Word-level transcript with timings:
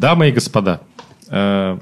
Дамы 0.00 0.30
и 0.30 0.32
господа, 0.32 0.80
э, 1.28 1.78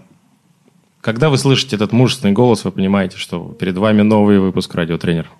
когда 1.00 1.30
вы 1.30 1.38
слышите 1.38 1.76
этот 1.76 1.92
мужественный 1.92 2.32
голос, 2.32 2.64
вы 2.64 2.72
понимаете, 2.72 3.16
что 3.16 3.56
перед 3.60 3.78
вами 3.78 4.02
новый 4.02 4.40
выпуск 4.40 4.74
«Радиотренер». 4.74 5.30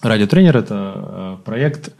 «Радиотренер»– 0.00 0.56
это 0.58 0.92
э, 0.96 1.36
проект, 1.44 1.94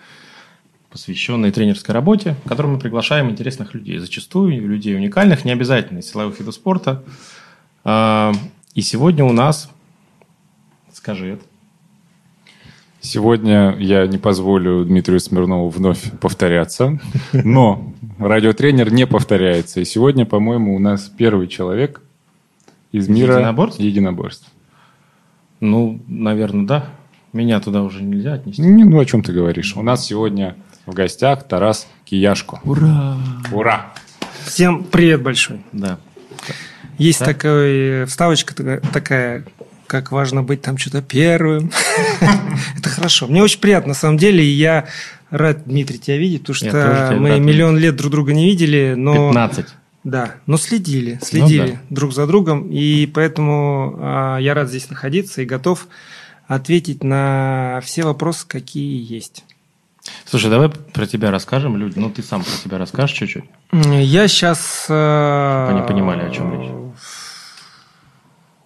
посвященный 0.90 1.52
тренерской 1.52 1.94
работе, 1.94 2.34
в 2.44 2.48
котором 2.48 2.72
мы 2.72 2.80
приглашаем 2.80 3.30
интересных 3.30 3.72
людей. 3.72 3.98
Зачастую 3.98 4.66
людей 4.66 4.96
уникальных, 4.96 5.44
не 5.44 5.52
обязательно 5.52 6.00
из 6.00 6.10
силовых 6.10 6.40
видов 6.40 6.56
спорта. 6.56 7.04
Э, 7.84 8.32
и 8.74 8.82
сегодня 8.82 9.24
у 9.24 9.32
нас, 9.32 9.70
скажи 10.92 11.34
это, 11.34 11.44
Сегодня 13.04 13.74
я 13.80 14.06
не 14.06 14.16
позволю 14.16 14.84
Дмитрию 14.84 15.18
Смирнову 15.18 15.68
вновь 15.70 16.12
повторяться, 16.20 17.00
но 17.32 17.92
радиотренер 18.18 18.92
не 18.92 19.08
повторяется. 19.08 19.80
И 19.80 19.84
сегодня, 19.84 20.24
по-моему, 20.24 20.76
у 20.76 20.78
нас 20.78 21.08
первый 21.08 21.48
человек 21.48 22.00
из 22.92 23.08
мира 23.08 23.34
Единоборств? 23.38 23.80
единоборств. 23.80 24.46
ну, 25.58 26.00
наверное, 26.06 26.64
да. 26.66 26.84
Меня 27.32 27.58
туда 27.60 27.82
уже 27.82 28.02
нельзя 28.04 28.34
отнести. 28.34 28.62
Не, 28.62 28.84
ну, 28.84 29.00
о 29.00 29.04
чем 29.04 29.22
ты 29.24 29.32
говоришь? 29.32 29.74
У 29.76 29.82
нас 29.82 30.04
сегодня 30.06 30.54
в 30.86 30.92
гостях 30.94 31.48
Тарас 31.48 31.88
Кияшко. 32.04 32.60
Ура! 32.62 33.16
Ура! 33.52 33.92
Всем 34.44 34.84
привет 34.84 35.22
большой. 35.22 35.62
Да. 35.72 35.98
Есть 36.98 37.20
Да? 37.20 37.26
такая 37.26 38.06
вставочка 38.06 38.54
такая- 38.54 38.80
такая, 38.92 39.44
как 39.92 40.10
важно 40.10 40.42
быть 40.42 40.62
там 40.62 40.78
что-то 40.78 41.02
первым. 41.02 41.70
Это 42.78 42.88
хорошо. 42.88 43.26
Мне 43.26 43.42
очень 43.42 43.60
приятно, 43.60 43.88
на 43.88 43.94
самом 43.94 44.16
деле. 44.16 44.42
И 44.42 44.48
я 44.48 44.86
рад, 45.28 45.64
Дмитрий, 45.66 45.98
тебя 45.98 46.16
видеть, 46.16 46.46
потому 46.46 46.58
что 46.58 47.16
мы 47.18 47.38
миллион 47.38 47.76
лет 47.76 47.94
друг 47.94 48.10
друга 48.10 48.32
не 48.32 48.46
видели, 48.46 48.94
но... 48.96 49.28
15. 49.28 49.66
Да, 50.02 50.36
но 50.46 50.56
следили, 50.56 51.20
следили 51.22 51.60
Ну 51.60 51.66
да. 51.68 51.78
друг 51.90 52.12
за 52.12 52.26
другом, 52.26 52.68
и 52.70 53.06
поэтому 53.06 53.96
а, 54.00 54.38
я 54.38 54.52
рад 54.54 54.68
здесь 54.68 54.90
находиться 54.90 55.42
и 55.42 55.44
готов 55.44 55.86
ответить 56.48 57.04
на 57.04 57.78
все 57.84 58.02
вопросы, 58.02 58.46
какие 58.48 59.00
есть. 59.14 59.44
Слушай, 60.24 60.50
давай 60.50 60.70
про 60.70 61.06
тебя 61.06 61.30
расскажем 61.30 61.76
людям. 61.76 62.02
Ну, 62.02 62.10
ты 62.10 62.22
сам 62.22 62.42
про 62.42 62.50
себя 62.50 62.78
расскажешь 62.78 63.16
чуть-чуть. 63.16 63.44
Я 63.72 64.26
сейчас... 64.26 64.86
Они 64.88 65.86
понимали, 65.86 66.22
о 66.22 66.30
чем 66.30 66.60
речь. 66.60 66.70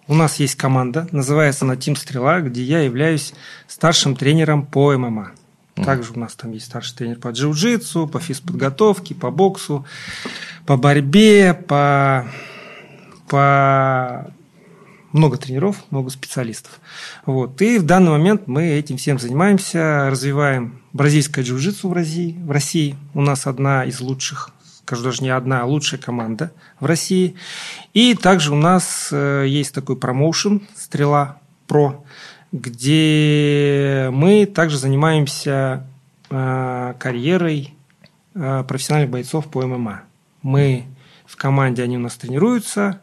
У 0.07 0.15
нас 0.15 0.37
есть 0.37 0.55
команда, 0.55 1.07
называется 1.11 1.65
она 1.65 1.75
Тим 1.75 1.95
Стрела, 1.95 2.39
где 2.39 2.63
я 2.63 2.79
являюсь 2.79 3.33
старшим 3.67 4.15
тренером 4.15 4.65
по 4.65 4.97
ММА. 4.97 5.31
Также 5.75 6.13
у 6.13 6.19
нас 6.19 6.33
там 6.33 6.51
есть 6.53 6.65
старший 6.65 6.95
тренер 6.95 7.19
по 7.19 7.27
джиу-джитсу, 7.27 8.07
по 8.07 8.19
физподготовке, 8.19 9.13
по 9.13 9.29
боксу, 9.29 9.85
по 10.65 10.75
борьбе, 10.75 11.53
по, 11.53 12.25
по 13.27 14.31
много 15.11 15.37
тренеров, 15.37 15.83
много 15.91 16.09
специалистов. 16.09 16.79
Вот. 17.25 17.61
И 17.61 17.77
в 17.77 17.83
данный 17.83 18.11
момент 18.11 18.47
мы 18.47 18.65
этим 18.67 18.97
всем 18.97 19.19
занимаемся, 19.19 20.09
развиваем 20.09 20.81
бразильское 20.93 21.43
джиу-джитсу 21.43 21.89
в 21.89 21.93
России. 21.93 22.37
В 22.43 22.51
России 22.51 22.95
у 23.13 23.21
нас 23.21 23.45
одна 23.45 23.85
из 23.85 23.99
лучших, 23.99 24.51
скажу 24.87 25.03
даже 25.03 25.21
не 25.21 25.29
одна, 25.29 25.63
а 25.63 25.65
лучшая 25.65 25.99
команда 25.99 26.53
в 26.79 26.85
России. 26.85 27.35
И 27.93 28.13
также 28.13 28.53
у 28.53 28.55
нас 28.55 29.09
э, 29.11 29.43
есть 29.45 29.75
такой 29.75 29.97
промоушен 29.97 30.65
«Стрела 30.77 31.39
Про», 31.67 32.05
где 32.53 34.07
мы 34.13 34.45
также 34.45 34.77
занимаемся 34.77 35.85
э, 36.29 36.93
карьерой 36.97 37.73
э, 38.33 38.63
профессиональных 38.65 39.11
бойцов 39.11 39.47
по 39.47 39.61
ММА. 39.67 40.03
Мы 40.41 40.85
в 41.25 41.35
команде, 41.35 41.83
они 41.83 41.97
у 41.97 41.99
нас 42.01 42.15
тренируются, 42.15 43.01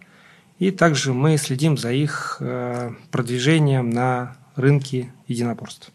и 0.58 0.70
также 0.70 1.12
мы 1.12 1.36
следим 1.36 1.76
за 1.76 1.92
их 1.92 2.40
продвижением 3.10 3.90
на 3.90 4.36
рынке 4.56 5.12
единоборств. 5.28 5.90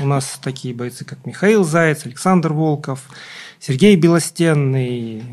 У 0.00 0.06
нас 0.06 0.38
такие 0.42 0.74
бойцы, 0.74 1.04
как 1.04 1.26
Михаил 1.26 1.64
Заяц, 1.64 2.06
Александр 2.06 2.54
Волков, 2.54 3.08
Сергей 3.66 3.96
Белостенный, 3.96 5.24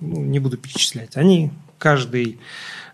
ну, 0.00 0.20
не 0.20 0.38
буду 0.38 0.56
перечислять. 0.56 1.16
Они 1.16 1.50
каждый 1.78 2.38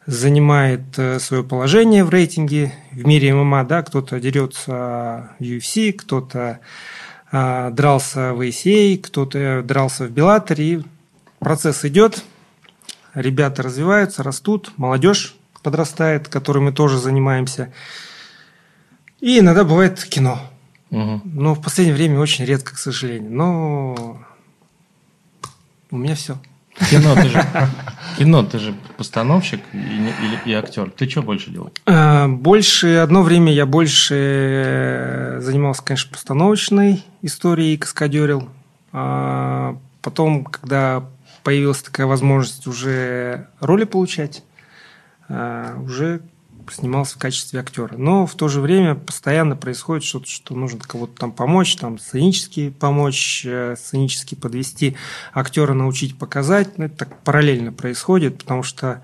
занимает 0.07 0.99
э, 0.99 1.19
свое 1.19 1.45
положение 1.45 2.03
в 2.03 2.09
рейтинге 2.09 2.73
в 2.91 3.07
мире 3.07 3.35
ММА, 3.35 3.65
да, 3.65 3.83
кто-то 3.83 4.19
дерется 4.19 5.37
в 5.39 5.43
UFC, 5.43 5.93
кто-то 5.93 6.61
а, 7.31 7.71
дрался 7.73 8.33
в 8.33 8.41
ACA, 8.41 8.97
кто-то 8.97 9.63
дрался 9.63 10.07
в 10.07 10.13
Беллаторе, 10.13 10.65
и 10.65 10.83
процесс 11.41 11.85
идет, 11.85 12.25
ребята 13.13 13.63
развиваются, 13.63 14.23
растут, 14.23 14.73
молодежь 14.79 15.37
подрастает, 15.63 16.29
которой 16.29 16.61
мы 16.61 16.73
тоже 16.73 16.99
занимаемся. 16.99 17.71
И 19.21 19.41
иногда 19.41 19.63
бывает 19.63 20.03
кино. 20.03 20.41
Мгм. 20.89 21.21
Но 21.25 21.55
в 21.55 21.61
последнее 21.61 21.95
время 21.95 22.19
очень 22.19 22.47
редко, 22.47 22.75
к 22.75 22.79
сожалению. 22.79 23.31
Но 23.31 24.25
у 25.91 25.97
меня 25.99 26.15
все. 26.15 26.39
Кино, 26.89 27.15
ты 27.15 27.29
же, 27.29 27.45
кино, 28.19 28.43
ты 28.45 28.59
же 28.59 28.75
постановщик 28.97 29.61
и, 29.73 29.77
или- 29.79 30.41
и 30.47 30.53
актер. 30.53 30.91
Ты 30.91 31.09
что 31.09 31.23
больше 31.23 31.51
делаешь? 31.51 31.73
А, 31.87 32.27
Больше, 32.29 32.97
одно 32.97 33.23
время 33.23 33.53
я 33.53 33.67
больше 33.67 34.15
э, 34.17 35.41
занимался, 35.41 35.83
конечно, 35.83 36.11
постановочной 36.13 37.05
историей, 37.23 37.77
каскадерил. 37.77 38.49
А 38.93 39.77
Потом, 40.03 40.45
когда 40.45 41.05
появилась 41.45 41.83
такая 41.83 42.07
возможность 42.07 42.67
уже 42.67 43.49
роли 43.61 43.85
получать, 43.85 44.43
а, 45.29 45.77
уже 45.83 46.23
снимался 46.73 47.17
в 47.17 47.19
качестве 47.19 47.61
актера. 47.61 47.97
Но 47.97 48.27
в 48.27 48.35
то 48.35 48.49
же 48.49 48.61
время 48.61 48.95
постоянно 48.95 49.57
происходит 49.57 50.05
что-то, 50.05 50.29
что 50.29 50.55
нужно 50.55 50.81
кого-то 50.81 51.15
там 51.17 51.33
помочь, 51.33 51.77
там 51.77 51.99
сценически 51.99 52.71
помочь, 52.71 53.45
э, 53.47 53.77
сценически 53.77 54.35
подвести, 54.35 54.97
актера 55.33 55.75
научить 55.75 56.19
показать. 56.19 56.79
Ну, 56.79 56.85
это 56.85 56.97
так 56.97 57.23
параллельно 57.23 57.73
происходит, 57.73 58.39
потому 58.39 58.63
что 58.63 59.03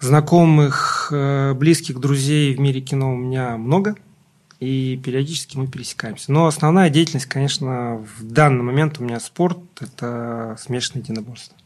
знакомых, 0.00 1.08
э, 1.12 1.54
близких 1.54 2.00
друзей 2.00 2.54
в 2.54 2.60
мире 2.60 2.80
кино 2.80 3.12
у 3.14 3.16
меня 3.16 3.56
много, 3.56 3.96
и 4.60 5.00
периодически 5.04 5.56
мы 5.56 5.66
пересекаемся. 5.66 6.32
Но 6.32 6.46
основная 6.46 6.90
деятельность, 6.90 7.26
конечно, 7.26 7.96
в 8.18 8.24
данный 8.24 8.62
момент 8.62 8.98
у 8.98 9.04
меня 9.04 9.20
спорт– 9.20 9.58
это 9.80 10.56
смешанное 10.58 11.02
единоборство. 11.02 11.56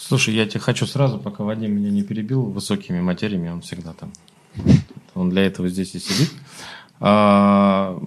Слушай, 0.00 0.34
я 0.34 0.46
тебе 0.46 0.60
хочу 0.60 0.86
сразу, 0.86 1.18
пока 1.18 1.44
Вадим 1.44 1.72
меня 1.76 1.90
не 1.90 2.02
перебил 2.02 2.42
высокими 2.44 3.00
материями, 3.00 3.50
он 3.50 3.60
всегда 3.60 3.92
там. 3.92 4.10
Он 5.14 5.28
для 5.30 5.42
этого 5.42 5.68
здесь 5.68 5.94
и 5.94 5.98
сидит. 5.98 6.32
А, 7.00 7.98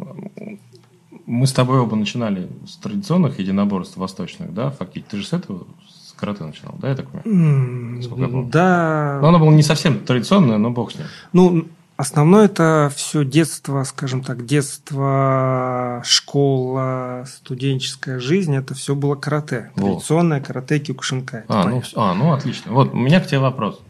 Мы 1.26 1.48
с 1.48 1.54
тобой 1.54 1.80
оба 1.80 1.96
начинали 1.96 2.50
с 2.68 2.76
традиционных 2.78 3.40
единоборств 3.40 3.96
восточных, 3.98 4.54
да, 4.54 4.72
фактически. 4.72 5.12
Ты 5.12 5.18
же 5.18 5.28
с 5.28 5.34
этого, 5.34 5.66
с 5.88 6.14
карате 6.14 6.44
начинал, 6.44 6.76
да, 6.80 6.90
я 6.90 6.96
так 6.96 7.08
понимаю? 7.09 7.96
М, 7.96 8.04
Сколько 8.04 8.22
я 8.24 8.28
помню. 8.28 8.50
Да. 8.52 9.20
Ну, 9.22 9.28
оно 9.28 9.40
было 9.40 9.52
не 9.52 9.64
совсем 9.64 10.00
традиционное, 10.00 10.58
но 10.58 10.72
бог 10.72 10.92
с 10.92 10.96
ним. 10.96 11.06
Ну, 11.31 11.68
основное 12.03 12.46
это 12.46 12.91
все 12.96 13.25
детство, 13.25 13.84
скажем 13.84 14.24
так, 14.24 14.46
детство, 14.46 16.02
школа, 16.06 17.25
студенческая 17.28 18.19
жизнь, 18.19 18.56
это 18.56 18.75
все 18.75 18.94
было 18.94 19.16
карате. 19.16 19.72
Во. 19.75 19.94
Традиционное 19.94 20.42
карате 20.42 20.80
Кюкушинкай. 20.80 21.42
это 21.42 21.53
А 21.53 21.58
ну, 21.58 21.63
понятно. 21.63 21.90
а, 21.96 22.13
ну, 22.13 22.34
отлично. 22.34 22.72
Вот, 22.74 22.94
у 22.94 22.97
меня 22.97 23.19
к 23.19 23.28
тебе 23.28 23.40
вопрос. 23.40 23.81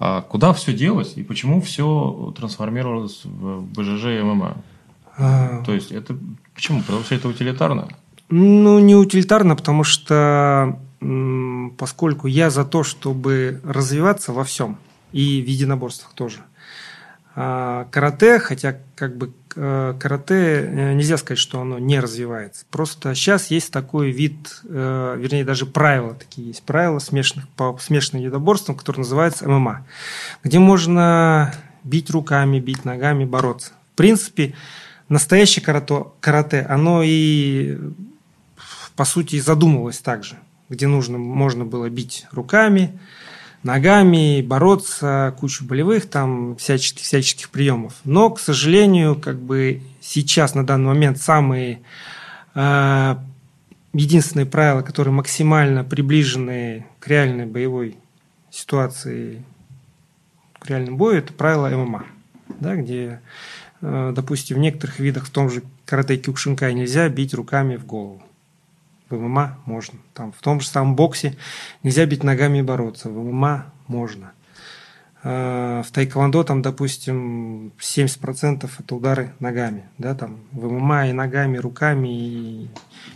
А 0.00 0.22
куда 0.22 0.52
все 0.52 0.72
делось 0.72 1.14
и 1.16 1.22
почему 1.22 1.60
все 1.60 2.32
трансформировалось 2.36 3.24
в 3.24 3.62
БЖЖ 3.62 4.04
и 4.06 4.22
ММА? 4.22 4.56
А, 5.16 5.62
То 5.64 5.72
есть, 5.72 5.90
это 5.90 6.16
почему? 6.54 6.82
Потому 6.82 7.02
что 7.02 7.14
это 7.14 7.28
утилитарно? 7.28 7.88
Ну, 8.28 8.78
не 8.78 8.94
утилитарно, 8.94 9.56
потому 9.56 9.84
что 9.84 10.78
поскольку 11.78 12.26
я 12.26 12.50
за 12.50 12.64
то, 12.64 12.82
чтобы 12.82 13.60
развиваться 13.64 14.32
во 14.32 14.42
всем, 14.42 14.76
и 15.12 15.40
в 15.40 15.48
единоборствах 15.48 16.12
тоже. 16.12 16.38
А, 17.40 17.84
карате, 17.92 18.40
хотя 18.40 18.78
как 18.96 19.16
бы 19.16 19.32
э, 19.54 19.94
карате, 20.00 20.34
э, 20.34 20.92
нельзя 20.94 21.16
сказать, 21.18 21.38
что 21.38 21.60
оно 21.60 21.78
не 21.78 22.00
развивается. 22.00 22.64
Просто 22.68 23.14
сейчас 23.14 23.52
есть 23.52 23.70
такой 23.70 24.10
вид, 24.10 24.60
э, 24.64 25.14
вернее, 25.16 25.44
даже 25.44 25.64
правила 25.64 26.14
такие 26.14 26.48
есть, 26.48 26.64
правила 26.64 26.98
смешанных, 26.98 27.48
по 27.50 27.78
смешанным 27.80 28.24
единоборствам, 28.24 28.76
которые 28.76 29.02
называются 29.02 29.48
ММА, 29.48 29.86
где 30.42 30.58
можно 30.58 31.54
бить 31.84 32.10
руками, 32.10 32.58
бить 32.58 32.84
ногами, 32.84 33.24
бороться. 33.24 33.70
В 33.92 33.96
принципе, 33.96 34.54
настоящее 35.08 35.64
карате, 35.64 36.06
карате 36.18 36.66
оно 36.68 37.04
и 37.04 37.78
по 38.96 39.04
сути 39.04 39.38
задумывалось 39.38 40.00
так 40.00 40.24
же, 40.24 40.34
где 40.70 40.88
нужно, 40.88 41.18
можно 41.18 41.64
было 41.64 41.88
бить 41.88 42.26
руками, 42.32 42.98
ногами, 43.62 44.42
бороться, 44.42 45.34
кучу 45.38 45.64
болевых 45.64 46.08
там 46.08 46.56
всяческих, 46.56 47.02
всяческих 47.02 47.50
приемов. 47.50 47.94
Но, 48.04 48.30
к 48.30 48.40
сожалению, 48.40 49.16
как 49.16 49.38
бы 49.38 49.82
сейчас 50.00 50.54
на 50.54 50.64
данный 50.64 50.86
момент 50.88 51.18
самые 51.18 51.80
э, 52.54 53.16
единственные 53.92 54.46
правила, 54.46 54.82
которые 54.82 55.12
максимально 55.12 55.84
приближены 55.84 56.86
к 57.00 57.08
реальной 57.08 57.46
боевой 57.46 57.96
ситуации, 58.50 59.44
к 60.58 60.68
реальному 60.68 60.96
бою, 60.96 61.18
это 61.18 61.32
правила 61.32 61.68
ММА, 61.68 62.04
да, 62.60 62.76
где, 62.76 63.20
э, 63.80 64.12
допустим, 64.14 64.56
в 64.56 64.60
некоторых 64.60 64.98
видах, 64.98 65.26
в 65.26 65.30
том 65.30 65.50
же 65.50 65.62
карате 65.84 66.16
кюкшинкай, 66.16 66.74
нельзя 66.74 67.08
бить 67.08 67.34
руками 67.34 67.76
в 67.76 67.86
голову. 67.86 68.22
В 69.10 69.16
ММА 69.16 69.58
можно. 69.64 69.98
Там, 70.14 70.32
в 70.32 70.40
том 70.40 70.60
же 70.60 70.68
самом 70.68 70.96
боксе 70.96 71.36
нельзя 71.82 72.04
бить 72.06 72.22
ногами 72.22 72.58
и 72.58 72.62
бороться. 72.62 73.08
В 73.08 73.16
ММА 73.16 73.72
можно. 73.86 74.32
В 75.22 75.86
тайквондо 75.92 76.44
там, 76.44 76.62
допустим, 76.62 77.72
70% 77.78 78.70
это 78.78 78.94
удары 78.94 79.32
ногами. 79.40 79.88
Да, 79.98 80.14
там, 80.14 80.40
в 80.52 80.70
ММА 80.70 81.08
и 81.08 81.12
ногами, 81.12 81.58
руками. 81.58 82.08
И, 82.08 82.70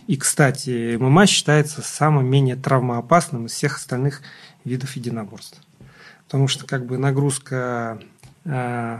и, 0.07 0.17
кстати, 0.17 0.97
ММА 0.97 1.27
считается 1.27 1.81
самым 1.81 2.25
менее 2.25 2.57
травмоопасным 2.57 3.45
из 3.45 3.53
всех 3.53 3.77
остальных 3.77 4.21
видов 4.65 4.95
единоборств. 4.95 5.61
Потому 6.25 6.47
что 6.47 6.65
как 6.65 6.85
бы 6.85 6.97
нагрузка 6.97 7.99
э, 8.43 8.99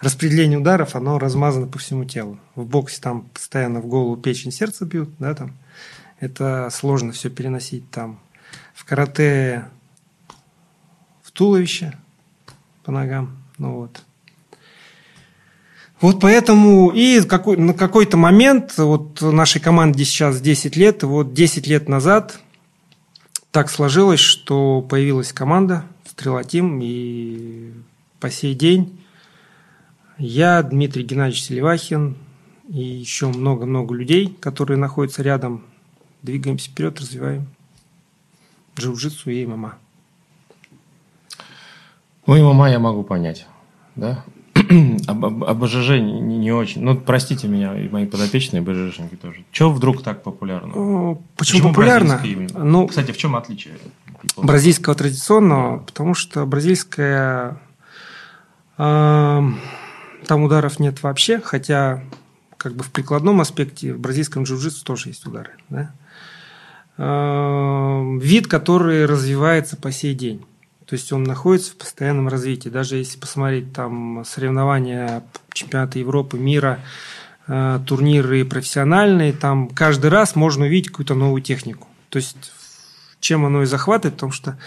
распределение 0.00 0.58
ударов, 0.58 0.94
оно 0.94 1.18
размазано 1.18 1.66
по 1.66 1.78
всему 1.78 2.04
телу. 2.04 2.38
В 2.54 2.64
боксе 2.64 3.00
там 3.00 3.22
постоянно 3.22 3.80
в 3.80 3.86
голову 3.86 4.16
печень, 4.16 4.52
сердце 4.52 4.84
бьют, 4.84 5.10
да, 5.18 5.34
там. 5.34 5.56
Это 6.20 6.68
сложно 6.72 7.12
все 7.12 7.30
переносить 7.30 7.88
там. 7.90 8.18
В 8.74 8.84
карате 8.84 9.66
в 11.22 11.30
туловище 11.30 11.96
по 12.84 12.92
ногам, 12.92 13.36
ну 13.58 13.76
вот. 13.76 14.02
Вот 16.00 16.20
поэтому 16.20 16.90
и 16.90 17.20
какой, 17.22 17.56
на 17.56 17.74
какой-то 17.74 18.16
момент, 18.16 18.78
вот 18.78 19.20
нашей 19.20 19.60
команде 19.60 20.04
сейчас 20.04 20.40
10 20.40 20.76
лет, 20.76 21.02
вот 21.02 21.34
10 21.34 21.66
лет 21.66 21.88
назад 21.88 22.38
так 23.50 23.68
сложилось, 23.68 24.20
что 24.20 24.80
появилась 24.80 25.32
команда 25.32 25.84
Стрела 26.06 26.44
Тим, 26.44 26.80
и 26.80 27.72
по 28.20 28.30
сей 28.30 28.54
день 28.54 28.97
я, 30.18 30.62
Дмитрий 30.62 31.04
Геннадьевич 31.04 31.44
Селивахин 31.44 32.16
и 32.68 32.80
еще 32.80 33.28
много-много 33.28 33.94
людей, 33.94 34.36
которые 34.40 34.76
находятся 34.76 35.22
рядом, 35.22 35.64
двигаемся 36.22 36.70
вперед, 36.70 37.00
развиваем 37.00 37.46
джиу-джитсу 38.76 39.30
и 39.30 39.46
ММА. 39.46 39.74
Ну, 42.26 42.36
и 42.36 42.42
ММА 42.42 42.70
я 42.70 42.78
могу 42.78 43.02
понять, 43.02 43.46
да? 43.96 44.24
об, 45.06 45.24
об, 45.24 45.44
об 45.44 45.64
ОЖЖ 45.64 46.00
не, 46.00 46.20
не 46.20 46.52
очень. 46.52 46.82
Ну, 46.82 46.96
простите 46.96 47.48
меня, 47.48 47.78
и 47.78 47.88
мои 47.88 48.06
подопечные 48.06 48.60
БЖшники 48.60 49.14
тоже. 49.14 49.44
Чего 49.52 49.70
вдруг 49.70 50.02
так 50.02 50.22
популярно? 50.22 50.72
Почему, 50.72 51.22
Почему 51.36 51.68
популярно? 51.68 52.20
Ну, 52.54 52.86
Кстати, 52.86 53.12
в 53.12 53.16
чем 53.16 53.36
отличие? 53.36 53.74
Бразильского 54.36 54.94
традиционного, 54.94 55.78
потому 55.78 56.14
что 56.14 56.44
бразильская 56.44 57.60
э, 58.76 59.42
там 60.28 60.44
ударов 60.44 60.78
нет 60.78 61.02
вообще, 61.02 61.40
хотя 61.40 62.04
как 62.56 62.74
бы 62.74 62.84
в 62.84 62.90
прикладном 62.90 63.40
аспекте 63.40 63.94
в 63.94 63.98
бразильском 63.98 64.44
джиу-джитсу 64.44 64.84
тоже 64.84 65.08
есть 65.08 65.26
удары. 65.26 65.52
Да? 65.70 65.92
Эм, 66.98 68.18
вид, 68.18 68.46
который 68.46 69.06
развивается 69.06 69.76
по 69.76 69.90
сей 69.90 70.14
день. 70.14 70.44
То 70.84 70.94
есть 70.94 71.12
он 71.12 71.22
находится 71.22 71.72
в 71.72 71.76
постоянном 71.76 72.28
развитии. 72.28 72.68
Даже 72.68 72.96
если 72.96 73.18
посмотреть 73.18 73.72
там 73.72 74.24
соревнования 74.24 75.22
чемпионата 75.52 75.98
Европы, 75.98 76.38
мира, 76.38 76.80
э, 77.46 77.80
турниры 77.86 78.44
профессиональные, 78.44 79.32
там 79.32 79.68
каждый 79.68 80.10
раз 80.10 80.34
можно 80.34 80.64
увидеть 80.64 80.88
какую-то 80.88 81.14
новую 81.14 81.42
технику. 81.42 81.88
То 82.08 82.18
есть 82.18 82.52
чем 83.20 83.44
оно 83.44 83.62
и 83.62 83.66
захватывает, 83.66 84.14
потому 84.14 84.32
что 84.32 84.58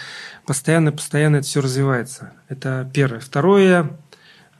постоянно-постоянно 0.46 1.36
это 1.36 1.46
все 1.46 1.60
развивается. 1.60 2.32
Это 2.48 2.88
первое. 2.92 3.20
Второе, 3.20 3.90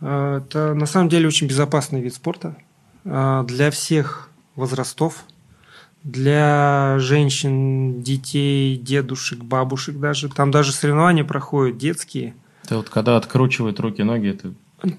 это 0.03 0.75
на 0.75 0.87
самом 0.87 1.09
деле 1.09 1.29
очень 1.29 1.47
безопасный 1.47 2.01
вид 2.01 2.15
спорта 2.15 2.57
э, 3.05 3.45
для 3.47 3.71
всех 3.71 4.31
возрастов, 4.57 5.25
для 6.03 6.97
женщин, 6.99 8.03
детей, 8.03 8.77
дедушек, 8.77 9.39
бабушек 9.41 9.99
даже. 9.99 10.29
Там 10.29 10.51
даже 10.51 10.73
соревнования 10.73 11.25
проходят 11.25 11.79
детские. 11.79 12.35
Это 12.65 12.79
вот 12.79 12.89
когда 12.89 13.17
откручивают 13.17 13.79
руки, 13.81 14.03
ноги, 14.03 14.29
это 14.31 14.53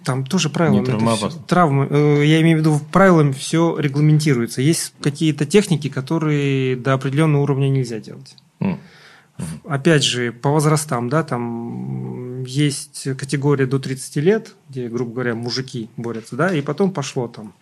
там 0.06 0.26
тоже 0.26 0.50
правилами. 0.50 0.80
Не 0.80 0.86
травмоопасно. 0.86 1.42
Травмы. 1.46 1.88
Э, 1.90 2.26
я 2.26 2.42
имею 2.42 2.58
в 2.58 2.62
виду, 2.62 2.80
правилами 2.92 3.34
все 3.34 3.78
регламентируется. 3.78 4.62
Есть 4.62 4.94
какие-то 5.02 5.46
техники, 5.46 5.90
которые 5.90 6.78
до 6.78 6.94
определенного 6.94 7.42
уровня 7.42 7.68
нельзя 7.68 8.00
делать. 8.00 8.36
Mm. 8.62 8.78
Опять 9.66 10.04
же, 10.04 10.32
по 10.32 10.50
возрастам, 10.50 11.10
да, 11.10 11.24
там 11.24 12.44
есть 12.44 13.08
категория 13.18 13.66
до 13.66 13.80
30 13.80 14.16
лет, 14.18 14.54
где, 14.70 14.88
грубо 14.88 15.14
говоря, 15.14 15.36
мужики 15.36 15.90
борются, 15.98 16.36
да, 16.36 16.54
и 16.54 16.62
потом 16.62 16.92
пошло 16.92 17.28
там 17.28 17.54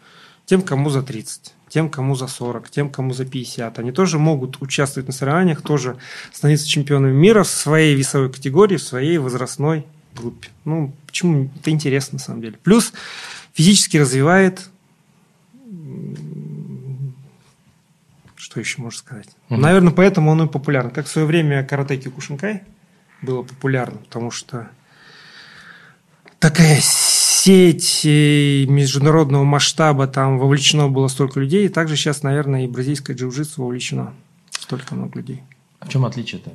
тем, 0.45 0.61
кому 0.61 0.89
за 0.89 1.01
30, 1.01 1.53
тем, 1.69 1.89
кому 1.89 2.15
за 2.15 2.27
40, 2.27 2.69
тем, 2.69 2.89
кому 2.89 3.13
за 3.13 3.25
50. 3.25 3.79
Они 3.79 3.91
тоже 3.91 4.19
могут 4.19 4.61
участвовать 4.61 5.07
на 5.07 5.13
соревнованиях, 5.13 5.61
тоже 5.61 5.97
становиться 6.33 6.67
чемпионами 6.67 7.13
мира 7.13 7.43
в 7.43 7.47
своей 7.47 7.95
весовой 7.95 8.31
категории, 8.31 8.77
в 8.77 8.83
своей 8.83 9.17
возрастной 9.17 9.85
группе. 10.15 10.49
Ну, 10.65 10.93
почему? 11.05 11.49
Это 11.55 11.71
интересно, 11.71 12.17
на 12.17 12.19
самом 12.19 12.41
деле. 12.41 12.57
Плюс 12.63 12.91
физически 13.53 13.97
развивает 13.97 14.69
что 18.51 18.59
еще 18.59 18.81
можно 18.81 18.99
сказать? 18.99 19.29
Угу. 19.49 19.59
Наверное, 19.59 19.93
поэтому 19.93 20.31
он 20.31 20.43
и 20.43 20.47
популярен. 20.47 20.91
Как 20.91 21.05
в 21.05 21.09
свое 21.09 21.25
время 21.25 21.63
карате 21.63 21.95
Кюкушинкай 21.95 22.63
было 23.21 23.43
популярно, 23.43 23.99
потому 23.99 24.29
что 24.29 24.69
такая 26.39 26.79
сеть 26.81 28.03
международного 28.03 29.45
масштаба, 29.45 30.07
там 30.07 30.37
вовлечено 30.37 30.89
было 30.89 31.07
столько 31.07 31.39
людей, 31.39 31.65
и 31.65 31.69
также 31.69 31.95
сейчас, 31.95 32.23
наверное, 32.23 32.65
и 32.65 32.67
бразильское 32.67 33.15
джиу-джитсу 33.15 33.61
вовлечено 33.61 34.13
столько 34.49 34.95
много 34.95 35.19
людей. 35.19 35.43
А 35.79 35.85
в 35.85 35.89
чем 35.89 36.03
отличие-то 36.03 36.51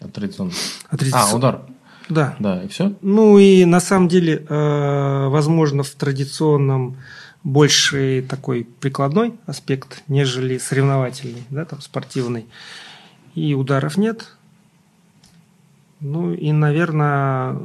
от 0.00 0.12
традиционного? 0.12 0.58
От 0.90 1.00
традицион... 1.00 1.30
А, 1.30 1.34
удар. 1.34 1.62
Да. 2.10 2.36
Да, 2.38 2.62
и 2.62 2.68
все? 2.68 2.94
Ну 3.00 3.38
и 3.38 3.64
на 3.64 3.80
самом 3.80 4.08
деле, 4.08 4.44
э, 4.46 5.28
возможно, 5.28 5.82
в 5.82 5.90
традиционном 5.90 6.98
больше 7.44 8.24
такой 8.28 8.64
прикладной 8.64 9.34
аспект, 9.46 10.02
нежели 10.08 10.58
соревновательный, 10.58 11.44
да, 11.50 11.64
там, 11.64 11.80
спортивный. 11.80 12.46
И 13.34 13.54
ударов 13.54 13.96
нет. 13.96 14.34
Ну 16.00 16.32
и, 16.32 16.52
наверное, 16.52 17.56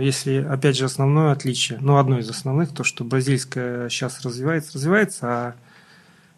если, 0.00 0.44
опять 0.44 0.76
же, 0.76 0.84
основное 0.84 1.32
отличие, 1.32 1.78
ну, 1.80 1.96
одно 1.98 2.18
из 2.18 2.28
основных, 2.30 2.72
то, 2.72 2.84
что 2.84 3.04
бразильская 3.04 3.88
сейчас 3.88 4.20
развивается, 4.22 4.74
развивается, 4.74 5.26
а 5.26 5.54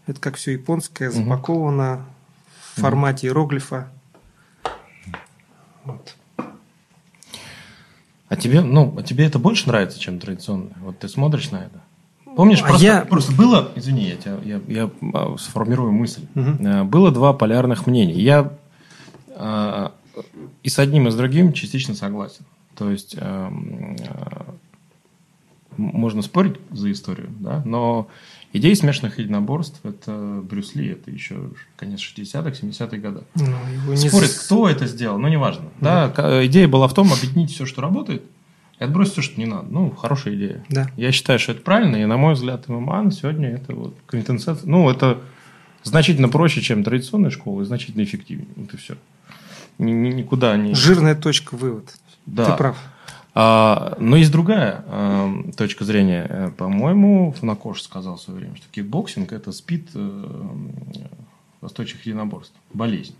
это 0.07 0.21
как 0.21 0.37
все 0.37 0.53
японское, 0.53 1.11
запаковано 1.11 1.95
угу. 1.95 2.03
в 2.75 2.81
формате 2.81 3.27
иероглифа. 3.27 3.91
Вот. 5.85 6.15
А 8.29 8.37
тебе, 8.37 8.61
ну, 8.61 8.95
а 8.99 9.03
тебе 9.03 9.27
это 9.27 9.39
больше 9.39 9.69
нравится, 9.69 9.99
чем 9.99 10.19
традиционное? 10.19 10.75
Вот 10.81 10.99
ты 10.99 11.09
смотришь 11.09 11.51
на 11.51 11.65
это? 11.65 11.83
Помнишь, 12.39 12.61
а 12.63 12.69
просто, 12.69 12.87
я... 12.87 13.01
просто 13.05 13.33
было, 13.33 13.73
извини, 13.75 14.11
я, 14.11 14.17
тебя, 14.17 14.39
я, 14.45 14.61
я 14.69 14.91
а, 15.13 15.35
сформирую 15.41 15.91
мысль. 15.91 16.25
Угу. 16.37 16.85
Было 16.85 17.11
два 17.11 17.33
полярных 17.33 17.89
мнения. 17.89 18.15
Я 18.15 18.53
э, 19.31 19.89
и 20.63 20.69
с 20.69 20.79
одним, 20.79 21.09
и 21.09 21.11
с 21.11 21.17
другим 21.17 21.53
частично 21.53 21.95
согласен. 21.95 22.45
То 22.77 22.93
есть 22.93 23.17
э, 23.19 23.51
э, 23.99 24.53
можно 25.77 26.23
спорить 26.23 26.55
за 26.71 26.93
историю, 26.93 27.31
да, 27.41 27.61
но 27.65 28.07
идея 28.53 28.77
смешанных 28.77 29.19
единоборств– 29.19 29.81
это 29.83 30.41
Брюс 30.49 30.77
Ли, 30.77 30.91
это 30.91 31.11
еще 31.11 31.51
конец 31.75 31.99
60-х, 31.99 32.51
70-х 32.51 32.99
годов. 32.99 33.25
Ну, 33.35 33.97
Спорит, 33.97 34.31
не... 34.31 34.45
кто 34.45 34.69
это 34.69 34.87
сделал, 34.87 35.19
ну, 35.19 35.27
неважно. 35.27 35.65
Угу. 35.65 35.73
Да, 35.81 36.47
идея 36.47 36.69
была 36.69 36.87
в 36.87 36.95
том, 36.95 37.13
объединить 37.13 37.51
все, 37.51 37.67
что 37.67 37.83
работает– 37.83 38.23
и 38.79 38.85
отбросить 38.85 39.13
все, 39.15 39.23
что 39.23 39.41
не 39.41 39.47
надо. 39.47 39.67
Ну, 39.71 39.91
хорошая 39.91 40.35
идея. 40.35 40.65
Да. 40.69 40.91
Я 40.97 41.13
считаю, 41.13 41.39
что 41.39 41.53
это 41.53 41.63
правильно, 41.63 41.97
и, 41.97 42.05
на 42.05 42.17
мой 42.17 42.35
взгляд, 42.35 42.69
ММА 42.69 43.11
сегодня 43.11 43.51
это 43.51 43.75
вот 43.75 43.97
квинтэссенция. 44.07 44.69
Ну, 44.69 44.89
это 44.89 45.21
значительно 45.83 46.29
проще, 46.29 46.61
чем 46.61 46.85
традиционная 46.85 47.31
школа, 47.31 47.63
и 47.63 47.65
значительно 47.65 48.05
эффективнее. 48.05 48.49
Вот 48.57 48.73
и 48.75 48.77
все. 48.77 48.97
Ни, 49.79 49.93
ни, 49.93 50.09
никуда 50.11 50.57
не... 50.57 50.75
Жирная 50.75 51.15
точка 51.15 51.57
вывод. 51.57 51.95
Да. 52.27 52.45
Ты 52.45 52.57
прав. 52.57 52.77
А, 53.35 53.97
но 54.01 54.17
есть 54.17 54.33
другая 54.33 54.85
а, 54.87 55.33
точка 55.57 55.85
зрения. 55.85 56.27
Э, 56.29 56.51
по-моему, 56.57 57.33
Фунакоши 57.39 57.83
сказал 57.83 58.17
в 58.17 58.21
свое 58.21 58.41
время, 58.41 58.57
что 58.57 58.67
кикбоксинг– 58.71 59.33
это 59.33 59.53
спид 59.53 59.91
а, 59.95 60.57
восточных 61.61 62.05
единоборств, 62.07 62.55
болезнь. 62.73 63.15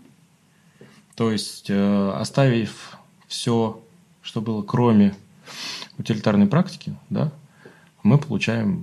То 1.15 1.31
есть, 1.31 1.67
а, 1.69 2.17
оставив 2.19 2.97
все, 3.27 3.81
что 4.21 4.41
было 4.41 4.61
кроме 4.61 5.15
утилитарной 5.97 6.47
практики, 6.47 6.95
да, 7.09 7.31
мы 8.03 8.17
получаем 8.17 8.79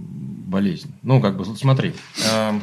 болезнь. 0.46 0.92
Ну, 1.02 1.20
как 1.20 1.36
бы, 1.36 1.44
смотри, 1.56 1.94
э, 2.30 2.60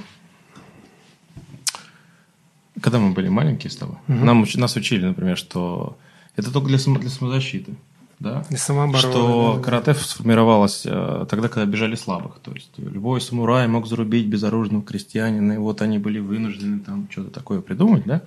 когда 2.82 3.00
мы 3.00 3.12
были 3.14 3.30
маленькие 3.30 3.72
с 3.72 3.76
тобой, 3.76 3.98
Мгм. 4.08 4.26
нам, 4.26 4.46
нас 4.56 4.76
учили, 4.76 5.06
например, 5.06 5.38
что 5.38 5.98
это 6.36 6.52
только 6.52 6.68
для, 6.68 6.78
само- 6.78 7.00
для 7.00 7.10
самозащиты. 7.10 7.76
Да? 8.20 8.46
Для 8.50 8.58
самообороны, 8.58 9.00
Что 9.00 9.52
да, 9.54 9.58
да. 9.58 9.64
карате 9.64 9.94
сформировалось 9.96 10.84
э, 10.86 11.26
тогда, 11.30 11.50
когда 11.50 11.66
бежали 11.66 11.96
слабых. 11.96 12.40
То 12.42 12.54
есть 12.54 12.72
любой 12.78 13.20
самурай 13.20 13.68
мог 13.68 13.86
зарубить 13.86 14.28
безоружного 14.28 14.82
крестьянина, 14.82 15.54
и 15.54 15.58
вот 15.58 15.82
они 15.82 15.98
были 16.00 16.20
вынуждены 16.20 16.80
там 16.80 17.08
что-то 17.12 17.32
такое 17.32 17.60
придумать, 17.60 18.06
да? 18.06 18.22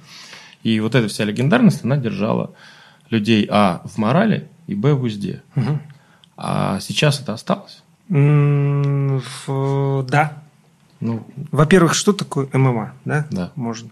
И 0.62 0.80
вот 0.80 0.94
эта 0.94 1.08
вся 1.08 1.24
легендарность, 1.24 1.82
она 1.84 1.96
держала 1.96 2.52
людей, 3.08 3.46
а, 3.50 3.80
в 3.86 3.96
морали, 3.96 4.48
и, 4.66 4.74
б, 4.74 4.92
в 4.94 5.02
узде. 5.02 5.42
Мгм. 5.54 5.80
А 6.36 6.80
сейчас 6.80 7.20
это 7.20 7.32
осталось? 7.34 7.82
В- 8.08 10.02
Да. 10.08 10.42
Ну, 11.00 11.26
Во-первых, 11.52 11.92
что 11.94 12.12
такое 12.14 12.48
ММА? 12.54 12.94
Да? 13.04 13.26
Да. 13.30 13.52
Можно. 13.54 13.90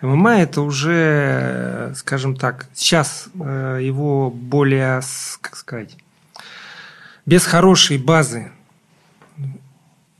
ММА 0.00 0.40
это 0.40 0.62
уже, 0.62 1.92
скажем 1.96 2.36
так, 2.36 2.66
сейчас 2.74 3.28
э, 3.38 3.80
его 3.82 4.30
более, 4.30 5.00
как 5.42 5.56
сказать, 5.56 5.96
без 7.26 7.44
хорошей 7.44 7.98
базы, 7.98 8.50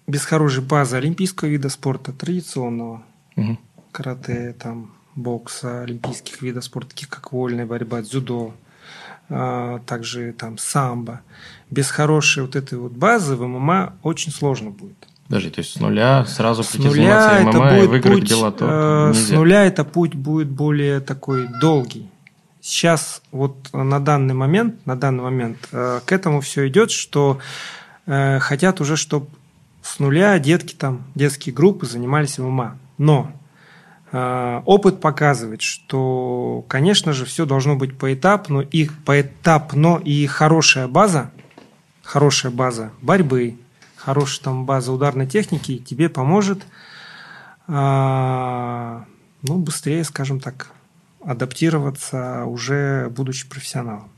без 0.06 0.24
хорошей 0.26 0.62
базы 0.62 0.96
олимпийского 0.96 1.48
вида 1.48 1.70
спорта, 1.70 2.12
традиционного, 2.12 3.02
мгм. 3.36 3.58
карате, 3.92 4.54
там, 4.58 4.90
бокса, 5.14 5.82
олимпийских 5.82 6.42
видов 6.42 6.64
спорта, 6.64 6.90
таких 6.90 7.08
как 7.08 7.32
вольная 7.32 7.64
борьба, 7.66 8.02
дзюдо, 8.02 8.54
также 9.28 10.32
там 10.32 10.58
самбо. 10.58 11.20
Без 11.70 11.90
хорошей 11.90 12.42
вот 12.42 12.56
этой 12.56 12.78
вот 12.78 12.92
базы 12.92 13.36
в 13.36 13.46
ММА 13.46 13.94
очень 14.02 14.32
сложно 14.32 14.70
будет. 14.70 14.96
Подожди, 15.28 15.50
то 15.50 15.58
есть 15.60 15.74
с 15.74 15.80
нуля 15.80 16.24
сразу 16.24 16.62
С 16.62 16.74
нуля 16.74 16.90
заниматься 16.90 17.50
это 17.50 17.58
ММА 17.58 17.68
и 17.68 17.80
будет 17.80 17.90
выиграть 17.90 18.20
путь, 18.20 18.30
Беллатор? 18.30 18.68
э, 18.70 19.14
с 19.14 19.30
нуля 19.30 19.64
это 19.66 19.84
путь 19.84 20.14
будет 20.14 20.48
более 20.48 21.00
такой 21.00 21.48
долгий. 21.60 22.08
Сейчас 22.62 23.20
вот 23.30 23.54
на 23.74 24.00
данный 24.00 24.32
момент, 24.32 24.86
на 24.86 24.96
данный 24.96 25.22
момент 25.22 25.58
э, 25.70 26.00
к 26.04 26.12
этому 26.12 26.40
все 26.40 26.66
идет, 26.68 26.90
что 26.90 27.40
э, 28.06 28.38
хотят 28.38 28.80
уже, 28.80 28.96
чтобы 28.96 29.26
с 29.82 29.98
нуля 29.98 30.38
детки 30.38 30.74
там, 30.74 31.04
детские 31.14 31.54
группы 31.54 31.84
занимались 31.84 32.38
ММА. 32.38 32.78
Но 32.96 33.30
опыт 34.12 35.00
показывает, 35.00 35.60
что, 35.60 36.64
конечно 36.68 37.12
же, 37.12 37.24
все 37.24 37.44
должно 37.44 37.76
быть 37.76 37.98
поэтапно 37.98 38.60
и 38.60 38.88
поэтапно 39.04 40.00
и 40.02 40.26
хорошая 40.26 40.88
база, 40.88 41.30
хорошая 42.02 42.50
база 42.50 42.90
борьбы, 43.02 43.58
хорошая 43.96 44.44
там 44.44 44.64
база 44.64 44.92
ударной 44.92 45.26
техники 45.26 45.78
тебе 45.78 46.08
поможет 46.08 46.62
а, 47.66 49.04
ну, 49.42 49.58
быстрее, 49.58 50.02
скажем 50.04 50.40
так, 50.40 50.72
адаптироваться 51.22 52.44
уже 52.46 53.10
будучи 53.10 53.48
профессионалом. 53.48 54.10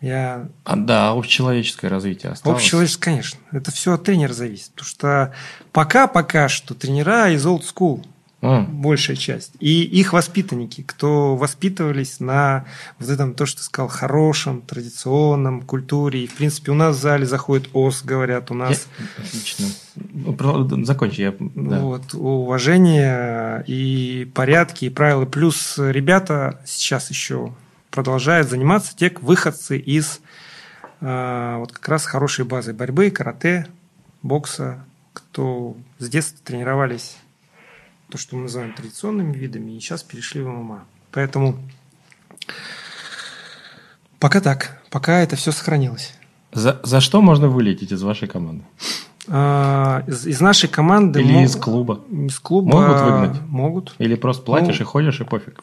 Я 0.00 0.48
А, 0.64 0.76
да, 0.76 1.10
общечеловеческое 1.10 1.90
развитие 1.90 2.32
осталось. 2.32 2.58
Общечеловеческое, 2.58 3.12
конечно. 3.12 3.40
Это 3.52 3.70
все 3.70 3.92
от 3.92 4.04
тренера 4.04 4.32
зависит. 4.32 4.70
Потому 4.70 4.88
что 4.88 5.34
пока, 5.72 6.06
пока 6.06 6.48
что 6.48 6.74
тренера 6.74 7.30
из 7.30 7.44
old 7.44 7.64
school, 7.64 8.06
А, 8.42 8.62
большая 8.62 9.16
часть. 9.16 9.52
И 9.60 9.82
их 9.82 10.14
воспитанники, 10.14 10.82
кто 10.82 11.36
воспитывались 11.36 12.20
на 12.20 12.64
вот 12.98 13.10
этом, 13.10 13.34
то, 13.34 13.44
что 13.44 13.58
ты 13.58 13.64
сказал, 13.64 13.88
хорошем, 13.88 14.62
традиционном 14.62 15.60
культуре. 15.60 16.24
И, 16.24 16.26
в 16.26 16.34
принципе, 16.34 16.72
у 16.72 16.74
нас 16.74 16.96
в 16.96 17.00
зале 17.00 17.26
заходит 17.26 17.68
ОС, 17.74 18.02
говорят, 18.02 18.50
у 18.50 18.54
нас 18.54 18.86
я- 18.98 19.24
Отлично. 19.24 19.66
Ну, 19.96 20.84
Закончи. 20.84 21.20
Я, 21.20 21.34
да. 21.38 21.80
вот, 21.80 22.14
уважение 22.14 23.62
и 23.66 24.30
порядки, 24.34 24.86
и 24.86 24.90
правила. 24.90 25.26
Плюс 25.26 25.76
ребята 25.76 26.62
сейчас 26.64 27.10
еще 27.10 27.52
продолжают 27.90 28.48
заниматься, 28.48 28.96
те 28.96 29.12
выходцы 29.20 29.76
из 29.78 30.20
а, 31.02 31.58
вот 31.58 31.72
как 31.72 31.88
раз 31.88 32.06
хорошей 32.06 32.44
базы 32.44 32.72
борьбы, 32.72 33.10
карате, 33.10 33.66
бокса, 34.22 34.84
кто 35.12 35.76
с 35.98 36.08
детства 36.08 36.38
тренировались 36.44 37.16
то, 38.10 38.18
что 38.18 38.36
мы 38.36 38.42
называем 38.42 38.74
традиционными 38.74 39.32
видами, 39.32 39.72
и 39.72 39.80
сейчас 39.80 40.02
перешли 40.02 40.42
в 40.42 40.48
ММА. 40.48 40.84
Поэтому 41.12 41.56
пока 44.18 44.40
так, 44.40 44.80
пока 44.90 45.20
это 45.20 45.36
все 45.36 45.52
сохранилось. 45.52 46.14
За, 46.52 46.80
за 46.82 47.00
что 47.00 47.22
можно 47.22 47.48
вылететь 47.48 47.92
из 47.92 48.02
вашей 48.02 48.28
команды? 48.28 48.64
А, 49.28 50.02
из, 50.06 50.26
из 50.26 50.40
нашей 50.40 50.68
команды 50.68 51.20
Или 51.20 51.32
мо- 51.32 51.42
из 51.44 51.54
клуба? 51.54 52.00
из 52.10 52.38
клуба 52.40 52.80
Могут 52.80 53.00
выгнать? 53.00 53.42
Могут. 53.48 53.94
Или 53.98 54.16
просто 54.16 54.42
платишь 54.42 54.78
Ну, 54.80 54.84
и 54.84 54.86
ходишь, 54.86 55.20
и 55.20 55.24
пофиг? 55.24 55.62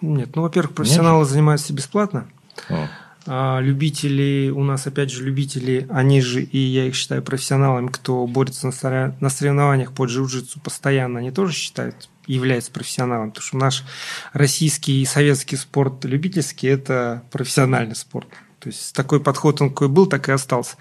Нет, 0.00 0.34
ну, 0.34 0.42
во-первых, 0.42 0.74
профессионалы 0.74 1.24
занимаются 1.24 1.72
бесплатно. 1.72 2.26
О, 2.68 2.88
любители, 3.26 4.50
у 4.50 4.62
нас 4.64 4.86
опять 4.86 5.10
же 5.10 5.24
любители, 5.24 5.86
они 5.90 6.20
же, 6.20 6.42
и 6.42 6.58
я 6.58 6.86
их 6.86 6.94
считаю 6.94 7.22
профессионалами, 7.22 7.88
кто 7.88 8.26
борется 8.26 8.66
на, 8.66 9.30
соревнованиях 9.30 9.92
по 9.92 10.04
джиу-джитсу 10.04 10.60
постоянно, 10.62 11.20
они 11.20 11.30
тоже 11.30 11.54
считают, 11.54 12.08
являются 12.26 12.70
профессионалами, 12.70 13.30
потому 13.30 13.44
что 13.44 13.56
наш 13.56 13.84
российский 14.32 15.00
и 15.00 15.06
советский 15.06 15.56
спорт 15.56 16.04
любительский– 16.04 16.66
это 16.68 17.22
профессиональный 17.30 17.96
спорт. 17.96 18.28
То 18.60 18.68
есть 18.68 18.94
такой 18.94 19.20
подход, 19.20 19.60
он 19.60 19.70
какой 19.70 19.88
был, 19.88 20.06
так 20.06 20.28
и 20.28 20.32
остался. 20.32 20.76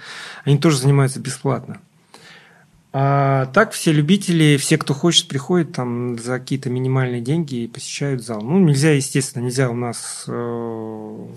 Они 0.46 0.58
тоже 0.58 0.78
занимаются 0.78 1.20
бесплатно. 1.20 1.82
А 2.96 3.48
так 3.48 3.72
все 3.72 3.92
любители, 3.92 4.56
все, 4.58 4.78
кто 4.78 4.94
хочет, 4.94 5.28
приходят 5.28 5.74
там 5.74 6.20
за 6.20 6.40
какие-то 6.40 6.70
минимальные 6.70 7.22
деньги 7.22 7.56
и 7.64 7.68
посещают 7.68 8.24
зал. 8.24 8.42
Ну, 8.42 8.60
нельзя, 8.60 8.92
естественно, 8.92 9.44
нельзя 9.44 9.70
у 9.70 9.76
нас 9.76 10.26
э, 10.28 11.28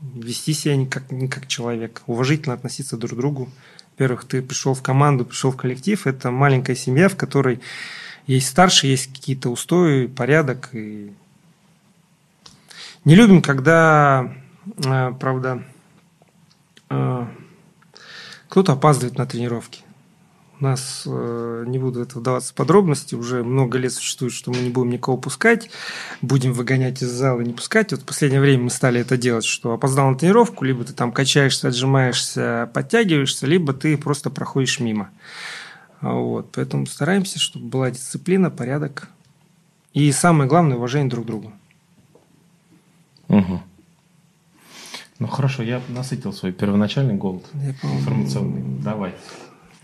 вести 0.00 0.52
себя 0.52 0.76
не 0.76 0.86
как, 0.86 1.10
не 1.10 1.28
как 1.28 1.46
человек, 1.46 2.02
уважительно 2.06 2.54
относиться 2.54 2.96
друг 2.96 3.12
к 3.12 3.16
другу. 3.16 3.48
Во-первых, 3.92 4.24
ты 4.24 4.42
пришел 4.42 4.74
в 4.74 4.82
команду, 4.82 5.24
пришел 5.24 5.50
в 5.50 5.56
коллектив, 5.56 6.06
это 6.06 6.30
маленькая 6.30 6.76
семья, 6.76 7.08
в 7.08 7.16
которой 7.16 7.60
есть 8.26 8.48
старшие, 8.48 8.92
есть 8.92 9.12
какие-то 9.12 9.50
устои, 9.50 10.06
порядок. 10.06 10.68
И... 10.72 11.12
Не 13.04 13.14
любим, 13.14 13.42
когда, 13.42 14.32
э, 14.84 15.12
правда, 15.18 15.64
э, 16.90 17.26
кто-то 18.48 18.74
опаздывает 18.74 19.18
на 19.18 19.26
тренировки. 19.26 19.82
У 20.60 20.64
нас, 20.64 21.04
э, 21.06 21.64
не 21.68 21.78
буду 21.78 22.02
это 22.02 22.18
вдаваться 22.18 22.50
в 22.52 22.54
подробности, 22.54 23.14
уже 23.14 23.44
много 23.44 23.78
лет 23.78 23.92
существует, 23.92 24.32
что 24.32 24.50
мы 24.50 24.58
не 24.58 24.70
будем 24.70 24.90
никого 24.90 25.16
пускать, 25.16 25.70
будем 26.20 26.52
выгонять 26.52 27.00
из 27.00 27.10
зала, 27.10 27.42
не 27.42 27.52
пускать. 27.52 27.92
Вот 27.92 28.02
в 28.02 28.04
последнее 28.04 28.40
время 28.40 28.64
мы 28.64 28.70
стали 28.70 29.00
это 29.00 29.16
делать, 29.16 29.44
что 29.44 29.72
опоздал 29.72 30.10
на 30.10 30.18
тренировку, 30.18 30.64
либо 30.64 30.84
ты 30.84 30.92
там 30.92 31.12
качаешься, 31.12 31.68
отжимаешься, 31.68 32.68
подтягиваешься, 32.74 33.46
либо 33.46 33.72
ты 33.72 33.96
просто 33.96 34.30
проходишь 34.30 34.80
мимо. 34.80 35.10
Вот, 36.00 36.50
поэтому 36.52 36.86
стараемся, 36.86 37.38
чтобы 37.38 37.66
была 37.66 37.90
дисциплина, 37.92 38.50
порядок 38.50 39.08
и 39.92 40.10
самое 40.12 40.48
главное 40.48 40.76
уважение 40.76 41.10
друг 41.10 41.24
к 41.24 41.28
другу. 41.28 41.52
Угу. 43.28 43.62
Ну 45.20 45.26
хорошо, 45.26 45.62
я 45.62 45.80
насытил 45.88 46.32
свой 46.32 46.52
первоначальный 46.52 47.14
голод 47.14 47.44
Я, 47.54 47.70
информационный. 47.70 48.62
Давай. 48.82 49.14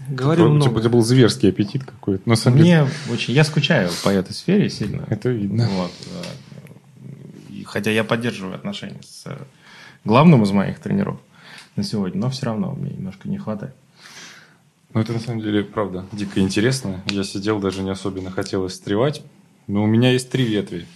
Говорю 0.08 0.44
Типа, 0.44 0.54
много. 0.54 0.80
Это 0.80 0.90
был 0.90 1.02
зверский 1.02 1.48
аппетит 1.48 1.84
какой-то. 1.84 2.28
На 2.28 2.36
самом 2.36 2.58
деле, 2.58 2.82
Мне 2.82 2.90
очень... 3.12 3.34
Я 3.34 3.44
скучаю 3.44 3.90
по 4.02 4.10
этой 4.10 4.32
сфере 4.32 4.68
сильно. 4.68 5.04
это 5.08 5.30
видно. 5.30 5.68
Вот. 5.68 5.92
э, 6.06 7.52
И 7.52 7.64
хотя 7.64 7.90
я 7.90 8.04
поддерживаю 8.04 8.54
отношения 8.54 9.00
с 9.02 9.22
э, 9.26 9.36
главным 10.04 10.42
из 10.42 10.50
моих 10.50 10.78
тренеров 10.78 11.18
на 11.76 11.82
сегодня, 11.82 12.20
но 12.20 12.30
все 12.30 12.46
равно 12.46 12.72
мне 12.72 12.90
немножко 12.92 13.28
не 13.28 13.38
хватает. 13.38 13.74
Ну, 14.92 15.00
это 15.00 15.12
на 15.12 15.18
самом 15.20 15.40
деле, 15.40 15.64
правда, 15.64 16.06
дико 16.12 16.38
интересно. 16.40 17.02
Я 17.06 17.24
сидел, 17.24 17.58
даже 17.58 17.82
не 17.82 17.90
особенно 17.90 18.30
хотелось 18.30 18.74
встревать. 18.74 19.22
Но 19.66 19.82
у 19.82 19.86
меня 19.86 20.12
есть 20.12 20.30
три 20.30 20.44
ветви. 20.44 20.86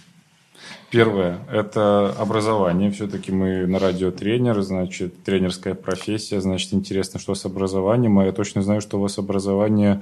Первое– 0.91 1.39
это 1.51 2.15
образование. 2.17 2.89
Все-таки 2.91 3.31
мы 3.31 3.67
на 3.67 3.77
радиотренер, 3.79 4.61
значит, 4.61 5.23
тренерская 5.23 5.75
профессия. 5.75 6.41
Значит, 6.41 6.73
интересно, 6.73 7.19
что 7.19 7.35
с 7.35 7.45
образованием. 7.45 8.17
А 8.17 8.25
я 8.25 8.31
точно 8.31 8.63
знаю, 8.63 8.81
что 8.81 8.97
у 8.97 9.01
вас 9.01 9.17
образование 9.19 10.01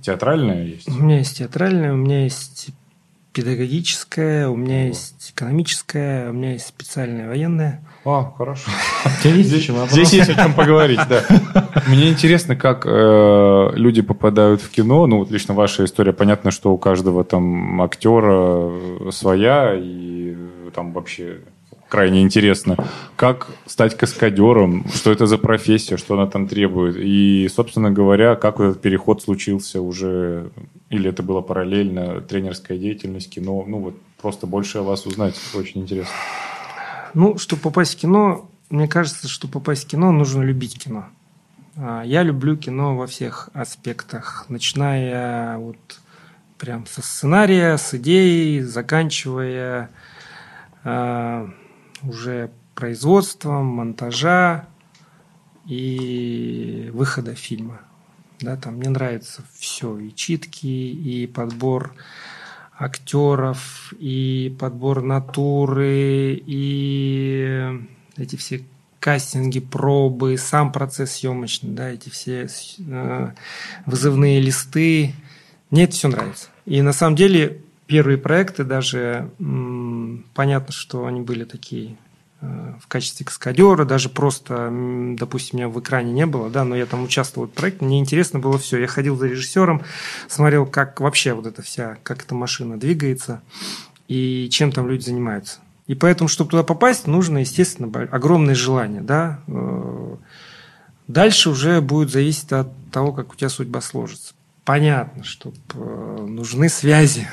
театральное 0.00 0.64
есть. 0.64 0.88
У 0.88 1.02
меня 1.02 1.18
есть 1.18 1.38
театральное, 1.38 1.92
у 1.92 1.96
меня 1.96 2.22
есть 2.22 2.68
педагогическое, 3.32 4.48
у 4.48 4.56
меня 4.56 4.86
есть 4.86 5.32
экономическое, 5.34 6.30
у 6.30 6.32
меня 6.32 6.52
есть 6.52 6.66
специальное 6.66 7.28
военное. 7.28 7.82
А, 8.04 8.32
хорошо. 8.36 8.70
Вопрос? 9.24 9.92
Здесь 9.92 10.12
есть 10.12 10.30
о 10.30 10.34
чем 10.34 10.54
поговорить, 10.54 11.00
да. 11.08 11.24
Мне 11.88 12.08
интересно, 12.08 12.56
как 12.56 12.84
э, 12.86 13.70
люди 13.74 14.02
попадают 14.02 14.60
в 14.60 14.70
кино. 14.70 15.06
Ну, 15.06 15.18
вот 15.18 15.30
лично 15.30 15.54
ваша 15.54 15.84
история. 15.84 16.12
Понятно, 16.12 16.50
что 16.50 16.72
у 16.72 16.78
каждого 16.78 17.24
там 17.24 17.80
актера 17.82 18.72
своя, 19.10 19.74
и 19.76 20.36
там 20.74 20.92
вообще 20.92 21.40
крайне 21.88 22.22
интересно. 22.22 22.76
Как 23.16 23.48
стать 23.66 23.96
каскадером? 23.96 24.86
Что 24.94 25.10
это 25.10 25.26
за 25.26 25.38
профессия? 25.38 25.96
Что 25.96 26.14
она 26.14 26.26
там 26.26 26.46
требует? 26.46 26.96
И, 26.98 27.48
собственно 27.54 27.90
говоря, 27.90 28.36
как 28.36 28.60
этот 28.60 28.80
переход 28.80 29.22
случился 29.22 29.80
уже? 29.80 30.50
Или 30.90 31.10
это 31.10 31.22
было 31.22 31.40
параллельно? 31.40 32.20
Тренерская 32.20 32.78
деятельность, 32.78 33.30
кино? 33.30 33.64
Ну, 33.66 33.78
вот 33.78 33.94
просто 34.20 34.46
больше 34.46 34.78
о 34.78 34.82
вас 34.82 35.06
узнать. 35.06 35.34
Очень 35.54 35.82
интересно. 35.82 36.12
Ну, 37.14 37.38
чтобы 37.38 37.62
попасть 37.62 37.94
в 37.94 37.98
кино, 37.98 38.50
мне 38.70 38.86
кажется, 38.86 39.28
что 39.28 39.48
попасть 39.48 39.84
в 39.84 39.88
кино, 39.88 40.12
нужно 40.12 40.42
любить 40.42 40.78
кино. 40.78 41.06
А, 41.76 42.02
я 42.02 42.22
люблю 42.22 42.56
кино 42.56 42.96
во 42.96 43.06
всех 43.06 43.48
аспектах, 43.54 44.44
начиная 44.48 45.58
вот 45.58 45.76
прям 46.58 46.86
со 46.86 47.02
сценария, 47.02 47.76
с 47.76 47.94
идеи, 47.94 48.60
заканчивая 48.60 49.90
э, 50.84 51.48
уже 52.02 52.50
производством, 52.74 53.66
монтажа 53.66 54.66
и 55.66 56.90
выхода 56.92 57.34
фильма. 57.34 57.80
Да, 58.40 58.56
там 58.56 58.76
мне 58.76 58.88
нравится 58.88 59.42
все, 59.54 59.98
и 59.98 60.14
читки, 60.14 60.66
и 60.66 61.26
подбор 61.26 61.92
актеров, 62.78 63.92
и 63.98 64.54
подбор 64.58 65.02
натуры, 65.02 66.40
и 66.46 67.80
эти 68.16 68.36
все 68.36 68.64
кастинги, 69.00 69.58
пробы, 69.60 70.38
сам 70.38 70.70
процесс 70.70 71.12
съемочный, 71.12 71.70
да, 71.70 71.88
эти 71.90 72.08
все 72.08 72.48
э, 72.78 73.30
вызывные 73.86 74.40
листы. 74.40 75.14
Мне 75.70 75.84
это 75.84 75.94
все 75.94 76.08
нравится. 76.08 76.48
И 76.64 76.80
на 76.82 76.92
самом 76.92 77.16
деле 77.16 77.62
первые 77.88 78.18
проекты 78.18 78.62
даже 78.62 79.30
понятно, 80.34 80.72
что 80.72 81.06
они 81.06 81.20
были 81.22 81.44
такие 81.44 81.96
э, 82.40 82.74
в 82.80 82.86
качестве 82.86 83.26
каскадера, 83.26 83.84
даже 83.84 84.10
просто, 84.10 84.68
допустим, 85.18 85.58
меня 85.58 85.68
в 85.68 85.80
экране 85.80 86.12
не 86.12 86.26
было, 86.26 86.50
да, 86.50 86.64
но 86.64 86.76
я 86.76 86.86
там 86.86 87.02
участвовал 87.02 87.48
в 87.48 87.50
проекте, 87.50 87.84
мне 87.84 87.98
интересно 87.98 88.38
было 88.38 88.58
все. 88.58 88.78
Я 88.78 88.86
ходил 88.86 89.16
за 89.16 89.26
режиссером, 89.26 89.82
смотрел, 90.28 90.66
как 90.66 91.00
вообще 91.00 91.32
вот 91.32 91.46
эта 91.46 91.62
вся, 91.62 91.96
как 92.04 92.22
эта 92.22 92.34
машина 92.34 92.78
двигается 92.78 93.40
и 94.06 94.48
чем 94.50 94.70
там 94.70 94.88
люди 94.88 95.04
занимаются. 95.04 95.58
И 95.86 95.94
поэтому, 95.94 96.28
чтобы 96.28 96.50
туда 96.50 96.62
попасть, 96.62 97.06
нужно, 97.06 97.38
естественно, 97.38 97.90
огромное 98.10 98.54
желание. 98.54 99.00
Да? 99.00 99.40
Э, 99.46 100.16
дальше 101.06 101.48
уже 101.48 101.80
будет 101.80 102.10
зависеть 102.10 102.52
от 102.52 102.68
того, 102.92 103.12
как 103.12 103.32
у 103.32 103.36
тебя 103.36 103.48
судьба 103.48 103.80
сложится. 103.80 104.34
Понятно, 104.64 105.24
что 105.24 105.54
э, 105.72 106.26
нужны 106.28 106.68
связи. 106.68 107.26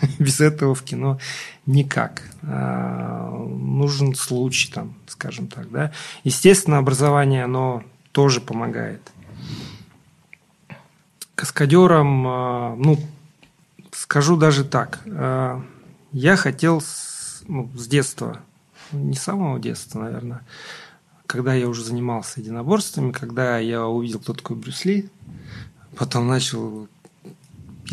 Без 0.18 0.40
этого 0.40 0.74
в 0.74 0.82
кино 0.82 1.18
никак. 1.66 2.22
А, 2.42 3.30
нужен 3.30 4.14
случай, 4.14 4.70
там, 4.72 4.94
скажем 5.06 5.46
так. 5.46 5.70
Да? 5.70 5.92
Естественно, 6.24 6.78
образование, 6.78 7.44
оно 7.44 7.82
тоже 8.12 8.40
помогает. 8.40 9.00
Каскадером, 11.34 12.26
э, 12.26 12.74
ну, 12.76 12.98
скажу 13.92 14.36
даже 14.36 14.64
так. 14.64 15.00
Я 16.12 16.36
хотел 16.36 16.82
ну, 17.46 17.70
с 17.76 17.86
детства, 17.86 18.40
не 18.92 19.14
с 19.14 19.22
самого 19.22 19.58
детства, 19.58 20.00
наверное, 20.00 20.42
когда 21.26 21.54
я 21.54 21.68
уже 21.68 21.84
занимался 21.84 22.40
единоборствами, 22.40 23.12
когда 23.12 23.58
я 23.58 23.86
увидел, 23.86 24.18
кто 24.18 24.34
такой 24.34 24.56
Брюс 24.56 24.84
Ли, 24.84 25.08
потом 25.96 26.26
начал 26.26 26.88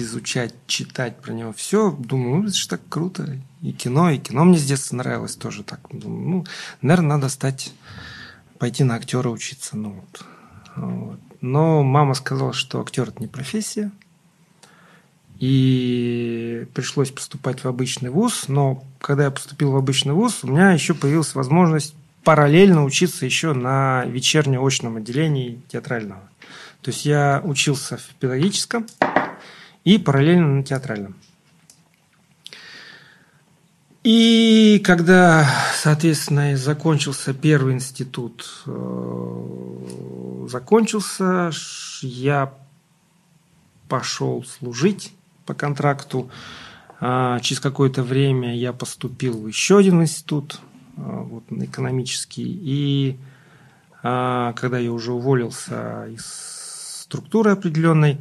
изучать, 0.01 0.54
читать 0.68 1.22
про 1.22 1.34
него 1.34 1.54
все, 1.54 1.92
думаю, 1.92 2.38
ну, 2.38 2.48
это 2.48 2.56
же 2.56 2.68
так 2.68 2.82
круто. 2.89 3.38
И 3.62 3.72
кино, 3.72 4.10
и 4.12 4.18
кино 4.18 4.46
мне 4.46 4.58
с 4.58 4.66
детства 4.66 4.96
нравилось 4.96 5.36
тоже 5.36 5.63
так. 5.63 5.80
Думаю, 5.92 6.30
ну, 6.30 6.46
наверное, 6.82 7.18
надо 7.18 7.30
стать, 7.30 7.74
пойти 8.60 8.84
на 8.84 8.96
актера 8.96 9.30
учиться. 9.30 9.77
Ну, 9.77 10.01
вот. 10.01 10.25
Вот. 10.75 11.20
Но 11.42 11.84
мама 11.84 12.13
сказала, 12.13 12.54
что 12.54 12.82
актер– 12.82 13.08
это 13.10 13.20
не 13.20 13.27
профессия. 13.27 13.92
И 15.39 16.68
пришлось 16.74 17.12
поступать 17.12 17.63
в 17.63 17.68
обычный 17.68 18.10
вуз, 18.10 18.46
но 18.48 18.84
когда 19.00 19.25
я 19.25 19.32
поступил 19.32 19.72
в 19.72 19.75
обычный 19.75 20.13
вуз, 20.13 20.44
у 20.44 20.48
меня 20.48 20.72
еще 20.72 20.96
появилась 20.96 21.36
возможность 21.36 21.94
параллельно 22.24 22.84
учиться 22.84 23.25
еще 23.25 23.54
на 23.54 24.04
вечерне-очном 24.06 24.98
отделении 24.98 25.62
театрального. 25.69 26.21
То 26.82 26.91
есть 26.91 27.06
я 27.06 27.41
учился 27.43 27.98
в 27.98 28.15
педагогическом 28.19 28.88
и 29.88 29.97
параллельно 29.97 30.56
на 30.56 30.63
театральном. 30.63 31.15
И 34.04 34.82
когда, 34.84 35.50
соответственно, 35.76 36.58
закончился 36.58 37.34
первый 37.34 37.73
институт, 37.73 38.63
э, 38.65 40.47
закончился, 40.50 41.52
я 42.02 42.54
пошел 43.88 44.43
служить 44.43 45.13
по 45.45 45.54
контракту. 45.54 46.30
А, 47.00 47.39
через 47.39 47.62
какое-то 47.62 48.04
время 48.04 48.58
я 48.58 48.73
поступил 48.73 49.41
в 49.41 49.47
еще 49.47 49.78
один 49.78 50.02
институт, 50.02 50.60
а, 50.97 51.21
вот, 51.21 51.45
экономический. 51.50 52.60
И 52.62 53.17
а, 54.04 54.52
когда 54.52 54.80
я 54.80 54.91
уже 54.91 55.13
уволился 55.13 56.08
из 56.08 56.26
структуры 57.06 57.52
определенной, 57.52 58.19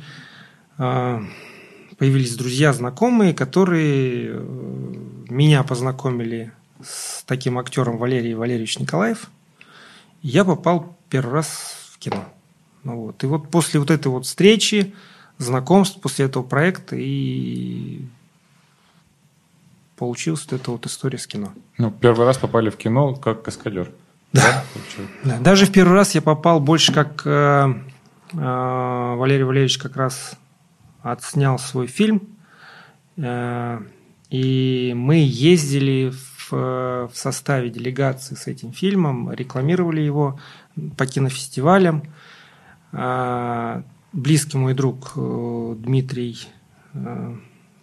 появились 1.98 2.36
друзья, 2.36 2.72
знакомые, 2.72 3.34
которые 3.34 4.30
э, 4.32 4.94
меня 5.28 5.62
познакомили 5.62 6.52
с 6.82 7.22
таким 7.24 7.58
актером 7.58 7.98
Валерий 7.98 8.34
Валерьевич 8.34 8.78
Николаев. 8.78 9.30
я 10.22 10.44
попал 10.44 10.96
первый 11.08 11.34
раз 11.34 11.90
в 11.92 11.98
кино. 11.98 12.24
Ну, 12.84 12.96
вот. 13.06 13.24
И 13.24 13.26
вот 13.26 13.50
после 13.50 13.80
вот 13.80 13.90
этой 13.90 14.08
вот 14.08 14.26
встречи, 14.26 14.94
знакомств 15.38 16.00
после 16.00 16.26
этого 16.26 16.42
проекта 16.42 16.96
и 16.96 18.02
получилась 19.96 20.46
вот 20.48 20.60
эта 20.60 20.70
вот 20.70 20.86
история 20.86 21.18
с 21.18 21.26
кино. 21.26 21.52
Ну, 21.78 21.90
первый 21.90 22.26
раз 22.26 22.38
попали 22.38 22.70
в 22.70 22.76
кино 22.76 23.14
как 23.14 23.42
каскадер. 23.42 23.90
Да. 24.32 24.64
да. 25.24 25.38
Даже 25.38 25.66
в 25.66 25.72
первый 25.72 25.94
раз 25.94 26.14
я 26.14 26.20
попал 26.20 26.60
больше 26.60 26.92
как 26.92 27.22
э, 27.24 27.74
э, 28.32 28.36
Валерий 28.36 29.44
Валерьевич 29.44 29.78
как 29.78 29.96
раз 29.96 30.36
отснял 31.12 31.58
свой 31.58 31.86
фильм. 31.86 32.36
Э, 33.16 33.80
и 34.30 34.92
мы 34.96 35.16
ездили 35.16 36.10
в, 36.10 36.52
в 36.52 37.12
составе 37.14 37.70
делегации 37.70 38.34
с 38.34 38.46
этим 38.46 38.72
фильмом, 38.72 39.32
рекламировали 39.32 40.00
его 40.00 40.38
по 40.96 41.06
кинофестивалям. 41.06 42.02
Э, 42.92 43.82
близкий 44.12 44.58
мой 44.58 44.74
друг 44.74 45.12
э, 45.16 45.74
Дмитрий, 45.78 46.38
э, 46.94 47.36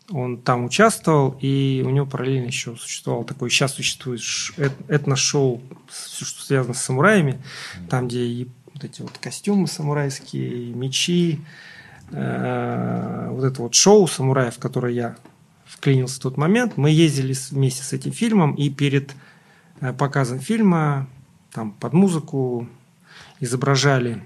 он 0.09 0.37
там 0.41 0.65
участвовал, 0.65 1.37
и 1.39 1.83
у 1.85 1.89
него 1.89 2.05
параллельно 2.05 2.47
еще 2.47 2.75
существовал 2.75 3.23
такой, 3.23 3.49
сейчас 3.49 3.73
существует 3.73 4.21
этно-шоу, 4.87 5.61
все, 5.87 6.25
что 6.25 6.43
связано 6.43 6.73
с 6.73 6.81
самураями, 6.81 7.41
там, 7.89 8.07
где 8.07 8.47
вот 8.73 8.83
эти 8.83 9.01
вот 9.01 9.17
костюмы 9.17 9.67
самурайские, 9.67 10.73
мечи, 10.73 11.41
э, 12.11 13.27
вот 13.31 13.43
это 13.43 13.61
вот 13.61 13.73
шоу 13.73 14.07
самураев, 14.07 14.55
в 14.55 14.59
которое 14.59 14.93
я 14.93 15.15
вклинился 15.65 16.17
в 16.17 16.23
тот 16.23 16.37
момент. 16.37 16.77
Мы 16.77 16.91
ездили 16.91 17.35
вместе 17.51 17.83
с 17.83 17.93
этим 17.93 18.11
фильмом, 18.11 18.53
и 18.55 18.69
перед 18.69 19.13
показом 19.97 20.39
фильма 20.39 21.07
там 21.51 21.71
под 21.71 21.93
музыку 21.93 22.67
изображали 23.39 24.23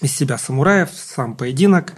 из 0.00 0.12
себя 0.12 0.38
самураев, 0.38 0.90
сам 0.90 1.36
поединок. 1.36 1.94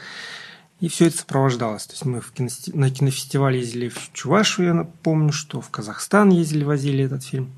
И 0.81 0.89
все 0.89 1.07
это 1.07 1.19
сопровождалось. 1.19 1.87
То 1.87 1.93
есть 1.93 2.05
мы 2.05 2.21
в 2.21 2.33
кино, 2.33 2.49
на 2.75 2.91
кинофестиваль 2.91 3.57
ездили 3.57 3.89
в 3.89 4.13
Чувашию, 4.13 4.67
я 4.67 4.75
напомню, 4.75 5.33
что 5.33 5.61
в 5.61 5.71
Казахстан 5.71 6.31
ездили, 6.31 6.65
возили 6.65 7.05
этот 7.05 7.23
фильм. 7.23 7.53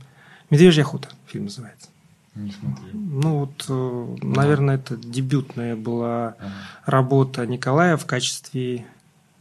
«Медвежья 0.50 0.83
охота» 0.83 1.09
фильм 1.26 1.44
называется. 1.44 1.88
Не 2.34 2.50
смотрел. 2.50 2.90
Ну 2.92 3.38
вот, 3.40 3.64
э, 3.68 4.16
наверное, 4.22 4.76
это 4.76 4.96
дебютная 4.96 5.76
была 5.76 6.28
ага. 6.38 6.52
работа 6.84 7.46
Николая 7.46 7.96
в 7.96 8.06
качестве 8.06 8.86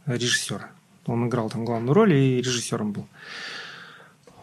режиссера. 0.06 0.70
Он 1.06 1.28
играл 1.28 1.50
там 1.50 1.64
главную 1.64 1.92
роль 1.92 2.14
и 2.14 2.38
режиссером 2.38 2.92
был. 2.92 3.06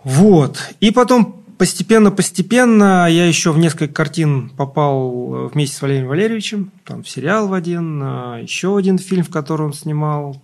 Вот. 0.04 0.58
И 0.80 0.92
потом 0.92 1.42
Постепенно-постепенно 1.62 3.08
я 3.08 3.28
еще 3.28 3.52
в 3.52 3.60
несколько 3.60 3.94
картин 3.94 4.50
попал 4.50 5.48
вместе 5.50 5.76
с 5.78 5.82
Валерием 5.84 6.08
Валерьевичем, 6.08 6.72
там 6.86 7.04
в 7.04 7.08
сериал 7.08 7.48
в 7.48 7.54
один, 7.54 8.02
а, 8.02 8.40
еще 8.40 8.76
один 8.76 8.98
фильм, 8.98 9.24
в 9.24 9.30
котором 9.30 9.68
он 9.68 9.74
снимал. 9.74 10.42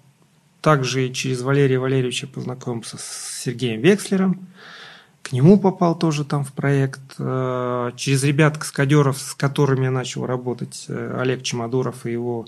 Также 0.61 1.09
через 1.09 1.41
Валерия 1.41 1.79
Валерьевича 1.79 2.27
познакомился 2.27 2.99
с 2.99 3.41
Сергеем 3.43 3.81
Векслером. 3.81 4.47
К 5.27 5.33
нему 5.33 5.59
попал 5.59 5.93
тоже 5.93 6.23
там 6.23 6.45
в 6.45 6.53
проект. 6.53 7.01
А, 7.19 7.91
через 7.97 8.23
ребят 8.23 8.57
каскадеров, 8.57 9.17
с 9.17 9.33
которыми 9.33 9.85
я 9.85 9.91
начал 9.91 10.25
работать, 10.25 10.85
э, 10.87 11.17
Олег 11.19 11.43
Чемодуров 11.43 12.05
и 12.05 12.13
его 12.13 12.47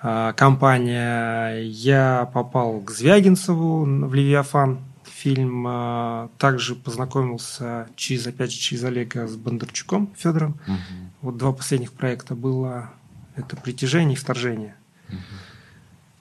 а, 0.00 0.32
компания, 0.34 1.58
я 1.62 2.30
попал 2.32 2.80
к 2.80 2.92
Звягинцеву 2.92 3.82
в 4.06 4.14
Левиафан 4.14 4.78
фильм. 5.04 6.30
Также 6.38 6.76
познакомился 6.76 7.88
через, 7.96 8.26
опять 8.28 8.52
же, 8.52 8.58
через 8.58 8.84
Олега 8.84 9.26
с 9.26 9.34
Бондарчуком 9.34 10.10
Федором. 10.16 10.60
Угу. 10.68 10.76
Вот 11.22 11.36
два 11.38 11.52
последних 11.52 11.92
проекта 11.92 12.36
было 12.36 12.90
это 13.34 13.56
«Притяжение» 13.56 14.14
и 14.14 14.16
«Вторжение». 14.16 14.76
Угу. 15.08 15.16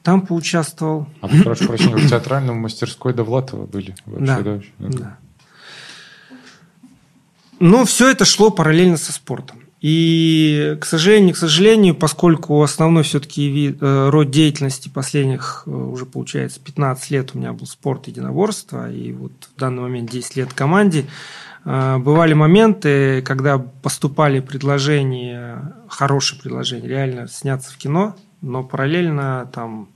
Там 0.01 0.25
поучаствовал. 0.25 1.07
А 1.21 1.27
прошу 1.27 1.67
прощения, 1.67 1.95
в 1.95 2.09
театральном 2.09 2.57
мастерской 2.57 3.13
Довлатова 3.13 3.67
были? 3.67 3.95
Вообще, 4.05 4.25
да, 4.25 4.61
да, 4.79 4.97
да. 4.97 5.17
Но 7.59 7.85
все 7.85 8.09
это 8.09 8.25
шло 8.25 8.49
параллельно 8.49 8.97
со 8.97 9.11
спортом. 9.11 9.59
И, 9.81 10.77
к 10.81 10.85
сожалению, 10.85 11.33
к 11.33 11.37
сожалению, 11.37 11.95
поскольку 11.95 12.61
основной 12.61 13.03
все-таки 13.03 13.77
э, 13.79 14.09
род 14.09 14.29
деятельности 14.29 14.89
последних 14.89 15.63
э, 15.65 15.69
уже, 15.69 16.05
получается, 16.05 16.59
15 16.59 17.11
лет 17.11 17.31
у 17.33 17.37
меня 17.37 17.53
был 17.53 17.65
спорт 17.65 18.07
единоборства, 18.07 18.91
и 18.91 19.13
вот 19.13 19.31
в 19.55 19.57
данный 19.57 19.83
момент 19.83 20.11
10 20.11 20.35
лет 20.35 20.53
команде, 20.53 21.05
э, 21.63 21.97
бывали 21.97 22.33
моменты, 22.33 23.21
когда 23.21 23.57
поступали 23.57 24.41
предложения, 24.41 25.73
хорошие 25.87 26.41
предложения, 26.41 26.87
реально 26.87 27.29
сняться 27.29 27.71
в 27.71 27.77
кино, 27.77 28.17
но 28.41 28.63
параллельно 28.63 29.49
там, 29.53 29.87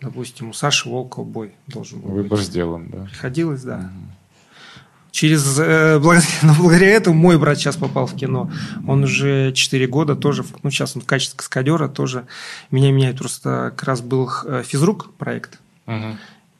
допустим, 0.00 0.48
у 0.48 0.52
Саши 0.54 0.88
Волкова 0.88 1.26
бой 1.26 1.52
должен 1.66 2.00
был 2.00 2.08
Выбор 2.08 2.38
быть. 2.38 2.46
сделан, 2.46 2.88
да. 2.88 3.04
Приходилось, 3.04 3.62
да. 3.62 3.76
Угу. 3.76 4.14
Через, 5.14 5.60
э, 5.60 6.00
благодаря, 6.00 6.28
ну, 6.42 6.54
благодаря 6.58 6.90
этому 6.90 7.14
мой 7.14 7.38
брат 7.38 7.56
сейчас 7.56 7.76
попал 7.76 8.06
в 8.08 8.16
кино. 8.16 8.50
Он 8.84 9.04
уже 9.04 9.52
4 9.52 9.86
года 9.86 10.16
тоже, 10.16 10.44
ну, 10.64 10.70
сейчас 10.70 10.96
он 10.96 11.02
в 11.02 11.06
качестве 11.06 11.36
каскадера 11.36 11.86
тоже 11.86 12.26
меня 12.72 12.90
меняет. 12.90 13.18
Просто 13.18 13.72
как 13.76 13.84
раз 13.84 14.00
был 14.00 14.28
э, 14.44 14.64
физрук 14.66 15.12
проект. 15.16 15.60
Угу. 15.86 16.16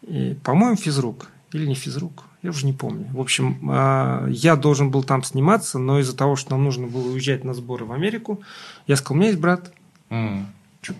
И, 0.07 0.37
по-моему, 0.45 0.77
физрук. 0.77 1.27
Или 1.51 1.67
не 1.67 1.75
физрук. 1.75 2.23
Я 2.43 2.51
уже 2.51 2.64
не 2.67 2.73
помню. 2.73 3.09
В 3.12 3.21
общем, 3.21 3.59
э, 3.73 4.29
я 4.31 4.55
должен 4.55 4.93
был 4.93 5.03
там 5.03 5.25
сниматься, 5.25 5.81
но 5.81 5.99
из-за 5.99 6.17
того, 6.17 6.37
что 6.37 6.53
нам 6.53 6.62
нужно 6.62 6.87
было 6.87 7.09
уезжать 7.09 7.43
на 7.43 7.55
сборы 7.55 7.87
в 7.87 7.93
Америку, 7.93 8.40
я 8.87 8.95
сказал, 8.95 9.17
у 9.17 9.19
меня 9.19 9.31
есть 9.31 9.40
брат. 9.40 9.73
Угу. 10.11 10.95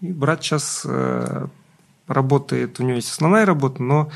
И 0.00 0.12
брат 0.12 0.42
сейчас 0.42 0.84
работает, 2.10 2.80
у 2.80 2.82
него 2.82 2.96
есть 2.96 3.10
основная 3.10 3.46
работа, 3.46 3.82
но 3.82 4.10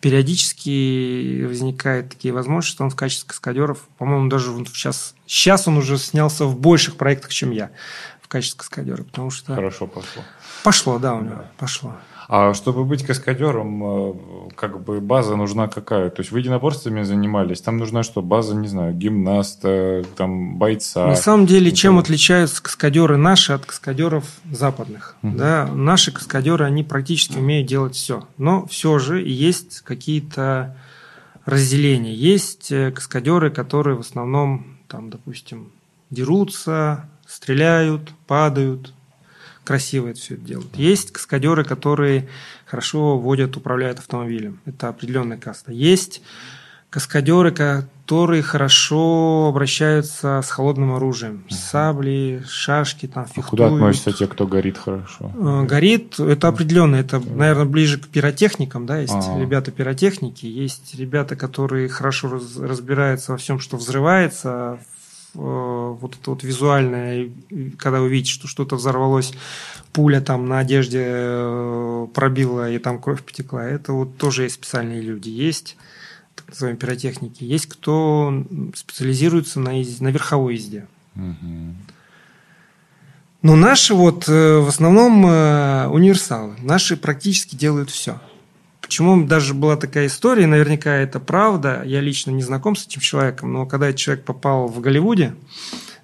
периодически 0.00 1.44
возникают 1.44 2.10
такие 2.10 2.32
возможности, 2.32 2.72
что 2.72 2.84
он 2.84 2.90
в 2.90 2.96
качестве 2.96 3.28
каскадеров, 3.28 3.80
по-моему, 3.98 4.28
даже 4.28 4.52
сейчас, 4.66 5.14
сейчас 5.26 5.68
он 5.68 5.76
уже 5.76 5.98
снялся 5.98 6.44
в 6.44 6.58
больших 6.58 6.96
проектах, 6.96 7.30
чем 7.32 7.50
я 7.50 7.70
в 8.22 8.28
качестве 8.28 8.58
каскадера, 8.58 9.02
потому 9.02 9.30
что... 9.30 9.54
Хорошо 9.54 9.86
пошло. 9.86 10.22
Пошло, 10.62 10.98
да, 10.98 11.14
у 11.14 11.22
него, 11.22 11.36
да. 11.36 11.50
пошло. 11.58 11.96
А 12.32 12.54
чтобы 12.54 12.84
быть 12.84 13.02
каскадером, 13.02 13.82
э, 13.82 14.14
как 14.54 14.84
бы 14.84 15.00
база 15.00 15.34
нужна 15.34 15.66
какая? 15.66 16.10
То 16.10 16.20
есть 16.20 16.30
вы 16.30 16.38
единоборствами 16.38 17.02
занимались, 17.02 17.60
там 17.60 17.76
нужна 17.76 18.04
что? 18.04 18.22
База, 18.22 18.54
не 18.54 18.68
знаю, 18.68 18.94
гимнаста, 18.94 20.04
там 20.16 20.56
бойца. 20.56 21.08
На 21.08 21.16
самом 21.16 21.46
деле, 21.46 21.72
чем 21.72 21.98
отличаются 21.98 22.62
каскадеры 22.62 23.16
наши 23.16 23.52
от 23.52 23.66
каскадеров 23.66 24.24
западных? 24.48 25.16
Угу. 25.24 25.36
Да, 25.38 25.66
наши 25.74 26.12
каскадеры, 26.12 26.64
они 26.64 26.84
практически 26.84 27.36
умеют 27.36 27.66
делать 27.66 27.96
все. 27.96 28.28
Но 28.38 28.64
все 28.68 29.00
же 29.00 29.20
есть 29.20 29.80
какие-то 29.80 30.76
разделения. 31.46 32.14
Есть 32.14 32.70
э, 32.70 32.92
каскадеры, 32.92 33.50
которые 33.50 33.96
в 33.96 34.00
основном, 34.00 34.78
там, 34.86 35.10
допустим, 35.10 35.72
дерутся, 36.10 37.08
стреляют, 37.26 38.12
падают, 38.28 38.94
красиво 39.70 40.08
это 40.08 40.18
все 40.18 40.36
делают. 40.36 40.74
Есть 40.74 41.12
каскадеры, 41.12 41.62
которые 41.62 42.26
хорошо 42.66 43.16
водят, 43.16 43.56
управляют 43.56 44.00
автомобилем. 44.00 44.58
Это 44.66 44.88
определенная 44.88 45.38
каста. 45.38 45.70
Есть 45.70 46.22
каскадеры, 46.90 47.52
которые 47.52 48.42
хорошо 48.42 49.46
обращаются 49.48 50.42
с 50.44 50.50
холодным 50.50 50.92
оружием. 50.92 51.44
Сабли, 51.50 52.42
шашки, 52.48 53.06
там, 53.06 53.26
фехтуют. 53.26 53.46
А 53.46 53.50
куда 53.50 53.66
относятся 53.66 54.12
те, 54.12 54.26
кто 54.26 54.44
горит 54.44 54.76
хорошо? 54.76 55.30
Э, 55.36 55.64
горит, 55.64 56.18
это 56.18 56.48
определенно. 56.48 56.96
Это, 56.96 57.20
наверное, 57.20 57.64
ближе 57.64 58.00
к 58.00 58.08
пиротехникам, 58.08 58.86
да, 58.86 58.98
есть 58.98 59.12
А-а-а. 59.12 59.40
ребята 59.40 59.70
пиротехники, 59.70 60.46
есть 60.46 60.96
ребята, 60.96 61.36
которые 61.36 61.88
хорошо 61.88 62.40
разбираются 62.58 63.30
во 63.30 63.38
всем, 63.38 63.60
что 63.60 63.76
взрывается, 63.76 64.80
Э, 64.80 64.99
вот 65.34 66.16
это 66.20 66.30
вот 66.30 66.42
визуальное, 66.42 67.30
когда 67.78 68.00
вы 68.00 68.08
видите, 68.08 68.32
что 68.32 68.48
что-то 68.48 68.76
взорвалось, 68.76 69.32
пуля 69.92 70.20
там 70.20 70.48
на 70.48 70.58
одежде 70.58 71.04
э, 71.04 72.06
пробила 72.12 72.70
и 72.70 72.78
там 72.78 73.00
кровь 73.00 73.22
потекла, 73.22 73.64
это 73.64 73.92
вот 73.92 74.16
тоже 74.16 74.44
есть 74.44 74.56
специальные 74.56 75.02
люди. 75.02 75.28
Есть 75.28 75.76
так 76.34 76.48
называемые 76.48 76.80
пиротехники, 76.80 77.44
есть 77.44 77.66
кто 77.66 78.44
специализируется 78.74 79.60
на, 79.60 79.72
на 79.72 80.08
верховой 80.08 80.54
езде. 80.54 80.86
Но 83.42 83.56
наши 83.56 83.94
вот 83.94 84.28
э, 84.28 84.58
в 84.58 84.68
основном 84.68 85.24
универсалы. 85.24 86.56
Наши 86.60 86.96
практически 86.96 87.56
делают 87.56 87.90
все. 87.90 88.20
Почему 88.90 89.24
даже 89.24 89.54
была 89.54 89.76
такая 89.76 90.08
история, 90.08 90.48
наверняка 90.48 90.92
это 90.96 91.20
правда, 91.20 91.84
я 91.84 92.00
лично 92.00 92.32
не 92.32 92.42
знаком 92.42 92.74
с 92.74 92.88
этим 92.88 93.00
человеком, 93.00 93.52
но 93.52 93.64
когда 93.64 93.86
этот 93.86 94.00
человек 94.00 94.24
попал 94.24 94.66
в 94.66 94.80
Голливуде, 94.80 95.34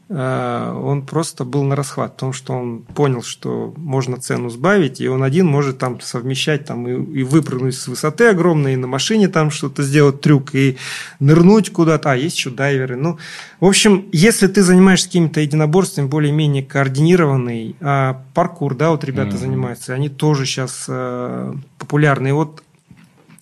э, 0.08 0.80
он 0.84 1.02
просто 1.04 1.44
был 1.44 1.64
на 1.64 1.74
расхват, 1.74 2.12
потому 2.12 2.32
что 2.32 2.52
он 2.52 2.82
понял, 2.82 3.24
что 3.24 3.74
можно 3.76 4.18
цену 4.18 4.50
сбавить, 4.50 5.00
и 5.00 5.08
он 5.08 5.24
один 5.24 5.46
может 5.46 5.78
там 5.78 6.00
совмещать 6.00 6.64
там 6.64 6.86
и, 6.86 7.18
и 7.18 7.24
выпрыгнуть 7.24 7.74
с 7.74 7.88
высоты 7.88 8.28
огромной, 8.28 8.74
и 8.74 8.76
на 8.76 8.86
машине 8.86 9.26
там 9.26 9.50
что-то 9.50 9.82
сделать 9.82 10.20
трюк, 10.20 10.54
и 10.54 10.76
нырнуть 11.18 11.72
куда-то. 11.72 12.12
А, 12.12 12.14
есть 12.14 12.36
еще 12.36 12.50
дайверы. 12.50 12.94
Ну, 12.94 13.18
в 13.58 13.64
общем, 13.64 14.06
если 14.12 14.46
ты 14.46 14.62
занимаешься 14.62 15.08
какими-то 15.08 15.40
единоборствами 15.40 16.06
более-менее 16.06 16.62
координированный, 16.62 17.74
а 17.80 18.22
паркур, 18.32 18.76
да, 18.76 18.90
вот 18.90 19.02
ребята 19.02 19.30
mm-hmm. 19.30 19.40
занимаются, 19.40 19.92
они 19.92 20.08
тоже 20.08 20.46
сейчас 20.46 20.84
э, 20.86 21.52
популярны. 21.78 22.28
И 22.28 22.32
вот 22.32 22.62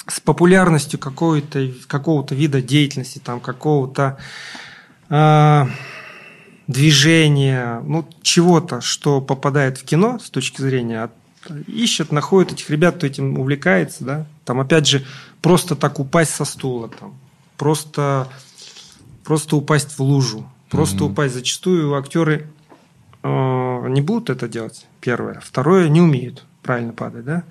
с 0.07 0.21
популярностью 0.21 0.99
какого-то 0.99 1.71
какого 1.87 2.27
вида 2.31 2.61
деятельности, 2.61 3.19
там, 3.19 3.41
какого-то 3.41 4.19
э, 5.09 5.67
движения, 6.67 7.81
ну, 7.85 8.07
чего-то, 8.23 8.81
что 8.81 9.21
попадает 9.21 9.79
в 9.79 9.85
кино 9.85 10.19
с 10.19 10.31
точки 10.31 10.61
зрения, 10.61 11.11
ищет, 11.67 12.13
находит 12.13 12.53
этих 12.53 12.71
ребят, 12.71 12.97
кто 12.97 13.07
этим 13.07 13.39
увлекается, 13.39 14.05
да, 14.05 14.27
там, 14.45 14.61
опять 14.61 14.87
же, 14.87 15.05
просто 15.43 15.77
так 15.77 15.99
упасть 16.01 16.35
со 16.35 16.45
стула, 16.45 16.89
там, 16.89 17.15
просто, 17.57 18.29
просто 19.25 19.57
упасть 19.57 19.99
в 19.99 20.03
лужу, 20.03 20.49
просто 20.69 20.99
mm-hmm. 20.99 21.13
упасть. 21.13 21.35
Зачастую 21.35 21.95
актеры 21.95 22.49
э, 23.23 23.89
не 23.89 24.01
будут 24.01 24.31
это 24.31 24.49
делать, 24.49 24.87
первое. 25.01 25.41
Второе, 25.41 25.89
не 25.89 26.01
умеют 26.01 26.45
правильно 26.63 26.93
падать, 26.93 27.25
да. 27.25 27.45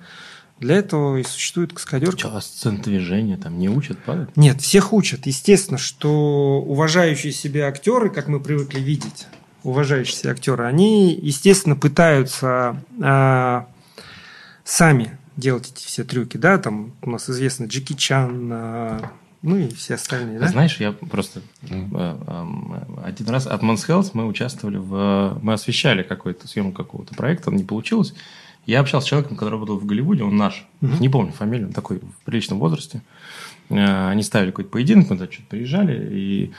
Для 0.60 0.76
этого 0.76 1.16
и 1.16 1.24
существует 1.24 1.72
каскадерка. 1.72 2.16
Что, 2.16 2.36
а 2.36 2.40
сцен 2.40 2.80
движения 2.80 3.36
там 3.36 3.58
не 3.58 3.68
учат 3.68 3.98
падать? 3.98 4.36
Нет, 4.36 4.60
всех 4.60 4.92
учат. 4.92 5.26
Естественно, 5.26 5.78
что 5.78 6.62
уважающие 6.62 7.32
себя 7.32 7.66
актеры, 7.66 8.08
как 8.08 8.28
мы 8.28 8.40
привыкли 8.40 8.80
видеть, 8.80 9.26
уважающие 9.64 10.14
себя 10.16 10.30
актеры, 10.30 10.64
они, 10.64 11.12
естественно, 11.14 11.74
пытаются 11.74 12.80
а, 13.02 13.66
сами 14.62 15.18
делать 15.36 15.72
эти 15.74 15.84
все 15.86 16.04
трюки. 16.04 16.36
Да? 16.36 16.58
Там 16.58 16.92
у 17.02 17.10
нас 17.10 17.28
известно 17.28 17.64
Джеки 17.64 17.94
Чан, 17.94 18.50
а, 18.52 19.12
ну 19.42 19.56
и 19.56 19.68
все 19.74 19.94
остальные. 19.94 20.38
Да? 20.38 20.48
Знаешь, 20.48 20.78
я 20.78 20.92
просто 20.92 21.42
mm. 21.62 23.02
один 23.04 23.28
раз 23.28 23.46
от 23.46 23.62
Mons 23.62 23.86
Health 23.88 24.10
мы 24.14 24.26
участвовали 24.26 24.78
в... 24.78 25.38
Мы 25.42 25.52
освещали 25.52 26.02
какую-то 26.02 26.48
съемку 26.48 26.82
какого-то 26.84 27.14
проекта, 27.14 27.50
не 27.50 27.64
получилось. 27.64 28.14
Я 28.66 28.80
общался 28.80 29.06
с 29.06 29.10
человеком, 29.10 29.36
который 29.36 29.54
работал 29.54 29.76
в 29.76 29.86
Голливуде, 29.86 30.22
он 30.22 30.36
наш, 30.36 30.66
угу. 30.80 30.92
не 31.00 31.08
помню 31.08 31.32
фамилию, 31.32 31.68
он 31.68 31.72
такой 31.72 31.98
в 31.98 32.24
приличном 32.24 32.58
возрасте. 32.58 33.02
Э, 33.68 34.08
они 34.08 34.22
ставили 34.22 34.50
какой-то 34.50 34.70
поединок, 34.70 35.10
мы 35.10 35.16
туда 35.16 35.30
что-то 35.30 35.48
приезжали, 35.48 36.08
и 36.12 36.52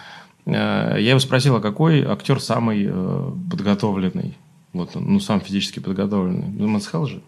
э, 0.46 0.52
я 0.52 1.10
его 1.10 1.20
спросил, 1.20 1.56
а 1.56 1.62
какой 1.62 2.04
актер 2.04 2.40
самый 2.40 2.86
э, 2.88 3.32
подготовленный, 3.50 4.38
вот, 4.74 4.96
ну, 4.96 5.20
сам 5.20 5.42
физически 5.42 5.80
подготовленный. 5.80 6.48
Ну, 6.48 6.74
он 6.74 6.82
сказал 6.82 7.08
же. 7.08 7.22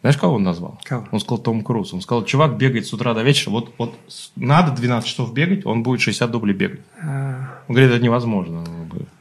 Знаешь, 0.00 0.16
кого 0.16 0.34
он 0.34 0.42
назвал? 0.42 0.80
Кого? 0.84 1.06
Он 1.12 1.20
сказал 1.20 1.38
Том 1.38 1.62
Круз. 1.62 1.94
Он 1.94 2.00
сказал, 2.00 2.24
чувак 2.24 2.56
бегает 2.56 2.86
с 2.86 2.92
утра 2.92 3.14
до 3.14 3.22
вечера. 3.22 3.50
Вот, 3.50 3.72
вот 3.78 3.94
надо 4.34 4.72
12 4.72 5.08
часов 5.08 5.32
бегать, 5.32 5.64
он 5.64 5.84
будет 5.84 6.00
60 6.00 6.30
дублей 6.30 6.54
бегать. 6.54 6.80
А... 7.00 7.60
Он 7.68 7.74
говорит, 7.74 7.94
это 7.94 8.02
невозможно. 8.02 8.64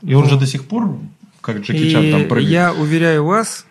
И 0.01 0.15
он 0.15 0.23
ну... 0.23 0.29
же 0.29 0.39
до 0.39 0.47
сих 0.47 0.67
пор, 0.67 0.97
как 1.41 1.57
Джеки 1.57 1.91
Чан, 1.91 2.11
там 2.11 2.27
прыгает. 2.27 2.49
Я 2.49 2.73
уверяю 2.73 3.25
вас, 3.25 3.67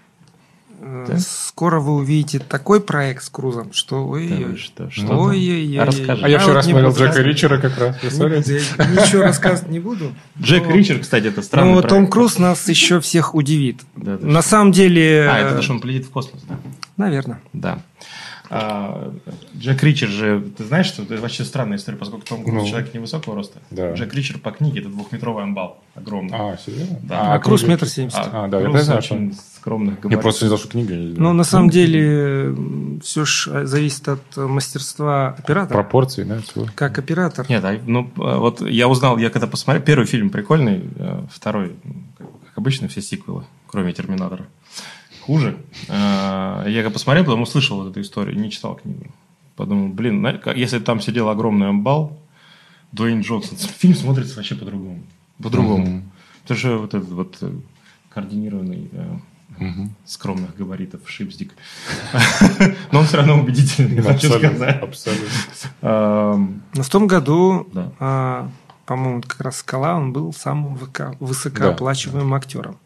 да? 0.81 1.19
Скоро 1.19 1.79
вы 1.79 1.97
увидите 1.97 2.39
такой 2.39 2.81
проект 2.81 3.25
с 3.25 3.29
Крузом, 3.29 3.73
что 3.73 4.07
ой-ой-ой. 4.09 4.57
что, 4.57 4.91
что 4.91 5.19
ой-ой-ой. 5.19 5.79
А 5.79 5.85
расскажи. 5.85 6.25
А 6.25 6.29
я 6.29 6.39
вчера 6.39 6.55
вот 6.55 6.65
смотрел 6.65 6.93
Джека 6.95 7.23
Ричера 7.23 7.59
как 7.59 7.79
раз. 7.79 7.97
Ничего 8.03 9.23
рассказывать 9.23 9.71
не 9.71 9.81
буду. 9.81 10.15
Джек 10.41 10.67
Ричер, 10.69 11.01
кстати, 11.01 11.27
это 11.27 11.43
странный 11.43 11.75
Но 11.75 11.83
Том 11.83 12.07
Круз 12.07 12.39
нас 12.39 12.69
еще 12.69 13.01
всех 13.01 13.35
удивит. 13.35 13.83
На 13.95 14.43
самом 14.43 14.73
деле... 14.73 15.29
А, 15.31 15.39
это 15.39 15.47
потому 15.49 15.63
что 15.63 15.73
он 15.75 15.81
полетит 15.81 16.07
в 16.07 16.11
космос, 16.11 16.43
да? 16.49 16.59
Наверное. 16.97 17.41
Да. 17.53 17.83
А, 18.53 19.15
Джек 19.57 19.81
Ричер 19.85 20.09
же, 20.09 20.43
ты 20.59 20.65
знаешь, 20.65 20.87
что 20.87 21.03
это 21.05 21.17
вообще 21.19 21.45
странная 21.45 21.79
история, 21.79 21.97
поскольку 21.97 22.27
Том 22.27 22.43
Круз 22.43 22.65
Ну. 22.65 22.69
человек 22.69 22.93
невысокого 22.93 23.37
роста. 23.37 23.61
Да. 23.71 23.93
Джек 23.95 24.13
Ричер 24.13 24.39
по 24.39 24.51
книге 24.51 24.81
это 24.81 24.89
двухметровый 24.89 25.45
амбал, 25.45 25.81
огромный. 25.95 26.35
А, 26.37 26.57
серьезно? 26.57 26.99
Да. 27.05 27.35
А 27.35 27.39
Круз 27.39 27.61
книга- 27.61 27.75
метр 27.75 27.87
семьдесят. 27.87 28.29
А, 28.33 28.49
да, 28.49 28.59
я 28.61 28.65
Круз 28.69 28.83
знаю, 28.83 28.99
очень 28.99 29.35
скромных 29.35 29.95
Я 29.95 30.01
габаритов. 30.01 30.23
просто 30.23 30.45
не 30.45 30.49
знал, 30.49 30.59
что 30.59 30.69
книга. 30.69 30.95
Ну, 30.97 31.33
на 31.33 31.45
самом 31.45 31.71
деле, 31.71 32.57
все 33.05 33.25
же 33.25 33.67
зависит 33.67 34.09
от 34.09 34.21
э, 34.37 34.41
мастерства 34.47 35.29
оператора. 35.39 35.75
Пропорции, 35.83 36.25
да, 36.25 36.41
всего. 36.41 36.67
Как 36.75 36.99
оператор. 36.99 37.47
Нет, 37.49 37.65
а, 37.65 37.79
ну 37.87 38.11
а, 38.17 38.39
вот 38.39 38.63
я 38.69 38.89
узнал, 38.89 39.17
я 39.19 39.31
когда 39.31 39.47
посмотрел, 39.47 39.85
первый 39.85 40.07
фильм 40.07 40.31
прикольный, 40.31 40.83
э, 40.97 41.23
второй, 41.31 41.77
как 42.49 42.59
обычно, 42.59 42.89
все 42.89 43.01
сиквелы, 43.01 43.45
кроме 43.69 43.93
Терминатора, 43.93 44.47
хуже. 45.31 45.57
Э, 45.89 46.65
Я 46.67 46.83
когда 46.83 46.91
посмотрел, 46.91 47.25
потом 47.25 47.43
услышал 47.43 47.77
вот 47.83 47.91
эту 47.91 48.01
историю, 48.01 48.37
не 48.39 48.51
читал 48.51 48.75
книгу. 48.75 49.07
Подумал, 49.57 49.89
блин, 49.89 50.23
как- 50.41 50.57
если 50.57 50.81
там 50.81 51.01
сидел 51.01 51.29
огромный 51.29 51.69
амбал, 51.69 52.19
Дуэйн 52.93 53.21
Джонсон, 53.21 53.57
фильм 53.57 53.95
смотрится 53.95 54.35
вообще 54.37 54.57
по-другому. 54.57 54.99
По-другому. 55.43 55.87
Мгм. 55.87 56.11
Потому 56.43 56.59
что 56.59 56.79
вот 56.79 56.95
этот 56.95 57.09
вот 57.11 57.39
э, 57.43 57.53
координированный 58.09 58.91
Мгм. 59.59 59.95
скромных 60.05 60.57
габаритов 60.57 61.01
Шипсдик. 61.07 61.55
Но 62.93 63.01
он 63.01 63.07
все 63.07 63.19
равно 63.19 63.39
убедительный, 63.41 64.03
хочу 64.03 64.27
Абсолютно. 64.35 64.49
сказать. 64.51 64.83
Абсолютно. 64.83 66.59
Но 66.75 66.83
в 66.83 66.89
том 66.89 67.07
году, 67.07 67.69
а, 68.01 68.49
по-моему, 68.87 69.23
как 69.23 69.41
раз 69.41 69.57
Скала, 69.59 69.95
он 69.97 70.13
был 70.13 70.33
самым 70.33 70.77
высокооплачиваемым 71.21 72.35
актером. 72.35 72.77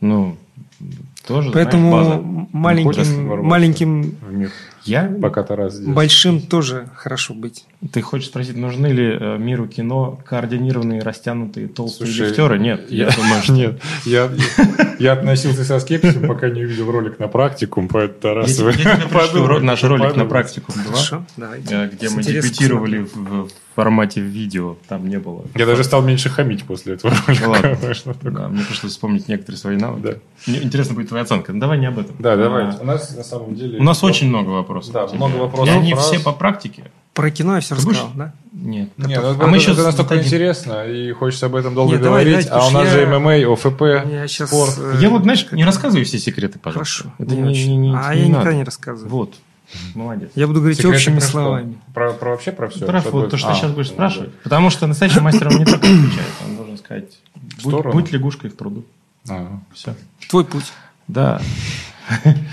Ну, 0.00 0.36
тоже, 1.28 1.50
Поэтому 1.52 1.90
знаешь, 1.90 2.06
база. 2.22 2.48
Маленьким, 2.52 3.44
маленьким 3.44 4.02
В 4.22 4.32
мир. 4.32 4.50
Я? 4.84 5.02
Пока 5.20 5.42
Тарас 5.42 5.74
здесь. 5.74 5.94
большим 5.94 6.40
тоже 6.40 6.88
хорошо 6.96 7.34
быть. 7.34 7.66
Ты 7.92 8.00
хочешь 8.00 8.28
спросить, 8.28 8.56
нужны 8.56 8.86
ли 8.86 9.16
э, 9.20 9.36
миру 9.38 9.66
кино 9.68 10.18
координированные, 10.24 11.02
растянутые, 11.02 11.68
толстые 11.68 12.08
Слушай, 12.10 12.28
лифтеры? 12.28 12.58
Нет. 12.58 12.90
Я 12.90 13.06
Я 13.08 13.10
думаю, 13.14 13.42
что... 13.42 13.52
Нет, 13.52 13.80
я, 14.06 14.30
я 14.98 15.12
относился 15.12 15.64
со 15.64 15.78
скепсисом, 15.78 16.26
пока 16.26 16.48
не 16.48 16.64
увидел 16.64 16.90
ролик 16.90 17.18
на 17.18 17.28
практикум, 17.28 17.88
поэтому 17.88 18.16
Я 18.16 18.20
Тарас... 18.44 18.58
я 18.58 18.72
тебе 18.72 18.84
пришлю 18.96 19.08
подумай, 19.10 19.48
ро- 19.58 19.60
наш 19.60 19.84
ролик 19.84 20.00
на 20.02 20.08
подумай. 20.08 20.28
практику 20.30 20.72
2, 20.72 20.82
Хорошо, 20.84 21.24
давайте. 21.36 21.74
э, 21.74 21.88
где 21.92 22.08
мы 22.08 22.22
дебютировали 22.22 23.06
в 23.14 23.48
формате 23.82 24.20
видео. 24.20 24.76
Там 24.88 25.08
не 25.08 25.18
было. 25.18 25.44
Я 25.54 25.64
даже 25.66 25.84
стал 25.84 26.02
меньше 26.02 26.28
хамить 26.30 26.64
после 26.64 26.94
этого 26.94 27.14
ролика. 27.26 27.48
ладно. 27.48 27.78
Да, 28.22 28.48
мне 28.48 28.64
пришлось 28.64 28.92
вспомнить 28.92 29.28
некоторые 29.28 29.58
свои 29.58 29.76
навыки. 29.76 30.02
Да. 30.02 30.14
Мне 30.48 30.62
интересно 30.64 30.94
будет 30.96 31.08
твоя 31.08 31.22
оценка. 31.22 31.52
Ну, 31.52 31.60
давай 31.60 31.78
не 31.78 31.86
об 31.86 31.98
этом. 31.98 32.16
Да, 32.18 32.36
давай. 32.36 32.64
А, 32.64 32.78
У 32.80 32.84
нас 32.84 33.14
на 33.16 33.22
самом 33.22 33.54
деле... 33.54 33.78
У 33.78 33.82
нас 33.84 34.02
очень 34.02 34.28
много 34.28 34.48
вопросов. 34.50 34.92
Да, 34.92 35.06
много 35.06 35.36
вопросов, 35.36 35.74
И 35.74 35.78
они 35.78 35.94
все 35.94 36.18
по 36.18 36.32
практике. 36.32 36.90
Про 37.14 37.30
кино 37.30 37.54
я 37.54 37.60
все 37.60 37.74
Ты 37.76 37.82
будешь? 37.82 37.96
рассказал, 37.98 38.16
да? 38.16 38.32
Нет. 38.52 38.90
Не, 38.96 39.20
ну, 39.20 39.28
а 39.28 39.34
это, 39.34 39.46
мы 39.46 39.56
еще 39.56 39.72
это 39.72 39.82
настолько 39.84 40.14
дадим- 40.16 40.26
интересно, 40.26 40.84
и 40.86 41.10
хочется 41.12 41.46
об 41.46 41.54
этом 41.56 41.74
долго 41.74 41.92
Нет, 41.94 42.02
давай, 42.02 42.24
говорить, 42.24 42.48
давайте, 42.48 42.66
а 42.66 42.68
у 42.68 42.70
нас 42.72 42.88
что 42.88 42.96
же 42.98 43.00
я- 43.10 43.18
ММА, 43.18 43.52
ОФП, 43.52 43.82
Я 43.82 44.28
сейчас... 44.28 44.48
спорт. 44.50 45.00
Я 45.00 45.10
вот, 45.10 45.22
знаешь, 45.22 45.46
не 45.52 45.64
рассказывай 45.64 46.04
все 46.04 46.18
секреты, 46.18 46.58
пожалуйста. 46.58 47.04
Хорошо. 47.04 47.14
Это 47.18 47.34
не 47.34 47.42
не, 47.42 47.50
очень. 47.50 47.70
не- 47.70 47.76
не- 47.90 47.96
а 47.96 48.14
не 48.14 48.20
я 48.22 48.26
надо. 48.28 48.38
никогда 48.40 48.54
не 48.54 48.64
рассказываю. 48.64 49.10
Вот. 49.10 49.34
Молодец. 49.94 50.30
Я 50.34 50.46
буду 50.46 50.60
говорить 50.60 50.78
Секреты 50.78 50.96
общими 50.96 51.14
про 51.14 51.20
что? 51.22 51.30
словами. 51.30 51.78
Про, 51.94 52.12
про 52.12 52.30
вообще 52.30 52.52
про 52.52 52.68
все? 52.68 52.86
Про 52.86 53.00
вот 53.00 53.30
то, 53.30 53.36
что 53.36 53.50
А, 53.50 53.54
сейчас 53.54 53.70
будешь 53.72 53.88
ну, 53.88 53.94
спрашивать. 53.94 54.32
Потому 54.42 54.70
что 54.70 54.86
настоящий 54.86 55.20
мастер 55.20 55.48
он 55.48 55.58
не 55.58 55.64
только 55.64 55.86
отвечает, 55.86 56.32
он 56.46 56.56
должен 56.56 56.78
сказать, 56.78 57.18
будь, 57.64 57.84
будь 57.86 58.12
лягушкой 58.12 58.50
в 58.50 58.56
пруду. 58.56 58.84
да. 59.24 59.34
А, 59.34 59.60
Все. 59.74 59.94
Твой 60.30 60.44
путь. 60.44 60.72
Да. 61.06 61.40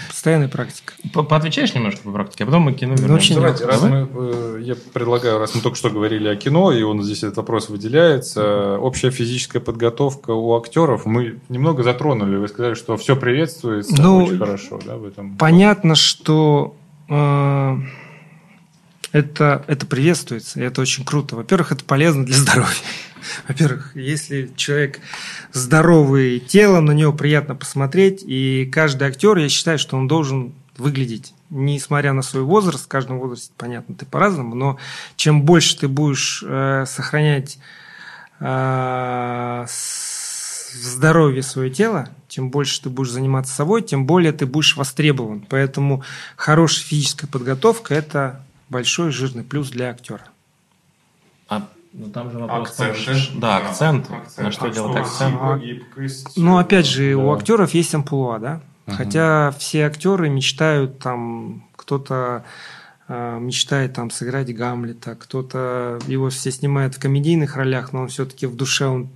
Постоянная 0.09 0.49
практика. 0.49 0.93
По- 1.13 1.23
Поотвечаешь 1.23 1.73
немножко 1.73 2.01
по 2.03 2.11
практике, 2.11 2.43
а 2.43 2.47
потом 2.47 2.63
мы 2.63 2.73
кино 2.73 2.93
Ну, 2.97 3.03
вернемся. 3.03 3.13
вообще 3.13 3.33
Давайте, 3.35 3.59
нет. 3.63 3.71
раз 3.71 3.81
Давай. 3.81 4.03
мы, 4.03 4.09
э, 4.13 4.59
я 4.63 4.75
предлагаю, 4.93 5.39
раз 5.39 5.55
мы 5.55 5.61
только 5.61 5.77
что 5.77 5.89
говорили 5.89 6.27
о 6.27 6.35
кино, 6.35 6.73
и 6.73 6.81
он 6.83 7.01
здесь 7.01 7.19
этот 7.23 7.37
вопрос 7.37 7.69
выделяется, 7.69 8.77
общая 8.77 9.11
физическая 9.11 9.61
подготовка 9.61 10.31
у 10.31 10.57
актеров, 10.57 11.05
мы 11.05 11.37
немного 11.47 11.83
затронули, 11.83 12.35
вы 12.35 12.49
сказали, 12.49 12.73
что 12.73 12.97
все 12.97 13.15
приветствуется 13.15 13.95
Ну, 14.01 14.25
очень 14.25 14.37
хорошо, 14.37 14.79
да, 14.85 14.97
в 14.97 15.05
этом. 15.05 15.37
Понятно, 15.37 15.95
что 15.95 16.75
это, 17.07 17.81
это 19.67 19.85
приветствуется, 19.85 20.59
и 20.59 20.63
это 20.63 20.81
очень 20.81 21.05
круто. 21.05 21.35
Во-первых, 21.35 21.71
это 21.71 21.85
полезно 21.85 22.25
для 22.25 22.35
здоровья. 22.35 22.73
Во-первых, 23.47 23.95
если 23.95 24.51
человек 24.55 24.99
здоровый 25.51 26.39
телом, 26.39 26.85
на 26.85 26.91
него 26.91 27.13
приятно 27.13 27.55
посмотреть, 27.55 28.23
и 28.25 28.69
каждый 28.71 29.07
актер, 29.07 29.37
я 29.37 29.49
считаю, 29.49 29.79
что 29.79 29.97
он 29.97 30.07
должен 30.07 30.53
выглядеть, 30.77 31.33
несмотря 31.49 32.13
на 32.13 32.21
свой 32.21 32.43
возраст, 32.43 32.85
в 32.85 32.87
каждом 32.87 33.19
возрасте, 33.19 33.51
понятно, 33.57 33.95
ты 33.95 34.05
по-разному, 34.05 34.55
но 34.55 34.77
чем 35.15 35.43
больше 35.43 35.77
ты 35.77 35.87
будешь 35.87 36.43
э, 36.45 36.85
сохранять 36.85 37.59
э, 38.39 39.65
здоровье 40.73 41.43
свое 41.43 41.69
тело, 41.69 42.09
тем 42.35 42.49
больше 42.49 42.81
ты 42.81 42.89
будешь 42.89 43.11
заниматься 43.11 43.55
собой, 43.55 43.81
тем 43.81 44.05
более 44.05 44.33
ты 44.33 44.45
будешь 44.45 44.75
востребован. 44.75 45.45
Поэтому 45.49 46.03
хорошая 46.35 46.85
физическая 46.85 47.29
подготовка– 47.29 47.93
это 47.95 48.43
большой 48.67 49.11
жирный 49.11 49.43
плюс 49.43 49.69
для 49.69 49.89
актера. 49.91 50.25
А, 51.47 51.65
ну 51.93 52.09
там 52.09 52.31
же 52.31 52.39
вопрос... 52.39 52.71
Акценты. 52.71 53.13
в 53.13 53.27
том, 53.29 53.39
Да, 53.39 53.57
акцент. 53.57 54.11
Акцент. 54.11 54.45
На 54.45 54.51
что 54.51 54.65
А 54.65 54.69
делать 54.69 54.97
акцент? 54.97 55.63
гибкость, 55.63 56.35
Но 56.35 56.57
опять 56.57 56.85
же, 56.85 57.15
у 57.15 57.27
да. 57.31 57.37
актеров 57.37 57.73
есть 57.73 57.95
амплуа, 57.95 58.39
да? 58.39 58.61
Мгм. 58.85 58.97
Хотя 58.97 59.55
все 59.57 59.85
актеры 59.85 60.27
мечтают 60.29 60.99
там, 60.99 61.63
кто-то 61.77 62.43
э, 63.07 63.39
мечтает 63.39 63.93
там 63.93 64.11
сыграть 64.11 64.53
Гамлета, 64.53 65.15
кто-то 65.15 65.99
его 66.05 66.29
все 66.29 66.51
снимают 66.51 66.95
в 66.95 66.99
комедийных 66.99 67.55
ролях, 67.55 67.93
но 67.93 68.01
он 68.01 68.07
все-таки 68.09 68.45
в 68.45 68.57
душе 68.57 68.87
он, 68.87 69.07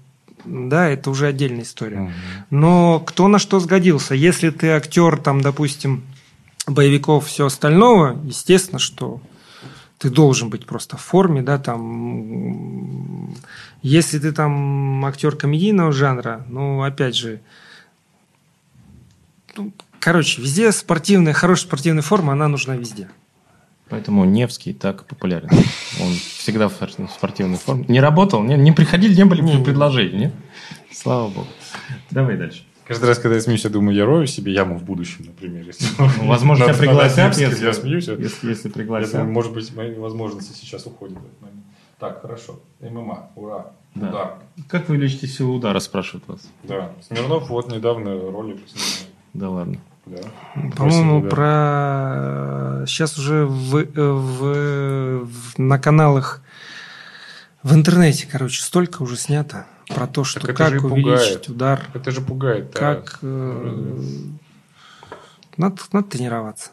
да, 0.46 0.88
это 0.88 1.10
уже 1.10 1.28
отдельная 1.28 1.64
история. 1.64 2.00
Мгм. 2.00 2.14
Но 2.50 3.00
кто 3.00 3.28
на 3.28 3.40
что 3.40 3.60
сгодился? 3.60 4.16
Если 4.16 4.50
ты 4.50 4.70
актер, 4.70 5.18
там, 5.18 5.42
допустим, 5.42 6.04
боевиков, 6.68 7.28
все 7.28 7.46
остального, 7.46 8.20
естественно, 8.24 8.80
что 8.80 9.22
ты 9.98 10.10
должен 10.10 10.50
быть 10.50 10.66
просто 10.66 10.98
в 10.98 11.02
форме, 11.02 11.42
да, 11.42 11.58
там. 11.58 13.36
Если 13.82 14.20
ты 14.20 14.32
там 14.32 15.06
актер 15.06 15.36
комедийного 15.36 15.92
жанра, 15.92 16.46
ну, 16.50 16.84
опять 16.84 17.16
же, 17.16 17.42
ну, 19.56 19.74
короче, 20.00 20.42
везде 20.42 20.72
спортивная, 20.72 21.34
хорошая 21.34 21.68
спортивная 21.68 22.02
форма, 22.02 22.34
она 22.34 22.48
нужна 22.48 22.76
везде. 22.76 23.10
Поэтому 23.90 24.24
Невский 24.26 24.74
так 24.74 25.06
популярен. 25.06 25.50
Он 26.02 26.12
всегда 26.14 26.68
в 26.70 26.74
спор- 26.74 26.92
спортивной 27.10 27.58
форме. 27.58 27.86
Не 27.88 28.00
работал? 28.00 28.44
Не, 28.44 28.56
не 28.56 28.72
приходили, 28.72 29.16
не 29.16 29.26
были 29.26 29.42
Не, 29.42 29.64
предложений, 29.64 30.18
нет? 30.18 30.34
Слава 30.92 31.28
богу. 31.30 31.48
Давай 32.12 32.38
дальше. 32.38 32.64
Каждый 32.86 33.06
раз, 33.06 33.20
когда 33.20 33.36
я 33.36 33.42
смеюсь, 33.42 33.64
я 33.64 33.70
думаю, 33.70 33.96
я 33.96 34.06
рою 34.06 34.26
себе 34.26 34.52
яму 34.52 34.78
в 34.78 34.84
будущем, 34.84 35.26
например. 35.26 35.66
если- 35.66 35.86
Ну, 36.00 36.28
возможно, 36.28 36.66
тебя 36.66 36.74
пригласят, 36.76 37.38
если, 37.38 37.66
Я 37.66 37.74
смеюсь. 37.74 38.08
если, 38.08 38.50
если 38.50 38.68
Я 38.68 38.74
пригласят. 38.74 39.12
думаю, 39.14 39.32
может 39.32 39.54
быть, 39.54 39.76
мои 39.76 39.94
возможности 39.96 40.54
сейчас 40.54 40.86
уходят 40.88 41.18
в 41.18 41.22
этот 41.26 41.42
момент. 41.42 41.66
Так, 42.00 42.22
хорошо. 42.22 42.60
ММА, 42.80 43.30
ура. 43.36 43.74
Да. 43.96 44.10
Удар. 44.10 44.36
Как 44.68 44.88
вы 44.90 44.98
лечите 44.98 45.28
силу 45.28 45.56
удара, 45.56 45.80
спрашивают 45.80 46.28
вас. 46.28 46.48
Да. 46.64 46.92
Смирнов 47.08 47.50
вот 47.50 47.72
недавно 47.72 48.12
ролик 48.32 48.58
снимал. 48.68 49.10
Да 49.34 49.50
ладно. 49.50 49.78
Да. 50.10 50.72
По-моему, 50.76 51.22
да. 51.22 51.30
про 51.30 52.86
сейчас 52.88 53.18
уже 53.18 53.46
в, 53.46 53.76
э, 53.78 53.86
в- 53.96 55.26
в- 55.26 55.58
на 55.60 55.78
каналах 55.80 56.42
в 57.64 57.74
интернете, 57.74 58.28
короче, 58.32 58.62
столько 58.62 59.02
уже 59.04 59.18
снято 59.18 59.66
про 59.88 60.08
то, 60.08 60.24
что 60.24 60.40
Так 60.40 60.56
как 60.56 60.72
увеличить 60.84 60.90
пугает. 61.04 61.50
удар, 61.50 61.88
Это 61.94 62.12
же 62.12 62.22
пугает. 62.22 62.72
да. 62.72 62.80
как 62.80 63.20
э, 63.22 64.02
надо, 65.58 65.78
надо 65.92 66.08
тренироваться. 66.10 66.72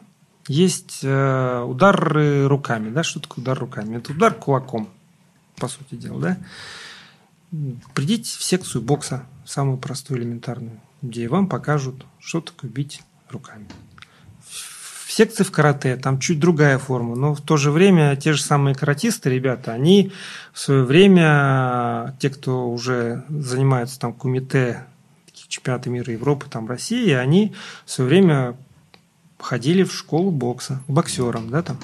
Есть 0.49 1.01
э, 1.03 1.61
удары 1.67 2.47
руками, 2.47 2.91
да? 2.91 3.03
Что 3.03 3.21
такое 3.21 3.43
удар 3.43 3.59
руками? 3.59 3.97
Это 3.97 4.13
удар 4.13 4.33
кулаком, 4.33 4.89
по 5.57 5.67
сути 5.69 5.97
дела, 5.97 6.21
да? 6.21 6.37
Придите 7.95 8.39
в 8.39 8.43
секцию 8.43 8.83
бокса, 8.83 9.25
самую 9.45 9.79
простую, 9.79 10.21
элементарную, 10.21 10.81
где 11.03 11.27
вам 11.29 11.49
покажут, 11.49 12.05
что 12.21 12.41
такое 12.41 12.71
бить 12.71 13.03
руками. 13.37 13.67
В 15.07 15.13
секции 15.17 15.45
в 15.45 15.51
карате 15.51 15.97
там 15.97 16.19
чуть 16.19 16.39
другая 16.41 16.79
форма, 16.79 17.15
но 17.17 17.35
в 17.35 17.41
то 17.41 17.57
же 17.57 17.71
время 17.71 18.17
те 18.17 18.33
же 18.33 18.43
самые 18.43 18.75
каратисты, 18.75 19.31
ребята, 19.31 19.73
они 19.73 20.13
в 20.53 20.59
свое 20.59 20.83
время, 20.85 22.15
те, 22.19 22.29
кто 22.29 22.71
уже 22.71 23.23
занимаются 23.29 23.99
там 23.99 24.13
кумите, 24.13 24.85
чемпионаты 25.49 25.91
мира 25.91 26.13
Европы, 26.13 26.47
там 26.51 26.67
России, 26.69 27.11
они 27.13 27.55
в 27.87 27.91
свое 27.91 28.09
время 28.11 28.57
ходили 29.39 29.85
в 29.85 29.93
школу 29.93 30.31
бокса, 30.31 30.81
к 30.87 30.91
боксерам, 30.91 31.51
да, 31.51 31.63
там. 31.63 31.79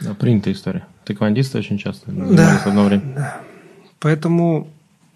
Да, 0.00 0.14
принятая 0.14 0.54
история. 0.54 0.86
Тэквондисты 1.04 1.58
очень 1.58 1.78
часто 1.78 2.10
Да. 2.12 2.26
занимались 2.26 2.66
одно 2.66 2.84
время. 2.84 3.14
Да. 3.14 3.40
Поэтому 3.98 4.68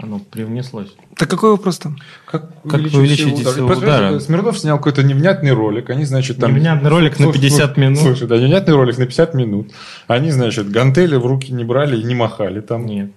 Оно 0.05 0.19
привнеслось. 0.19 0.95
Так 1.17 1.31
какой 1.31 1.51
вопрос 1.53 1.79
там? 1.79 1.97
Как, 2.27 2.51
Как 2.63 2.81
увеличить 2.81 3.39
силу 3.39 3.53
силу 3.55 3.67
Просто 3.67 3.85
удара? 3.87 4.21
Смирнов 4.21 4.59
снял 4.59 4.77
какой-то 4.77 5.03
невнятный 5.03 5.53
ролик. 5.53 5.89
Они, 5.89 6.05
значит, 6.05 6.37
там... 6.39 6.55
Невнятный 6.55 6.91
ролик 6.91 7.19
на 7.19 7.25
Слушай, 7.25 7.41
50 7.41 7.59
слушай, 7.67 7.79
минут. 7.81 7.99
Слушай, 8.01 8.29
да, 8.29 8.37
невнятный 8.39 8.75
ролик 8.75 8.99
на 8.99 9.07
50 9.07 9.35
минут. 9.35 9.73
Они, 10.07 10.31
значит, 10.31 10.71
гантели 10.71 11.17
в 11.17 11.25
руки 11.25 11.53
не 11.53 11.65
брали 11.65 11.97
и 11.99 12.05
не 12.05 12.15
махали 12.15 12.61
там. 12.61 12.85
Нет, 12.85 13.13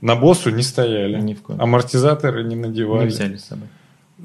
На 0.00 0.16
боссу 0.16 0.48
не 0.50 0.62
стояли. 0.62 1.20
ни 1.20 1.34
в 1.34 1.42
коем. 1.42 1.60
Амортизаторы 1.60 2.44
не 2.44 2.54
Не 2.54 2.62
надевали. 2.62 3.08
взяли 3.08 3.36
с 3.36 3.44
собой. 3.44 3.68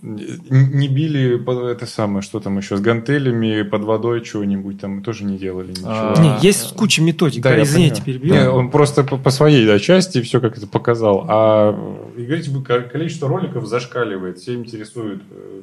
Не 0.02 0.88
били 0.88 1.38
под 1.38 1.66
это 1.66 1.86
самое, 1.86 2.22
что 2.22 2.40
там 2.40 2.58
еще, 2.58 2.78
с 2.78 2.82
гантелями 2.82 3.64
под 3.64 3.84
водой 3.84 4.22
чего-нибудь 4.24 4.80
там 4.80 5.02
тоже 5.02 5.24
не 5.24 5.38
делали 5.38 5.72
ничего. 5.72 5.88
А, 5.88 6.22
Не, 6.22 6.48
есть 6.48 6.76
куча 6.76 7.02
методик. 7.02 7.42
Да, 7.42 7.62
Извините, 7.62 8.04
понимаю. 8.04 8.20
перебью. 8.22 8.34
Не, 8.36 8.50
он 8.50 8.70
просто 8.70 9.04
по, 9.04 9.18
по 9.18 9.32
своей 9.32 9.66
да, 9.66 9.80
части 9.80 10.22
все 10.22 10.40
как 10.40 10.58
это 10.58 10.68
показал. 10.68 11.26
А 11.28 11.72
и 12.16 12.24
говорите, 12.26 12.52
вы, 12.52 12.64
ко- 12.64 12.82
количество 12.82 13.28
роликов 13.28 13.66
зашкаливает. 13.66 14.38
Все 14.38 14.54
интересует 14.54 15.22
э, 15.32 15.62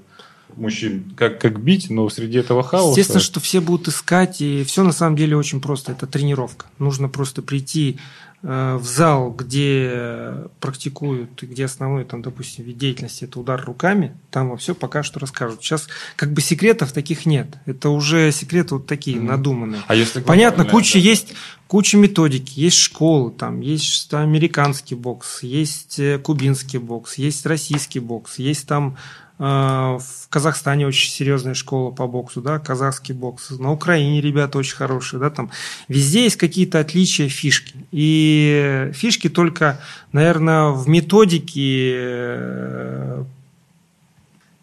мужчин, 0.56 1.12
как, 1.16 1.40
как 1.40 1.60
бить, 1.62 1.90
но 1.90 2.08
среди 2.08 2.38
этого 2.38 2.62
хаоса... 2.62 2.90
Естественно, 2.90 3.20
что 3.20 3.40
все 3.40 3.60
будут 3.60 3.88
искать, 3.88 4.40
и 4.40 4.64
все 4.64 4.82
на 4.82 4.92
самом 4.92 5.16
деле 5.16 5.36
очень 5.36 5.60
просто. 5.60 5.92
Это 5.92 6.06
тренировка. 6.06 6.66
Нужно 6.78 7.08
просто 7.08 7.40
прийти 7.42 7.98
э, 7.98 7.98
в 8.44 8.84
зал, 8.84 9.30
где 9.30 10.34
практикуют, 10.60 11.42
и 11.42 11.46
где 11.46 11.64
основной, 11.64 12.04
там, 12.04 12.20
допустим, 12.20 12.64
вид 12.64 12.76
деятельности 12.76 13.24
это 13.24 13.40
удар 13.40 13.64
руками, 13.64 14.14
там 14.30 14.50
во 14.50 14.58
все 14.58 14.74
пока 14.74 15.02
что 15.02 15.18
расскажут. 15.18 15.62
Сейчас 15.62 15.88
как 16.16 16.32
бы 16.32 16.42
секретов 16.42 16.92
таких 16.92 17.24
нет. 17.24 17.56
Это 17.64 17.88
уже 17.88 18.30
секреты 18.32 18.74
вот 18.74 18.86
такие 18.86 19.16
Мгм. 19.16 19.26
надуманные. 19.26 19.82
А 19.88 19.94
если 19.94 20.20
Понятно, 20.20 20.66
куча 20.66 20.94
да. 20.94 20.98
есть, 20.98 21.32
куча 21.68 21.96
методики, 21.96 22.60
есть 22.60 22.76
школы, 22.76 23.30
там 23.30 23.60
есть 23.60 24.10
там, 24.10 24.20
американский 24.22 24.94
бокс, 24.94 25.42
есть 25.42 25.98
э, 25.98 26.18
кубинский 26.18 26.78
бокс, 26.78 27.14
есть 27.14 27.46
российский 27.46 27.98
бокс, 28.00 28.38
есть 28.38 28.68
там 28.68 28.96
э, 28.96 29.23
в 29.38 30.28
Казахстане 30.28 30.86
очень 30.86 31.10
серьезная 31.10 31.54
школа 31.54 31.90
по 31.90 32.06
боксу, 32.06 32.40
да, 32.40 32.60
казахский 32.60 33.14
бокс, 33.14 33.50
на 33.50 33.72
Украине 33.72 34.20
ребята 34.20 34.58
очень 34.58 34.76
хорошие, 34.76 35.18
да, 35.18 35.28
там 35.30 35.50
везде 35.88 36.24
есть 36.24 36.36
какие-то 36.36 36.78
отличия, 36.78 37.28
фишки, 37.28 37.74
и 37.90 38.90
фишки 38.94 39.28
только, 39.28 39.80
наверное, 40.12 40.68
в 40.70 40.88
методике 40.88 41.94
э, 41.96 43.24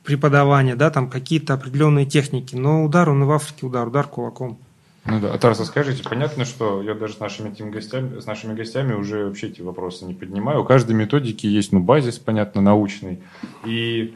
преподавания, 0.05 0.75
да, 0.75 0.89
там 0.89 1.09
какие-то 1.09 1.53
определенные 1.53 2.05
техники, 2.05 2.55
но 2.55 2.85
удар 2.85 3.09
он 3.09 3.23
и 3.23 3.25
в 3.25 3.31
Африке 3.31 3.65
удар, 3.65 3.87
удар 3.87 4.07
кулаком. 4.07 4.57
Ну 5.03 5.19
да, 5.19 5.33
а 5.33 5.55
скажите, 5.55 6.03
понятно, 6.07 6.45
что 6.45 6.83
я 6.83 6.93
даже 6.93 7.15
с 7.15 7.19
нашими 7.19 7.49
этими 7.49 7.71
гостями, 7.71 8.19
с 8.19 8.27
нашими 8.27 8.53
гостями 8.53 8.93
уже 8.93 9.25
вообще 9.25 9.47
эти 9.47 9.61
вопросы 9.61 10.05
не 10.05 10.13
поднимаю. 10.13 10.61
У 10.61 10.63
каждой 10.63 10.95
методики 10.95 11.47
есть, 11.47 11.71
ну, 11.71 11.79
базис, 11.79 12.19
понятно, 12.19 12.61
научный. 12.61 13.19
И 13.65 14.13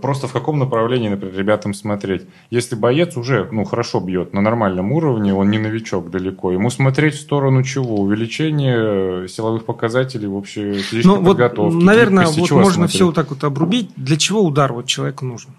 просто 0.00 0.28
в 0.28 0.32
каком 0.32 0.58
направлении, 0.58 1.08
например, 1.08 1.36
ребятам 1.36 1.74
смотреть. 1.74 2.26
Если 2.50 2.74
боец 2.76 3.16
уже, 3.16 3.48
ну, 3.50 3.64
хорошо 3.64 4.00
бьет 4.00 4.32
на 4.32 4.40
нормальном 4.40 4.92
уровне, 4.92 5.34
он 5.34 5.50
не 5.50 5.58
новичок 5.58 6.10
далеко, 6.10 6.52
ему 6.52 6.70
смотреть 6.70 7.14
в 7.14 7.20
сторону 7.20 7.62
чего? 7.62 7.96
Увеличение 7.96 9.24
э, 9.24 9.28
силовых 9.28 9.64
показателей 9.64 10.26
в 10.26 10.34
общей 10.36 10.74
физической 10.74 11.06
Ну, 11.06 11.20
вот, 11.20 11.30
подготовке? 11.30 11.84
наверное, 11.84 12.26
После 12.26 12.42
вот 12.42 12.50
можно 12.52 12.72
смотреть? 12.72 12.94
все 12.94 13.06
вот 13.06 13.14
так 13.14 13.30
вот 13.30 13.42
обрубить. 13.44 13.90
Для 13.96 14.16
чего 14.16 14.42
удар 14.42 14.72
вот 14.72 14.86
человеку 14.86 15.24
нужен? 15.24 15.50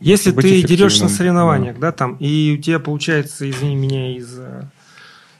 Если 0.00 0.30
Быть 0.30 0.44
ты 0.44 0.62
дерешься 0.62 1.04
на 1.04 1.08
соревнованиях, 1.08 1.78
да. 1.78 1.92
там, 1.92 2.16
и 2.20 2.56
у 2.58 2.62
тебя 2.62 2.78
получается, 2.80 3.48
извини 3.48 3.76
меня, 3.76 4.16
из-за 4.18 4.70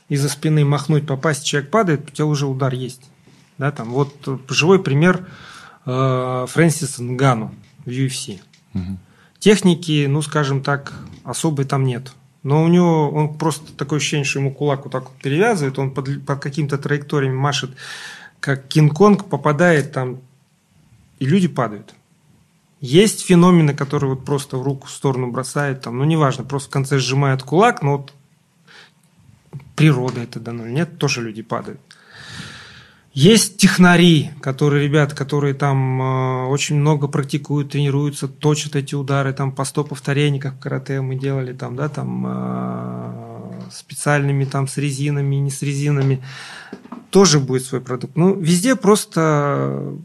из-за 0.09 0.29
спины 0.29 0.63
махнуть, 0.63 1.05
попасть, 1.05 1.45
человек 1.45 1.69
падает, 1.69 2.07
у 2.07 2.11
тебя 2.11 2.25
уже 2.25 2.47
удар 2.47 2.73
есть. 2.73 3.01
Да, 3.57 3.71
там, 3.71 3.89
вот 3.89 4.13
э, 4.27 4.37
живой 4.49 4.81
пример 4.81 5.27
э, 5.85 6.45
Фрэнсиса 6.47 7.03
Нгану 7.03 7.51
в 7.87 7.89
UFC. 7.89 8.39
Мгм. 8.73 8.99
Техники, 9.39 10.05
ну, 10.07 10.21
скажем 10.21 10.61
так, 10.61 10.93
особой 11.23 11.65
там 11.65 11.85
нет. 11.85 12.11
Но 12.43 12.63
у 12.63 12.67
него, 12.67 13.09
он 13.09 13.37
просто 13.37 13.73
такое 13.73 13.97
ощущение, 13.97 14.25
что 14.25 14.39
ему 14.39 14.53
кулак 14.53 14.83
вот 14.83 14.91
так 14.91 15.03
вот 15.03 15.17
перевязывает, 15.17 15.79
он 15.79 15.91
под, 15.91 16.25
под 16.25 16.39
каким-то 16.39 16.77
траекториями 16.77 17.35
машет, 17.35 17.71
как 18.39 18.67
Кинг-Конг, 18.67 19.29
попадает 19.29 19.91
там, 19.91 20.19
и 21.19 21.25
люди 21.25 21.47
падают. 21.47 21.93
Есть 22.79 23.25
феномены, 23.25 23.73
которые 23.73 24.11
вот 24.11 24.25
просто 24.25 24.57
в 24.57 24.63
руку 24.63 24.87
в 24.87 24.91
сторону 24.91 25.31
бросают, 25.31 25.81
там, 25.81 25.97
ну, 25.97 26.03
неважно, 26.03 26.43
просто 26.43 26.69
в 26.69 26.71
конце 26.71 26.99
сжимает 26.99 27.41
кулак, 27.41 27.81
но 27.81 27.97
вот 27.97 28.13
природа 29.75 30.21
это 30.21 30.39
дано 30.39 30.67
нет, 30.67 30.97
тоже 30.97 31.21
люди 31.21 31.41
падают. 31.41 31.79
Есть 33.17 33.57
технари, 33.57 34.29
которые, 34.41 34.83
ребят, 34.83 35.15
которые 35.15 35.55
там 35.55 35.99
э, 35.99 36.45
очень 36.49 36.75
много 36.75 37.07
практикуют, 37.07 37.71
тренируются, 37.71 38.27
точат 38.27 38.75
эти 38.75 38.93
удары, 38.93 39.33
там 39.33 39.51
по 39.51 39.65
100 39.65 39.85
повторений, 39.85 40.39
как 40.39 40.53
в 40.53 40.59
карате 40.59 41.01
мы 41.01 41.15
делали, 41.15 41.51
там, 41.51 41.75
да, 41.75 41.89
там 41.89 42.25
э, 42.27 43.71
специальными, 43.71 44.45
там, 44.45 44.67
с 44.67 44.77
резинами, 44.77 45.37
не 45.37 45.49
с 45.49 45.63
резинами. 45.63 46.21
Тоже 47.09 47.39
будет 47.39 47.63
свой 47.63 47.81
продукт. 47.81 48.15
Ну, 48.15 48.35
везде 48.35 48.75
просто 48.75 49.97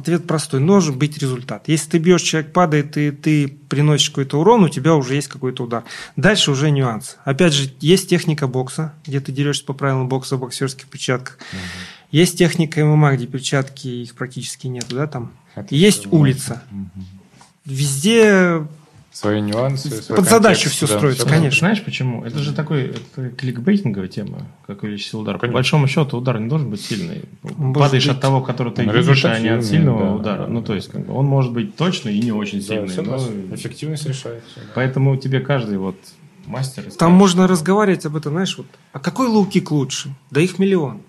ответ 0.00 0.26
простой. 0.26 0.60
Должен 0.60 0.98
быть 0.98 1.18
результат. 1.18 1.64
Если 1.68 1.90
ты 1.90 1.98
бьешь, 1.98 2.22
человек 2.22 2.52
падает, 2.52 2.96
и 2.96 3.10
ты 3.10 3.48
приносишь 3.48 4.10
какой-то 4.10 4.40
урон, 4.40 4.64
у 4.64 4.68
тебя 4.68 4.94
уже 4.94 5.14
есть 5.14 5.28
какой-то 5.28 5.64
удар. 5.64 5.84
Дальше 6.16 6.50
уже 6.50 6.70
нюанс. 6.70 7.16
Опять 7.24 7.52
же, 7.52 7.70
есть 7.80 8.08
техника 8.08 8.46
бокса, 8.46 8.94
где 9.06 9.20
ты 9.20 9.32
дерешься 9.32 9.64
по 9.64 9.72
правилам 9.72 10.08
бокса 10.08 10.36
в 10.36 10.40
боксерских 10.40 10.86
перчатках. 10.86 11.38
Есть 12.10 12.38
техника 12.38 12.84
ММА, 12.84 13.16
где 13.16 13.26
перчатки, 13.26 13.86
их 13.86 14.14
практически 14.14 14.66
нету, 14.66 14.96
да, 14.96 15.06
там. 15.06 15.32
Есть 15.70 16.06
улица. 16.10 16.62
мгм. 16.70 16.90
Везде 17.66 18.66
Свои 19.12 19.40
нюансы. 19.40 19.90
свой 19.90 20.18
Под 20.18 20.28
задачу 20.28 20.70
всё 20.70 20.86
да, 20.86 20.96
строится, 20.96 21.26
всё 21.26 21.34
конечно. 21.34 21.58
Знаешь 21.58 21.82
почему? 21.84 22.24
Это 22.24 22.38
же 22.38 22.52
такой 22.54 22.92
это 22.94 23.30
кликбейтинговая 23.30 24.08
тема, 24.08 24.46
как 24.66 24.84
увеличить 24.84 25.10
силу 25.10 25.22
удара. 25.22 25.34
По 25.36 25.40
Конечно. 25.42 25.54
большому 25.56 25.88
счету 25.88 26.16
удар 26.18 26.38
не 26.38 26.48
должен 26.48 26.70
быть 26.70 26.80
сильный. 26.80 27.22
может 27.42 27.74
Падаешь 27.82 28.06
быть. 28.06 28.14
от 28.14 28.20
того, 28.20 28.40
который 28.40 28.72
ты 28.72 28.84
видишь, 28.84 29.24
а 29.24 29.38
не 29.40 29.48
от 29.48 29.64
сильного 29.64 30.06
да. 30.06 30.12
удара. 30.14 30.46
Ну, 30.46 30.62
то 30.62 30.74
есть, 30.74 30.90
как 30.92 31.04
бы, 31.06 31.12
он 31.14 31.26
может 31.26 31.52
быть 31.52 31.74
точный 31.76 32.16
и 32.16 32.20
не 32.22 32.30
очень 32.32 32.60
Да, 32.60 32.64
сильный. 32.66 32.88
согласен. 32.88 33.48
но- 33.48 33.54
Эффективность 33.56 34.06
решает. 34.06 34.44
всё, 34.46 34.60
да. 34.60 34.66
Поэтому 34.76 35.16
тебе 35.16 35.40
каждый 35.40 35.78
вот 35.78 35.96
мастер... 36.46 36.84
Там 36.96 37.12
можно 37.12 37.48
разговаривать 37.48 38.06
об 38.06 38.14
этом, 38.16 38.32
знаешь, 38.34 38.56
вот, 38.58 38.66
а 38.92 39.00
какой 39.00 39.26
лоу-кик 39.28 39.66
лучше? 39.70 40.10
Да 40.30 40.40
их 40.40 40.58
миллион. 40.60 41.00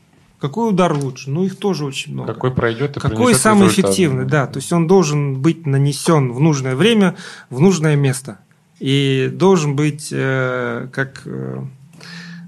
Какой 0.42 0.72
удар 0.72 0.92
лучше? 0.92 1.30
Ну, 1.30 1.46
их 1.46 1.56
тоже 1.56 1.86
очень 1.86 2.14
много. 2.14 2.34
Какой 2.34 2.52
пройдет 2.52 2.98
и 2.98 3.00
Какой 3.00 3.36
самый 3.36 3.68
результат. 3.68 3.92
эффективный, 3.92 4.26
да. 4.26 4.48
То 4.48 4.58
есть 4.58 4.74
он 4.74 4.88
должен 4.88 5.40
быть 5.40 5.68
нанесен 5.68 6.34
в 6.34 6.40
нужное 6.40 6.76
время, 6.76 7.16
в 7.52 7.60
нужное 7.60 7.96
место. 7.96 8.40
И 8.80 9.30
должен 9.32 9.76
быть, 9.76 10.10
э, 10.12 10.88
как, 10.92 11.22
э, 11.26 11.64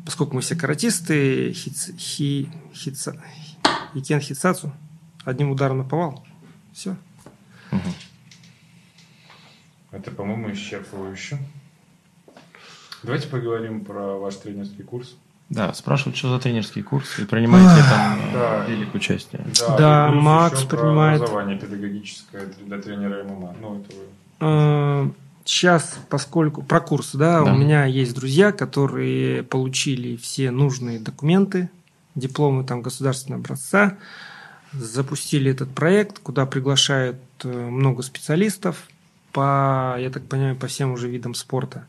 поскольку 0.06 0.34
мы 0.34 0.42
все 0.42 0.56
каратисты, 0.56 1.54
хиц, 1.54 1.92
хи, 1.96 2.50
хица, 2.74 3.22
Икен 3.94 4.20
Хицацу, 4.20 4.74
одним 5.24 5.52
ударом 5.52 5.78
наповал. 5.78 6.26
Все. 6.74 6.96
Мгм. 7.70 7.94
Это, 9.92 10.10
по-моему, 10.10 10.52
исчерпывающе. 10.52 11.38
Давайте 13.04 13.28
поговорим 13.28 13.86
про 13.86 14.18
ваш 14.18 14.38
тренерский 14.38 14.84
курс. 14.84 15.16
Да, 15.50 15.72
спрашивают, 15.74 16.18
что 16.18 16.30
за 16.30 16.40
тренерский 16.40 16.82
курс, 16.82 17.20
и 17.20 17.26
принимаете 17.26 17.76
ли 17.76 17.82
там 17.90 18.20
Да. 18.34 18.66
э, 18.66 18.72
велик 18.72 18.94
участие. 18.96 19.46
Да, 19.78 20.08
и 20.08 20.12
плюс 20.12 20.24
Макс 20.24 20.64
принимает. 20.64 21.22
образование 21.22 21.60
педагогическое 21.60 22.48
для 22.66 22.82
тренера 22.82 23.24
ММА. 23.24 23.56
Ну, 23.62 23.80
это 23.82 23.96
вы. 23.96 24.04
Э, 24.40 25.10
Сейчас, 25.46 26.00
поскольку 26.10 26.62
про 26.64 26.80
курс, 26.80 27.12
да, 27.14 27.44
Да. 27.44 27.52
у 27.52 27.58
меня 27.58 27.84
есть 27.84 28.16
друзья, 28.16 28.54
которые 28.54 29.44
получили 29.44 30.16
все 30.16 30.52
нужные 30.52 31.00
документы, 31.02 31.70
дипломы 32.16 32.64
там 32.64 32.82
государственного 32.82 33.42
образца, 33.42 33.98
запустили 34.72 35.52
этот 35.52 35.70
проект, 35.76 36.20
куда 36.20 36.46
приглашают 36.46 37.18
э, 37.44 37.50
много 37.70 38.04
специалистов 38.04 38.88
по, 39.34 39.98
я 40.00 40.10
так 40.10 40.24
понимаю, 40.24 40.56
по 40.56 40.68
всем 40.68 40.94
уже 40.94 41.10
видам 41.10 41.34
спорта. 41.36 41.88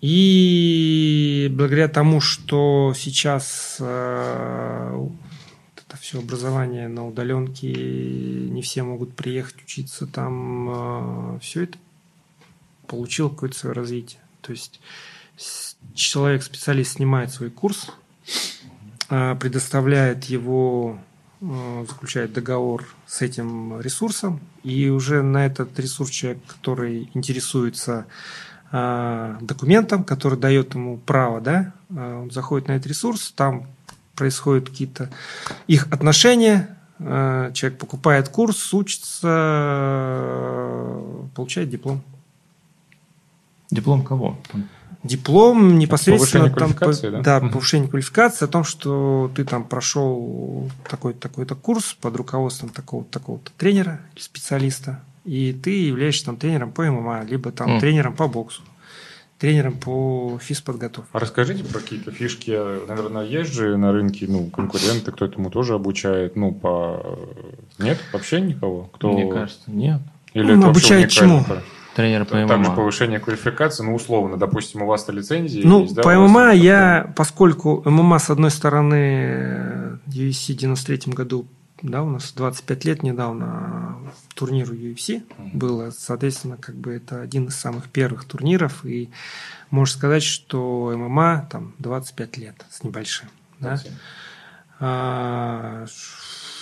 И 0.00 1.48
благодаря 1.54 1.88
тому, 1.88 2.20
что 2.20 2.94
сейчас 2.96 3.76
э, 3.80 4.92
вот 4.94 5.12
это 5.76 5.96
все 5.98 6.20
образование 6.20 6.88
на 6.88 7.06
удаленке, 7.06 7.70
не 7.70 8.62
все 8.62 8.82
могут 8.82 9.14
приехать 9.14 9.62
учиться 9.62 10.06
там, 10.06 11.38
все 11.40 11.64
это 11.64 11.78
получило 12.86 13.28
какое-то 13.28 13.56
свое 13.58 13.74
развитие. 13.74 14.20
То 14.40 14.52
есть 14.52 14.80
с- 15.36 15.76
человек, 15.94 16.42
специалист, 16.42 16.92
снимает 16.92 17.30
свой 17.30 17.50
курс, 17.50 17.90
э, 19.10 19.36
предоставляет 19.38 20.24
его, 20.24 20.98
э, 21.42 21.84
заключает 21.88 22.32
договор 22.32 22.86
с 23.06 23.20
этим 23.22 23.80
ресурсом, 23.80 24.40
и 24.62 24.88
уже 24.88 25.22
на 25.22 25.44
этот 25.46 25.78
ресурс 25.78 26.10
человек, 26.10 26.40
который 26.46 27.10
интересуется 27.14 28.06
э, 28.06 28.49
документом, 28.72 30.04
который 30.04 30.38
дает 30.38 30.74
ему 30.74 30.96
право, 30.98 31.40
да, 31.40 31.72
э, 31.90 32.20
он 32.22 32.30
заходит 32.30 32.68
на 32.68 32.72
этот 32.72 32.86
ресурс, 32.86 33.32
там 33.34 33.66
происходят 34.14 34.68
какие-то 34.68 35.10
их 35.66 35.88
отношения, 35.90 36.76
э, 37.00 37.50
человек 37.52 37.78
покупает 37.80 38.28
курс, 38.28 38.72
учится, 38.72 39.26
получает 41.34 41.70
диплом. 41.70 42.00
Диплом 43.70 44.04
кого? 44.04 44.38
Диплом 45.02 45.78
непосредственно 45.78 46.44
повышение 46.44 46.68
там, 46.68 46.74
квалификации, 46.74 47.06
по- 47.06 47.22
да? 47.22 47.40
да, 47.40 47.48
повышение 47.48 47.88
квалификации, 47.88 48.44
о 48.44 48.48
том, 48.48 48.64
что 48.64 49.30
ты 49.34 49.44
там 49.44 49.64
прошел 49.64 50.70
такой-то 50.88 51.18
такой-то 51.20 51.54
курс 51.54 51.96
под 52.00 52.16
руководством 52.16 52.68
такого-то 52.68 53.10
такого-то 53.18 53.50
тренера 53.56 54.00
специалиста, 54.16 55.02
и 55.24 55.52
ты 55.52 55.70
являешься 55.86 56.24
там 56.26 56.36
тренером 56.36 56.72
по 56.72 56.82
ММА, 56.84 57.24
либо 57.24 57.50
там 57.52 57.70
Мгм. 57.72 57.80
тренером 57.80 58.14
по 58.16 58.26
боксу, 58.28 58.62
тренером 59.38 59.74
по 59.74 60.38
физподготовке. 60.42 61.10
А 61.12 61.18
расскажите 61.18 61.64
про 61.64 61.80
какие-то 61.80 62.10
фишки. 62.10 62.50
Наверное, 62.86 63.24
есть 63.24 63.52
же 63.52 63.76
на 63.76 63.92
рынке 63.92 64.26
ну, 64.28 64.46
конкуренты, 64.50 65.12
кто 65.12 65.24
этому 65.24 65.50
тоже 65.50 65.74
обучает. 65.74 66.36
Ну, 66.36 66.52
по... 66.52 67.18
Нет 67.78 67.98
вообще 68.12 68.40
никого? 68.40 68.84
Кто... 68.92 69.12
Мне 69.12 69.30
кажется, 69.32 69.70
нет. 69.70 70.00
Или 70.34 70.52
Ну, 70.52 70.58
это 70.58 70.66
вообще 70.68 70.94
обучает 70.94 71.10
чему? 71.10 71.44
Тренер 71.96 72.24
по 72.24 72.32
Также 72.32 72.56
ММА. 72.56 72.76
повышение 72.76 73.18
квалификации, 73.18 73.82
ну, 73.82 73.94
условно, 73.96 74.36
допустим, 74.36 74.82
у 74.82 74.86
вас-то 74.86 75.10
лицензии 75.10 75.62
Ну, 75.64 75.82
есть, 75.82 75.94
да? 75.96 76.02
по 76.02 76.14
ММА 76.14 76.52
я, 76.52 77.12
поскольку 77.16 77.82
ММА, 77.84 78.20
с 78.20 78.30
одной 78.30 78.52
стороны, 78.52 79.98
UFC 80.06 80.54
в 80.54 80.56
93 80.56 81.12
году, 81.12 81.46
да, 81.82 82.02
у 82.02 82.10
нас 82.10 82.32
25 82.32 82.84
лет 82.84 83.02
недавно 83.02 83.98
турниру 84.34 84.74
UFC 84.74 85.22
было, 85.52 85.90
соответственно, 85.90 86.56
как 86.56 86.74
бы 86.74 86.92
это 86.92 87.22
один 87.22 87.46
из 87.46 87.56
самых 87.56 87.88
первых 87.88 88.24
турниров, 88.24 88.84
и 88.84 89.10
можно 89.70 89.96
сказать, 89.96 90.22
что 90.22 90.92
ММА 90.94 91.48
там 91.50 91.74
25 91.78 92.36
лет 92.36 92.66
с 92.70 92.82
небольшим. 92.82 93.28
Да? 93.60 93.80
А, 94.78 95.86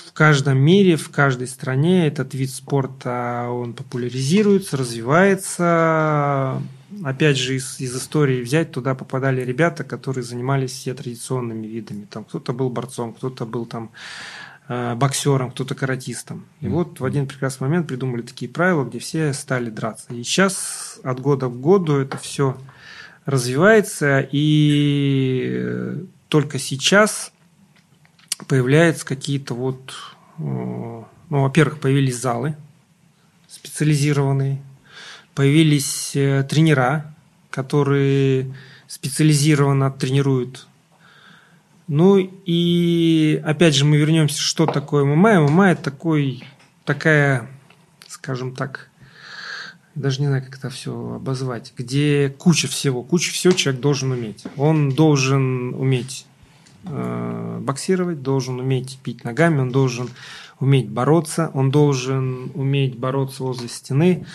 В 0.07 0.13
каждом 0.13 0.59
мире, 0.59 0.97
в 0.97 1.11
каждой 1.11 1.47
стране 1.47 2.07
этот 2.07 2.35
вид 2.35 2.51
спорта 2.51 3.47
он 3.49 3.73
популяризируется, 3.73 4.77
развивается. 4.77 6.61
Опять 7.05 7.37
же, 7.37 7.55
из, 7.55 7.79
из 7.81 7.97
истории 7.97 8.43
взять, 8.43 8.73
туда 8.73 8.95
попадали 8.95 9.43
ребята, 9.43 9.85
которые 9.85 10.25
занимались 10.25 10.73
все 10.73 10.95
традиционными 10.95 11.67
видами. 11.67 12.07
Там 12.11 12.25
кто-то 12.25 12.53
был 12.53 12.71
борцом, 12.71 13.13
кто-то 13.13 13.47
был 13.47 13.67
там 13.67 13.91
боксером, 14.69 15.51
кто-то 15.51 15.75
каратистом. 15.75 16.45
И 16.61 16.67
Мгм. 16.67 16.75
вот 16.75 17.01
в 17.01 17.05
один 17.05 17.27
прекрасный 17.27 17.65
момент 17.69 17.87
придумали 17.89 18.23
такие 18.23 18.51
правила, 18.51 18.85
где 18.85 18.99
все 18.99 19.33
стали 19.33 19.71
драться. 19.71 20.13
И 20.13 20.23
сейчас 20.23 21.01
от 21.03 21.21
года 21.21 21.49
в 21.49 21.59
году 21.61 21.97
это 21.97 22.19
все 22.19 22.57
развивается, 23.25 24.21
и 24.31 25.49
э, 25.51 26.01
только 26.29 26.59
сейчас 26.59 27.33
появляются 28.47 29.05
какие-то 29.07 29.55
вот, 29.55 29.95
э, 30.39 30.43
ну, 30.43 31.05
во-первых, 31.43 31.81
появились 31.81 32.21
залы 32.21 32.55
специализированные, 33.49 34.63
появились 35.35 36.15
э, 36.15 36.45
тренера, 36.49 37.15
которые 37.51 38.55
специализированно 38.87 39.91
тренируют. 39.91 40.68
Ну 41.89 42.19
и 42.19 43.43
опять 43.45 43.75
же 43.75 43.87
мы 43.87 43.97
вернемся, 43.97 44.41
что 44.41 44.67
такое 44.67 45.05
ММА. 45.05 45.49
ММА 45.49 45.71
это 45.71 45.85
такой, 45.85 46.45
такая, 46.85 47.49
скажем 48.07 48.55
так, 48.55 48.91
даже 49.95 50.21
не 50.21 50.27
знаю, 50.27 50.45
как 50.45 50.59
это 50.59 50.69
все 50.69 51.15
обозвать, 51.15 51.73
где 51.77 52.29
куча 52.29 52.69
всего, 52.69 53.03
куча 53.03 53.33
всего 53.33 53.55
человек 53.55 53.81
должен 53.81 54.13
уметь. 54.13 54.45
Он 54.57 54.91
должен 54.91 55.75
уметь 55.75 56.27
э, 56.85 57.59
боксировать, 57.63 58.23
должен 58.23 58.61
уметь 58.61 58.99
бить 59.03 59.25
ногами, 59.25 59.61
он 59.61 59.71
должен 59.71 60.11
уметь 60.61 60.91
бороться, 60.91 61.51
он 61.55 61.71
должен 61.71 62.53
уметь 62.55 62.99
бороться 62.99 63.43
возле 63.43 63.69
стены, 63.69 64.27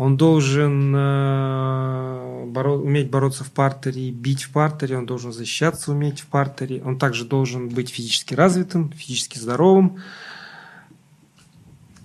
он 0.00 0.16
должен 0.16 0.94
э, 0.96 2.46
боро- 2.46 2.80
уметь 2.80 3.10
бороться 3.10 3.44
в 3.44 3.52
партере, 3.52 4.10
бить 4.10 4.44
в 4.44 4.50
партере, 4.50 4.96
он 4.96 5.04
должен 5.04 5.30
защищаться 5.30 5.92
уметь 5.92 6.20
в 6.20 6.26
партере, 6.26 6.80
он 6.82 6.98
также 6.98 7.26
должен 7.26 7.68
быть 7.68 7.90
физически 7.90 8.32
развитым, 8.32 8.90
физически 8.92 9.38
здоровым. 9.38 9.98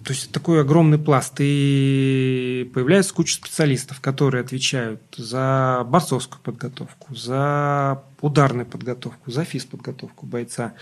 То 0.04 0.12
есть 0.12 0.30
такой 0.34 0.60
огромный 0.60 0.98
пласт. 0.98 1.36
И 1.40 2.70
появляется 2.74 3.14
куча 3.14 3.36
специалистов, 3.36 4.02
которые 4.02 4.42
отвечают 4.42 5.02
за 5.16 5.88
борцовскую 5.88 6.42
подготовку, 6.42 7.16
за 7.16 8.04
ударную 8.20 8.66
подготовку, 8.66 9.32
за 9.32 9.46
физподготовку 9.46 10.26
бойца. 10.26 10.74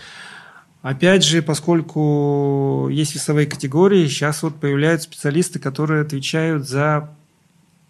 Опять 0.84 1.24
же, 1.24 1.40
поскольку 1.40 2.88
есть 2.90 3.14
весовые 3.14 3.46
категории, 3.46 4.06
сейчас 4.06 4.42
вот 4.42 4.56
появляются 4.56 5.08
специалисты, 5.08 5.58
которые 5.58 6.02
отвечают 6.02 6.68
за 6.68 7.08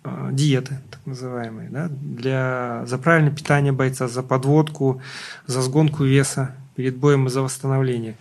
э, 0.05 0.29
диеты, 0.31 0.79
так 0.93 1.05
называемые, 1.05 1.71
да, 1.71 1.89
для, 1.91 2.85
за 2.87 2.97
правильное 2.99 3.35
питание 3.35 3.73
бойца, 3.73 4.07
за 4.07 4.23
подводку, 4.23 5.03
за 5.49 5.61
сгонку 5.63 6.05
веса 6.05 6.55
перед 6.77 6.95
боем 6.97 7.27
и 7.27 7.31
за 7.31 7.43
восстановление. 7.43 8.15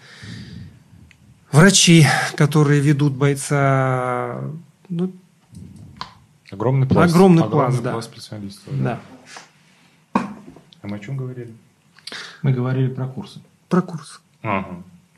Врачи, 1.51 2.07
которые 2.35 2.81
ведут 2.81 3.13
бойца, 3.13 4.41
ну, 4.89 5.11
Огромный 6.49 6.87
пласт. 6.87 7.13
Огромный 7.13 7.43
пласт, 7.43 7.79
да. 7.83 8.01
специалистов. 8.01 8.73
да, 8.81 8.99
А 10.13 10.87
мы 10.87 10.95
о 10.95 10.99
чем 10.99 11.15
говорили? 11.15 11.53
Мы 12.41 12.53
говорили 12.53 12.87
про 12.87 13.05
курсы. 13.05 13.39
про 13.69 13.83
курс. 13.83 14.22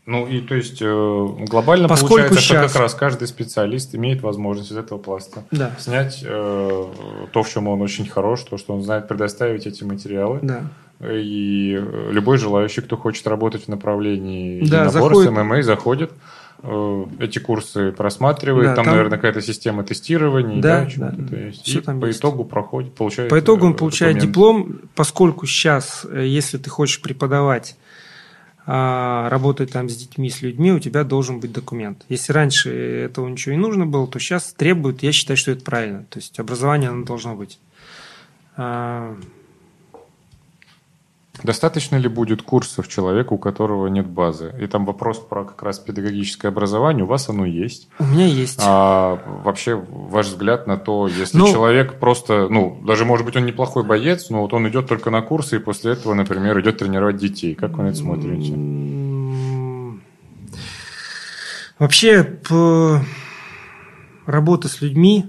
Ну 0.07 0.28
и 0.28 0.39
то 0.39 0.53
есть 0.53 0.84
э, 0.84 1.28
глобально 1.49 1.88
Поскольку 1.88 2.13
получается, 2.17 2.39
что 2.39 2.53
щас- 2.53 2.71
как 2.73 2.82
раз 2.84 2.93
каждый 2.93 3.28
специалист 3.28 3.95
имеет 3.95 4.21
возможность 4.21 4.71
из 4.71 4.78
этого 4.78 4.99
пласта 4.99 5.43
Да, 5.49 5.71
снять 5.80 6.21
э, 6.23 6.86
то, 7.32 7.41
в 7.43 7.49
чем 7.49 7.67
он 7.67 7.82
очень 7.82 8.07
хорош, 8.07 8.41
то, 8.43 8.57
что 8.59 8.76
он 8.76 8.84
знает 8.84 9.07
предоставить 9.07 9.65
эти 9.65 9.84
материалы. 9.84 10.39
да. 10.43 10.61
И 11.01 11.78
любой 12.11 12.38
желающий, 12.38 12.80
кто 12.82 12.95
хочет 12.97 13.28
работать 13.28 13.65
в 13.65 13.67
направлении 13.67 14.59
Да, 14.61 14.86
единоборств, 14.86 14.93
заходит. 15.26 15.32
ММА, 15.32 15.61
заходит, 15.63 16.11
э, 16.63 17.05
эти 17.19 17.39
курсы 17.39 17.91
просматривает, 17.91 18.67
Да, 18.69 18.76
там, 18.76 18.86
там- 18.86 18.93
наверное, 18.93 19.17
какая-то 19.17 19.41
система 19.41 19.84
тестирования, 19.84 20.61
Да, 20.61 20.88
да, 20.95 21.09
да, 21.09 21.15
да. 21.17 21.38
есть. 21.38 21.63
Всё 21.65 21.80
И 21.80 21.82
там 21.82 21.99
по 21.99 22.05
есть. 22.05 22.19
итогу 22.19 22.45
проходит, 22.45 22.93
получает 22.93 23.30
По 23.30 23.39
итогу 23.39 23.65
он 23.65 23.73
э, 23.73 23.76
получает 23.76 24.13
документ. 24.19 24.32
диплом, 24.32 24.89
поскольку 24.95 25.45
сейчас, 25.47 26.05
если 26.13 26.57
ты 26.59 26.69
хочешь 26.69 27.01
преподавать, 27.01 27.76
работать 28.66 29.72
там 29.72 29.89
с 29.89 29.95
детьми, 29.95 30.30
с 30.30 30.41
людьми, 30.41 30.72
у 30.72 30.80
тебя 30.80 31.03
должен 31.03 31.39
быть 31.39 31.51
документ. 31.51 32.03
Если 32.09 32.34
раньше 32.34 32.72
этого 32.72 33.28
ничего 33.28 33.53
не 33.53 33.61
нужно 33.61 33.86
было, 33.86 34.07
то 34.07 34.20
сейчас 34.20 34.53
требуют, 34.53 35.03
я 35.03 35.11
считаю, 35.11 35.38
что 35.38 35.51
это 35.51 35.63
правильно. 35.63 36.05
То 36.09 36.18
есть 36.20 36.39
образование 36.39 36.89
оно 36.89 37.05
должно 37.05 37.36
быть. 37.36 37.59
Достаточно 41.43 41.97
ли 41.97 42.07
будет 42.07 42.41
курсов 42.41 42.88
человеку, 42.88 43.36
у 43.36 43.38
которого 43.38 43.88
нет 43.88 44.07
базы? 44.07 44.53
И 44.59 44.67
там 44.67 44.86
вопрос 44.86 45.19
про 45.19 45.43
как 45.43 45.61
раз 45.63 45.79
педагогическое 45.79 46.49
образование. 46.49 47.03
У 47.03 47.07
вас 47.07 47.29
оно 47.29 47.45
есть. 47.45 47.88
У 47.99 48.05
меня 48.05 48.25
есть. 48.25 48.59
А 48.63 49.19
вообще 49.43 49.75
ваш 49.75 50.27
взгляд 50.27 50.65
на 50.65 50.77
то, 50.77 51.07
если 51.07 51.38
Ну- 51.38 51.51
человек 51.51 51.99
просто, 51.99 52.47
ну, 52.49 52.81
даже 52.86 53.05
может 53.05 53.25
быть 53.25 53.36
он 53.36 53.45
неплохой 53.45 53.83
боец, 53.83 54.29
но 54.29 54.41
вот 54.41 54.53
он 54.53 54.67
идет 54.69 54.88
только 54.88 55.09
на 55.11 55.21
курсы 55.21 55.57
и 55.57 55.59
после 55.59 55.91
этого, 55.91 56.13
например, 56.13 56.59
идет 56.61 56.77
тренировать 56.77 57.17
детей. 57.17 57.53
Как 57.53 57.71
вы 57.77 57.83
на 57.83 57.88
это 57.89 57.97
смотрите? 57.97 58.53
Вообще, 61.77 62.23
п- 62.23 63.01
работа 64.25 64.67
с 64.69 64.81
людьми, 64.81 65.25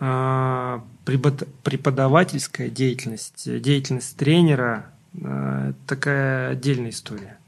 а, 0.00 0.82
препод- 1.04 1.46
преподавательская 1.62 2.68
деятельность, 2.70 3.60
деятельность 3.60 4.16
тренера 4.16 4.86
это 5.20 5.76
такая 5.86 6.50
отдельная 6.50 6.90
история. 6.90 7.38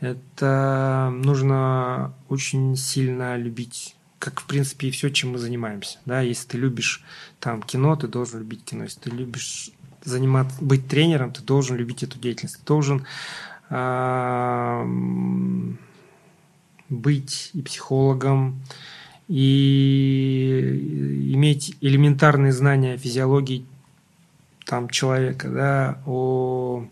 Это 0.00 1.10
нужно 1.12 2.12
очень 2.28 2.76
сильно 2.76 3.36
любить, 3.36 3.96
как 4.18 4.40
в 4.40 4.46
принципе 4.46 4.88
и 4.88 4.90
все, 4.90 5.10
чем 5.10 5.32
мы 5.32 5.38
занимаемся. 5.38 5.98
Да, 6.04 6.20
если 6.20 6.48
ты 6.48 6.58
любишь 6.58 7.02
там 7.40 7.62
кино, 7.62 7.96
ты 7.96 8.08
должен 8.08 8.40
любить 8.40 8.64
кино. 8.64 8.84
Если 8.84 9.00
ты 9.00 9.10
любишь 9.10 9.70
заниматься, 10.04 10.62
быть 10.62 10.88
тренером, 10.88 11.32
ты 11.32 11.42
должен 11.42 11.76
любить 11.76 12.02
эту 12.02 12.18
деятельность. 12.18 12.58
Ты 12.58 12.66
должен 12.66 13.06
а, 13.70 14.82
м, 14.82 15.78
быть 16.90 17.50
и 17.54 17.62
психологом, 17.62 18.60
и 19.26 21.30
иметь 21.32 21.76
элементарные 21.80 22.52
знания 22.52 22.98
физиологии 22.98 23.64
там 24.66 24.88
человека, 24.88 25.48
да, 25.48 25.98
о 26.06 26.86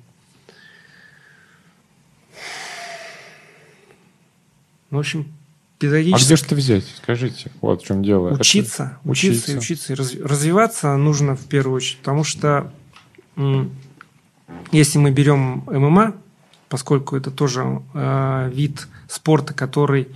ну, 4.90 4.98
в 4.98 5.00
общем, 5.00 5.20
А 5.22 5.80
педагогически 5.80 6.26
где 6.26 6.36
же 6.36 6.44
это 6.44 6.54
взять? 6.54 6.84
Скажите, 6.98 7.50
вот 7.62 7.82
в 7.82 7.86
чем 7.86 8.04
дело. 8.04 8.28
Это- 8.28 8.40
учиться, 8.40 8.98
учиться 9.04 9.52
и 9.52 9.56
учиться. 9.56 9.94
Развиваться 9.94 10.94
нужно 10.96 11.34
в 11.34 11.46
первую 11.46 11.76
очередь, 11.76 11.98
потому 11.98 12.24
что 12.24 12.70
если 14.70 14.98
мы 14.98 15.10
берем 15.10 15.64
ММА, 15.66 16.14
поскольку 16.68 17.16
это 17.16 17.30
тоже 17.30 17.82
э, 17.94 18.50
вид 18.52 18.86
спорта, 19.08 19.54
который 19.54 20.08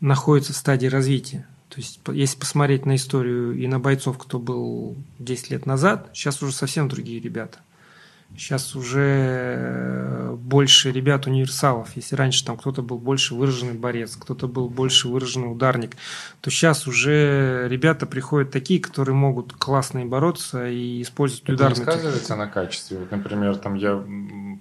находится 0.00 0.52
в 0.52 0.56
стадии 0.56 0.86
развития. 0.86 1.46
То 1.72 1.80
есть, 1.80 2.00
если 2.12 2.38
посмотреть 2.38 2.84
на 2.84 2.96
историю 2.96 3.56
и 3.56 3.66
на 3.66 3.80
бойцов, 3.80 4.18
кто 4.18 4.38
был 4.38 4.94
10 5.18 5.50
лет 5.50 5.64
назад, 5.64 6.10
сейчас 6.12 6.42
уже 6.42 6.52
совсем 6.52 6.88
другие 6.88 7.18
ребята– 7.18 7.60
Сейчас 8.36 8.74
уже 8.74 10.34
больше 10.38 10.90
ребят 10.90 11.26
универсалов. 11.26 11.90
Если 11.96 12.16
раньше 12.16 12.44
там 12.44 12.56
кто-то 12.56 12.82
был 12.82 12.98
больше 12.98 13.34
выраженный 13.34 13.74
борец, 13.74 14.16
кто-то 14.16 14.48
был 14.48 14.68
больше 14.68 15.08
выраженный 15.08 15.52
ударник, 15.52 15.96
то 16.40 16.50
сейчас 16.50 16.86
уже 16.86 17.66
ребята 17.68 18.06
приходят 18.06 18.50
такие, 18.50 18.80
которые 18.80 19.14
могут 19.14 19.52
классно 19.52 19.98
и 19.98 20.04
бороться 20.04 20.66
и 20.66 21.02
использовать 21.02 21.44
Это 21.44 21.54
ударные. 21.54 21.82
Это 21.82 21.92
сказывается 21.92 22.36
на 22.36 22.46
качестве. 22.46 22.98
Вот, 22.98 23.10
например, 23.10 23.56
там 23.56 23.74
я 23.74 24.02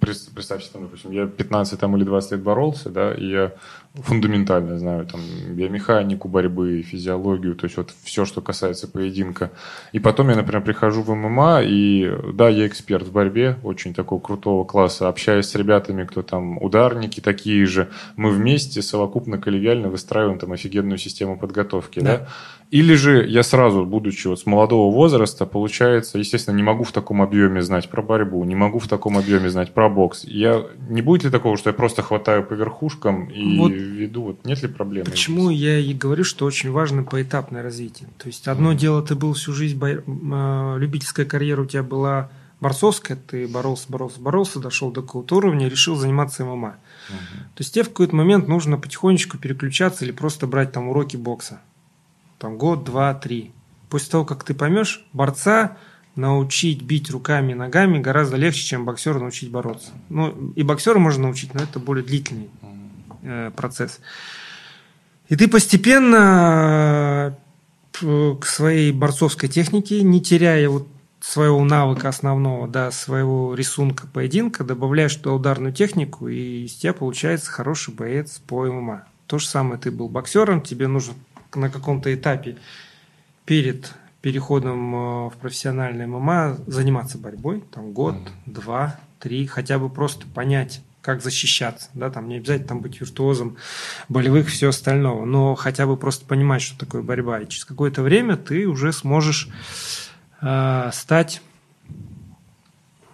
представьте, 0.01 0.70
там, 0.74 0.84
допустим, 0.84 1.12
я 1.12 1.26
15 1.26 1.80
там, 1.80 1.95
или 1.95 2.03
20 2.03 2.32
лет 2.32 2.41
боролся, 2.41 2.89
да, 2.89 3.14
и 3.14 3.26
я 3.26 3.53
фундаментально 3.96 4.80
знаю 4.80 5.06
там 5.06 5.20
биомеханику 5.50 6.30
борьбы, 6.30 6.82
физиологию, 6.82 7.56
то 7.56 7.66
есть 7.66 7.76
вот 7.76 7.94
все, 8.04 8.24
что 8.26 8.42
касается 8.42 8.88
поединка. 8.88 9.52
И 9.92 10.00
потом 10.00 10.30
я, 10.30 10.36
например, 10.36 10.64
прихожу 10.64 11.02
в 11.02 11.14
ММА, 11.14 11.62
и 11.64 12.10
да, 12.34 12.48
я 12.48 12.68
эксперт 12.68 13.08
в 13.08 13.12
борьбе, 13.12 13.58
очень 13.64 13.94
такого 13.94 14.22
крутого 14.22 14.64
класса, 14.64 15.10
общаюсь 15.10 15.48
с 15.48 15.56
ребятами, 15.56 16.06
кто 16.06 16.22
там 16.22 16.62
ударники 16.62 17.20
такие 17.20 17.66
же, 17.66 17.89
мы 18.16 18.32
вместе 18.32 18.82
совокупно 18.82 19.38
коллегиально 19.38 19.89
выстраиваем 19.89 20.39
там 20.39 20.54
офигенную 20.54 20.98
систему 20.98 21.38
подготовки, 21.38 22.00
да. 22.00 22.18
да? 22.18 22.28
Или 22.72 22.94
же 22.94 23.28
я 23.28 23.44
сразу, 23.44 23.86
будучи 23.86 24.28
вот 24.28 24.39
с 24.39 24.46
молодого 24.46 24.94
возраста, 24.96 25.46
получается, 25.46 26.18
естественно, 26.18 26.56
не 26.56 26.64
могу 26.64 26.86
в 26.86 26.94
таком 26.94 27.22
объеме 27.22 27.62
знать 27.62 27.89
про 27.89 28.02
борьбу, 28.02 28.42
не 28.46 28.56
могу 28.56 28.80
в 28.80 28.88
таком 28.88 29.18
объеме 29.18 29.50
знать 29.50 29.74
про 29.74 29.89
бокс. 29.89 30.24
Я 30.24 30.64
не 30.88 31.02
будет 31.02 31.26
ли 31.26 31.30
такого, 31.30 31.58
что 31.58 31.70
я 31.70 31.74
просто 31.74 32.02
хватаю 32.02 32.44
по 32.46 32.54
верхушкам 32.54 33.26
и 33.26 33.58
вот 33.58 33.74
веду? 33.82 34.24
Вот 34.24 34.46
нет 34.46 34.62
ли 34.62 34.68
проблем? 34.68 35.06
Почему 35.06 35.50
я 35.50 35.80
и 35.80 35.94
говорю, 35.94 36.24
что 36.24 36.46
очень 36.46 36.72
важно 36.72 37.04
поэтапное 37.04 37.64
развитие. 37.64 38.10
То 38.18 38.28
есть 38.28 38.48
одно 38.48 38.74
mm. 38.74 38.76
дело, 38.76 39.02
ты 39.02 39.16
был 39.16 39.34
всю 39.34 39.54
жизнь 39.54 39.78
бо... 39.78 40.04
А, 40.34 40.78
любительская 40.78 41.26
карьера 41.26 41.62
у 41.62 41.66
тебя 41.66 41.84
была 41.84 42.30
борцовская, 42.60 43.18
ты 43.18 43.48
боролся, 43.48 43.86
боролся, 43.90 44.20
боролся, 44.20 44.60
дошел 44.60 44.92
до 44.92 45.02
какого-то 45.02 45.38
уровня, 45.38 45.68
решил 45.68 45.96
заниматься 45.96 46.46
ММА. 46.46 46.70
Угу. 47.10 47.18
То 47.56 47.62
есть 47.62 47.74
тебе 47.74 47.84
в 47.84 47.90
какой-то 47.90 48.16
момент 48.16 48.48
нужно 48.48 48.78
потихонечку 48.78 49.38
переключаться 49.38 50.06
или 50.06 50.12
просто 50.12 50.48
брать 50.48 50.72
там 50.72 50.88
уроки 50.88 51.18
бокса 51.18 51.62
там 52.42 52.58
год, 52.58 52.84
два, 52.84 53.14
три. 53.14 53.52
После 53.90 54.12
того, 54.12 54.26
как 54.26 54.44
ты 54.44 54.54
поймешь, 54.54 55.06
борца 55.14 55.78
научить 56.16 56.82
бить 56.82 57.10
руками 57.10 57.52
и 57.52 57.56
ногами 57.56 58.00
гораздо 58.00 58.36
легче, 58.36 58.64
чем 58.64 58.84
боксера 58.84 59.20
научить 59.20 59.52
бороться. 59.52 59.92
Ну, 60.10 60.52
и 60.56 60.64
боксера 60.64 60.98
можно 60.98 61.24
научить, 61.24 61.54
но 61.54 61.62
это 61.62 61.80
более 61.80 62.04
длительный 62.04 62.50
э, 62.62 62.66
процесс. 63.55 63.99
И 65.32 65.38
ты 65.38 65.47
постепенно 65.47 67.38
э, 68.01 68.36
к 68.39 68.45
своей 68.45 68.91
борцовской 68.91 69.47
технике, 69.47 70.03
не 70.03 70.22
теряя 70.22 70.67
вот 70.67 70.89
своего 71.22 71.63
навыка 71.63 72.09
основного, 72.09 72.67
да, 72.67 72.91
своего 72.91 73.53
рисунка 73.55 74.07
поединка, 74.07 74.65
добавляешь 74.65 75.15
туда 75.15 75.34
ударную 75.34 75.72
технику, 75.72 76.28
и 76.28 76.65
из 76.65 76.74
тебя 76.74 76.93
получается 76.93 77.49
хороший 77.49 77.93
боец 77.93 78.39
по 78.45 78.65
ММА. 78.65 79.05
То 79.28 79.38
же 79.38 79.47
самое, 79.47 79.80
ты 79.80 79.89
был 79.89 80.09
боксером, 80.09 80.61
тебе 80.61 80.88
нужно 80.88 81.13
на 81.55 81.69
каком-то 81.69 82.13
этапе 82.13 82.57
перед 83.45 83.93
переходом 84.22 84.95
э, 84.95 85.30
в 85.30 85.34
профессиональное 85.39 86.07
ММА 86.07 86.57
заниматься 86.67 87.17
борьбой, 87.17 87.63
там 87.72 87.93
год, 87.93 88.15
mm-hmm. 88.15 88.51
два, 88.53 88.99
три, 89.19 89.47
хотя 89.47 89.80
бы 89.80 89.89
просто 89.89 90.26
понять, 90.28 90.82
как 91.02 91.22
защищаться, 91.24 91.89
да, 91.93 92.10
там 92.10 92.28
не 92.28 92.38
обязательно 92.38 92.68
там 92.70 92.82
быть 92.82 93.02
виртуозом 93.02 93.58
болевых 94.08 94.47
и 94.47 94.52
все 94.52 94.70
остального, 94.70 95.26
но 95.26 95.56
хотя 95.56 95.88
бы 95.88 95.97
просто 95.97 96.26
понимать, 96.26 96.62
что 96.62 96.78
такое 96.78 97.02
борьба, 97.02 97.39
и 97.39 97.47
через 97.47 97.66
какое-то 97.66 98.04
время 98.04 98.38
ты 98.38 98.68
уже 98.68 98.93
сможешь 98.93 99.49
э, 100.41 100.89
стать 100.93 101.41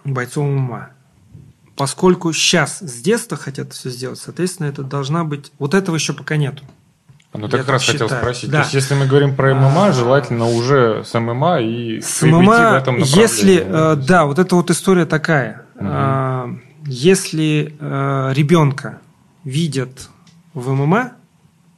бойцом 0.04 0.48
ума. 0.48 0.90
Поскольку 1.76 2.32
сейчас 2.32 2.80
с 2.80 3.00
детства 3.00 3.36
хотят 3.36 3.72
все 3.72 3.88
сделать, 3.90 4.18
соответственно, 4.18 4.66
это 4.66 4.82
должна 4.82 5.24
быть... 5.24 5.52
Вот 5.58 5.74
этого 5.74 5.94
еще 5.94 6.12
пока 6.12 6.36
нету. 6.36 6.64
Ну, 7.34 7.48
так 7.48 7.60
как 7.60 7.68
раз 7.68 7.82
считаю. 7.82 8.08
хотел 8.08 8.18
спросить. 8.18 8.50
Да. 8.50 8.58
То 8.58 8.62
есть, 8.62 8.74
если 8.74 8.94
мы 8.94 9.06
говорим 9.06 9.36
про 9.36 9.54
ММА, 9.54 9.86
а, 9.86 9.92
желательно 9.92 10.46
уже 10.46 11.04
с 11.04 11.16
ММА 11.18 11.60
и 11.60 12.00
с 12.00 12.22
ММА, 12.22 12.70
в 12.70 12.74
этом 12.74 12.96
Если, 12.96 13.62
э, 13.64 13.96
да, 13.96 14.24
вот 14.24 14.38
эта 14.38 14.56
вот 14.56 14.70
история 14.70 15.06
такая. 15.06 15.66
Угу. 15.76 16.60
Если 16.86 17.74
э, 17.78 18.32
ребенка 18.34 19.00
видят 19.44 20.08
в 20.54 20.72
ММА, 20.72 21.12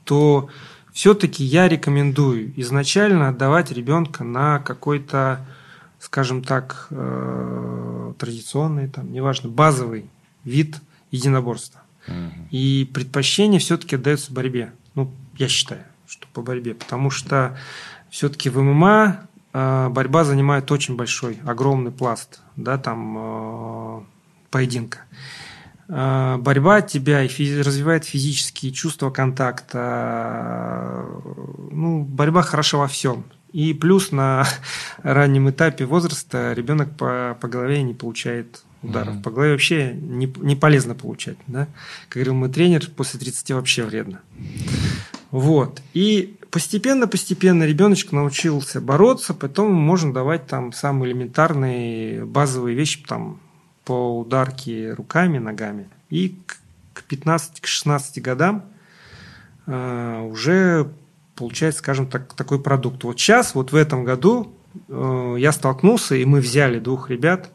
то 0.05 0.49
все-таки 0.93 1.45
я 1.45 1.69
рекомендую 1.69 2.53
изначально 2.61 3.29
отдавать 3.29 3.71
ребенка 3.71 4.25
на 4.25 4.59
какой-то, 4.59 5.47
скажем 5.99 6.43
так, 6.43 6.89
э, 6.91 8.15
традиционный, 8.19 8.89
там, 8.89 9.13
неважно, 9.13 9.49
базовый 9.49 10.07
вид 10.45 10.77
единоборства. 11.11 11.81
Угу. 12.07 12.49
И 12.51 12.91
предпочтение 12.93 13.61
все-таки 13.61 13.97
отдается 13.97 14.33
борьбе. 14.33 14.73
Ну, 14.95 15.13
я 15.37 15.49
считаю, 15.49 15.85
что 16.07 16.27
по 16.33 16.43
борьбе. 16.43 16.75
Потому 16.75 17.11
что 17.11 17.57
все-таки 18.11 18.51
в 18.51 18.61
ММА 18.61 19.29
э, 19.53 19.89
борьба 19.91 20.25
занимает 20.25 20.71
очень 20.73 20.97
большой, 20.97 21.39
огромный 21.45 21.93
пласт, 21.93 22.41
да, 22.57 22.79
там 22.79 23.17
э, 23.19 24.01
поединка. 24.51 25.01
Э, 25.89 26.37
борьба 26.39 26.83
тебя 26.83 27.21
развивает 27.21 28.05
физические 28.05 28.73
чувства 28.73 29.11
контакта. 29.11 31.07
Ну, 31.71 32.03
борьба 32.03 32.43
хороша 32.43 32.79
во 32.79 32.87
всем. 32.87 33.25
И 33.53 33.75
плюс 33.75 34.13
на 34.13 34.47
раннем 35.03 35.51
этапе 35.51 35.85
возраста 35.85 36.53
ребенок 36.53 36.97
по, 36.97 37.37
по 37.41 37.49
голове 37.49 37.83
не 37.83 37.95
получает 37.95 38.63
ударов. 38.83 39.17
Mm-hmm. 39.17 39.23
По 39.23 39.31
голове 39.31 39.53
вообще 39.53 39.93
не, 39.93 40.33
не 40.39 40.57
полезно 40.57 40.95
получать. 40.95 41.37
Да? 41.47 41.67
Как 42.09 42.15
говорил 42.15 42.35
мой 42.35 42.49
тренер, 42.51 42.89
после 42.97 43.19
30 43.19 43.51
вообще 43.53 43.85
вредно. 43.85 44.21
Вот. 45.31 45.83
И 45.95 46.37
постепенно-постепенно 46.51 47.65
ребеночек 47.65 48.13
научился 48.13 48.81
бороться, 48.81 49.35
потом 49.35 49.73
можно 49.73 50.13
давать 50.13 50.47
там 50.47 50.73
самые 50.73 51.13
элементарные 51.13 52.25
базовые 52.25 52.75
вещи 52.75 53.05
там, 53.07 53.39
по 53.91 54.21
ударке 54.21 54.93
руками, 54.93 55.39
ногами. 55.39 55.89
И 56.11 56.39
к 56.95 57.03
15-16 57.11 58.21
годам 58.21 58.67
э, 59.67 60.29
уже 60.31 60.93
получается, 61.35 61.81
скажем 61.81 62.07
так, 62.07 62.35
такой 62.35 62.63
продукт. 62.63 63.03
Вот 63.03 63.19
сейчас, 63.19 63.57
вот 63.57 63.73
в 63.73 63.75
этом 63.75 64.05
году 64.05 64.55
э, 64.87 65.35
я 65.41 65.51
столкнулся, 65.51 66.15
и 66.15 66.25
мы 66.25 66.39
взяли 66.39 66.79
двух 66.79 67.11
ребят, 67.11 67.51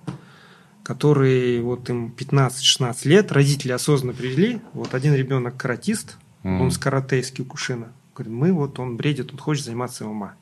которые 0.83 1.61
вот 1.61 1.89
им 1.89 2.13
15-16 2.17 3.07
лет, 3.07 3.31
родители 3.31 3.71
осознанно 3.71 4.13
привели. 4.13 4.59
Вот 4.73 4.93
один 4.93 5.13
ребенок 5.13 5.55
каратист, 5.55 6.17
Mm. 6.45 6.61
Он 6.61 6.69
с 6.69 6.77
карате 6.77 7.19
из 7.19 7.31
Кюкушина. 7.31 7.87
Говорит, 8.13 8.33
мы 8.33 8.53
вот, 8.53 8.77
он 8.77 8.97
бредит, 8.97 9.31
он 9.31 9.39
хочет 9.39 9.65
заниматься 9.65 10.05
ММА. 10.05 10.35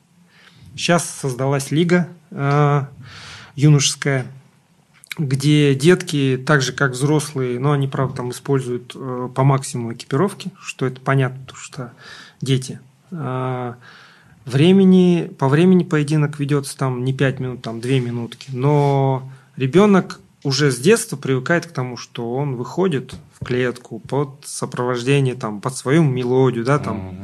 Сейчас 0.76 1.08
создалась 1.08 1.70
лига 1.70 2.08
э, 2.30 2.82
юношеская, 3.56 4.26
где 5.18 5.74
детки, 5.74 6.42
так 6.44 6.60
же 6.62 6.72
как 6.72 6.92
взрослые, 6.92 7.58
но 7.60 7.72
они, 7.72 7.86
правда, 7.86 8.16
там 8.16 8.30
используют 8.30 8.92
э, 8.94 9.28
по 9.34 9.44
максимуму 9.44 9.92
экипировки, 9.92 10.50
что 10.60 10.86
это 10.86 11.00
понятно, 11.00 11.40
потому 11.40 11.58
что 11.58 11.92
дети. 12.40 12.80
Э, 13.10 13.74
времени, 14.44 15.30
по 15.38 15.48
времени 15.48 15.84
поединок 15.84 16.38
ведется 16.40 16.76
там 16.76 17.04
не 17.04 17.12
5 17.12 17.40
минут, 17.40 17.62
там 17.62 17.80
2 17.80 17.90
минутки, 18.00 18.50
но 18.52 19.30
ребенок 19.56 20.20
уже 20.42 20.70
с 20.70 20.78
детства 20.78 21.16
привыкает 21.16 21.66
к 21.66 21.72
тому, 21.72 21.96
что 21.96 22.34
он 22.34 22.56
выходит 22.56 23.14
в 23.40 23.44
клетку 23.44 23.98
под 24.00 24.40
сопровождение, 24.44 25.34
там, 25.34 25.60
под 25.60 25.76
свою 25.76 26.02
мелодию, 26.02 26.64
да, 26.64 26.78
там, 26.78 27.08
угу. 27.08 27.16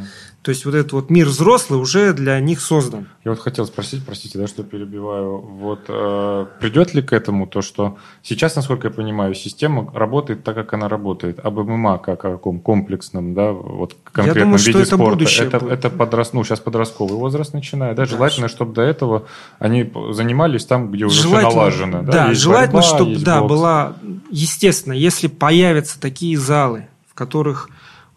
То 0.43 0.53
есть 0.53 0.65
вот 0.65 0.75
этот 0.75 0.93
вот 0.93 1.11
мир 1.11 1.27
взрослый 1.27 1.79
уже 1.79 2.15
для 2.15 2.41
них 2.41 2.63
создан. 2.63 3.09
Я 3.25 3.33
вот 3.33 3.41
хотел 3.41 3.67
спросить, 3.67 4.03
простите, 4.07 4.39
да, 4.39 4.47
что 4.47 4.63
перебиваю. 4.63 5.37
Вот 5.39 5.81
э, 5.89 6.47
придет 6.59 6.95
ли 6.95 7.03
к 7.03 7.13
этому 7.13 7.47
то, 7.47 7.61
что 7.61 7.99
сейчас, 8.23 8.57
насколько 8.57 8.89
я 8.89 8.95
понимаю, 8.95 9.35
система 9.35 9.93
работает 9.93 10.43
так, 10.43 10.55
как 10.55 10.73
она 10.73 10.89
работает, 10.89 11.41
об 11.41 11.59
ММА 11.59 11.99
как 11.99 12.25
о 12.25 12.33
каком 12.33 12.61
комплексном, 12.61 13.35
да, 13.35 13.53
вот 13.53 13.97
конкретном 14.03 14.37
я 14.37 14.45
думаю, 14.45 14.59
виде 14.59 14.71
что 14.71 14.79
это 14.79 14.97
спорта. 14.97 15.11
Будущее 15.11 15.49
это, 15.49 15.61
будет. 15.61 15.73
это 15.73 15.91
подрос, 15.91 16.33
ну, 16.33 16.43
сейчас 16.43 16.61
подростковый 16.61 17.19
возраст 17.19 17.53
начинает, 17.53 17.97
да, 17.97 18.07
желательно, 18.07 18.49
да. 18.49 18.55
чтобы 18.55 18.73
до 18.73 18.81
этого 18.81 19.27
они 19.59 19.93
занимались 20.13 20.65
там, 20.65 20.91
где 20.91 21.05
уже 21.05 21.21
все 21.21 21.39
налажено. 21.39 22.03
Да, 22.03 22.13
да 22.13 22.35
желательно, 22.35 22.81
борьба, 22.81 22.97
чтобы 22.97 23.17
да, 23.19 23.43
была, 23.43 23.97
естественно, 24.31 24.95
если 24.95 25.27
появятся 25.27 26.01
такие 26.01 26.39
залы, 26.39 26.87
в 27.11 27.15
которых 27.15 27.69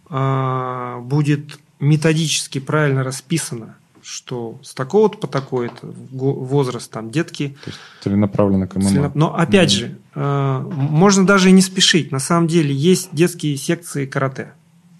э, 0.09 0.99
будет 1.01 1.59
методически 1.83 2.59
правильно 2.59 3.03
расписано, 3.03 3.75
что 4.01 4.59
с 4.63 4.73
такого-то 4.73 5.17
по 5.17 5.27
такой-то 5.27 5.93
возраст, 6.11 6.91
там, 6.91 7.09
детки... 7.09 7.55
То 7.63 7.69
есть 7.69 7.79
целенаправленно 8.01 8.67
к 8.67 8.75
ММА. 8.75 8.89
Целенап... 8.89 9.15
Но 9.15 9.35
опять 9.35 9.71
mm-hmm. 9.71 9.77
же, 9.77 9.97
э, 10.15 10.71
можно 10.71 11.25
даже 11.25 11.49
и 11.49 11.51
не 11.51 11.61
спешить. 11.61 12.11
На 12.11 12.19
самом 12.19 12.47
деле 12.47 12.73
есть 12.73 13.09
детские 13.11 13.55
секции 13.57 14.05
карате. 14.05 14.53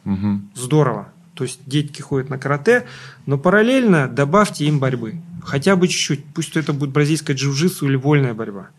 Mm-hmm. 0.06 0.40
Здорово. 0.56 1.10
То 1.34 1.44
есть 1.44 1.60
детки 1.66 2.02
ходят 2.02 2.30
на 2.30 2.38
карате, 2.38 2.86
но 3.26 3.38
параллельно 3.38 4.08
добавьте 4.08 4.66
им 4.66 4.80
борьбы. 4.80 5.16
Хотя 5.44 5.76
бы 5.76 5.88
чуть-чуть. 5.88 6.24
Пусть 6.34 6.56
это 6.56 6.74
будет 6.74 6.92
бразильская 6.92 7.36
джиу-джитсу 7.36 7.88
или 7.88 7.96
вольная 7.96 8.34
борьба. 8.34 8.70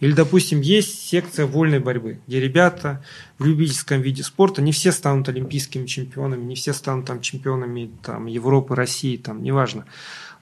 Или, 0.00 0.12
допустим, 0.12 0.62
есть 0.62 1.08
секция 1.08 1.46
вольной 1.46 1.78
борьбы, 1.78 2.20
где 2.26 2.40
ребята 2.40 3.04
в 3.38 3.44
любительском 3.44 4.00
виде 4.00 4.22
спорта, 4.22 4.62
не 4.62 4.72
все 4.72 4.92
станут 4.92 5.28
олимпийскими 5.28 5.86
чемпионами, 5.86 6.42
не 6.42 6.54
все 6.54 6.72
станут 6.72 7.04
там 7.04 7.20
чемпионами 7.20 7.90
там, 8.02 8.24
Европы, 8.26 8.74
России, 8.74 9.18
там, 9.18 9.42
неважно. 9.42 9.84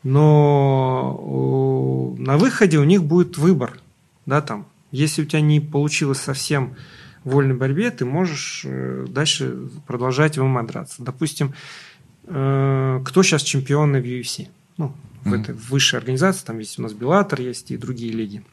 Но 0.04 1.18
на 2.18 2.38
выходе 2.38 2.78
у 2.78 2.84
них 2.84 3.02
будет 3.02 3.36
выбор. 3.36 3.80
Да, 4.26 4.40
там, 4.42 4.68
если 4.92 5.22
у 5.22 5.24
тебя 5.24 5.40
не 5.40 5.58
получилось 5.58 6.20
совсем 6.20 6.76
в 7.24 7.30
вольной 7.30 7.56
борьбе, 7.56 7.90
ты 7.90 8.04
можешь 8.04 8.62
э, 8.64 9.06
дальше 9.08 9.70
продолжать 9.88 10.38
в 10.38 10.44
ММА 10.44 10.66
драться. 10.68 11.02
Допустим, 11.02 11.52
э, 12.26 13.02
кто 13.04 13.22
сейчас 13.24 13.42
чемпионы 13.42 14.00
в 14.00 14.04
UFC? 14.04 14.46
Ну, 14.76 14.94
в 15.24 15.32
mm-hmm. 15.32 15.40
этой 15.40 15.54
высшей 15.54 15.98
организации, 15.98 16.46
там 16.46 16.60
есть 16.60 16.78
у 16.78 16.82
нас 16.82 16.92
Беллатор, 16.92 17.40
есть 17.40 17.72
и 17.72 17.76
другие 17.76 18.12
лиги. 18.12 18.44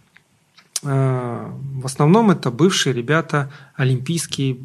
Э, 0.86 1.52
в 1.52 1.86
основном 1.86 2.32
это 2.32 2.52
бывшие 2.52 2.94
ребята, 2.94 3.52
олимпийские 3.76 4.58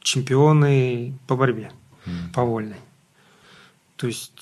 чемпионы 0.00 1.14
по 1.26 1.36
борьбе, 1.36 1.72
mm. 2.06 2.32
по 2.34 2.44
вольной. 2.44 2.76
То 3.96 4.06
есть 4.06 4.32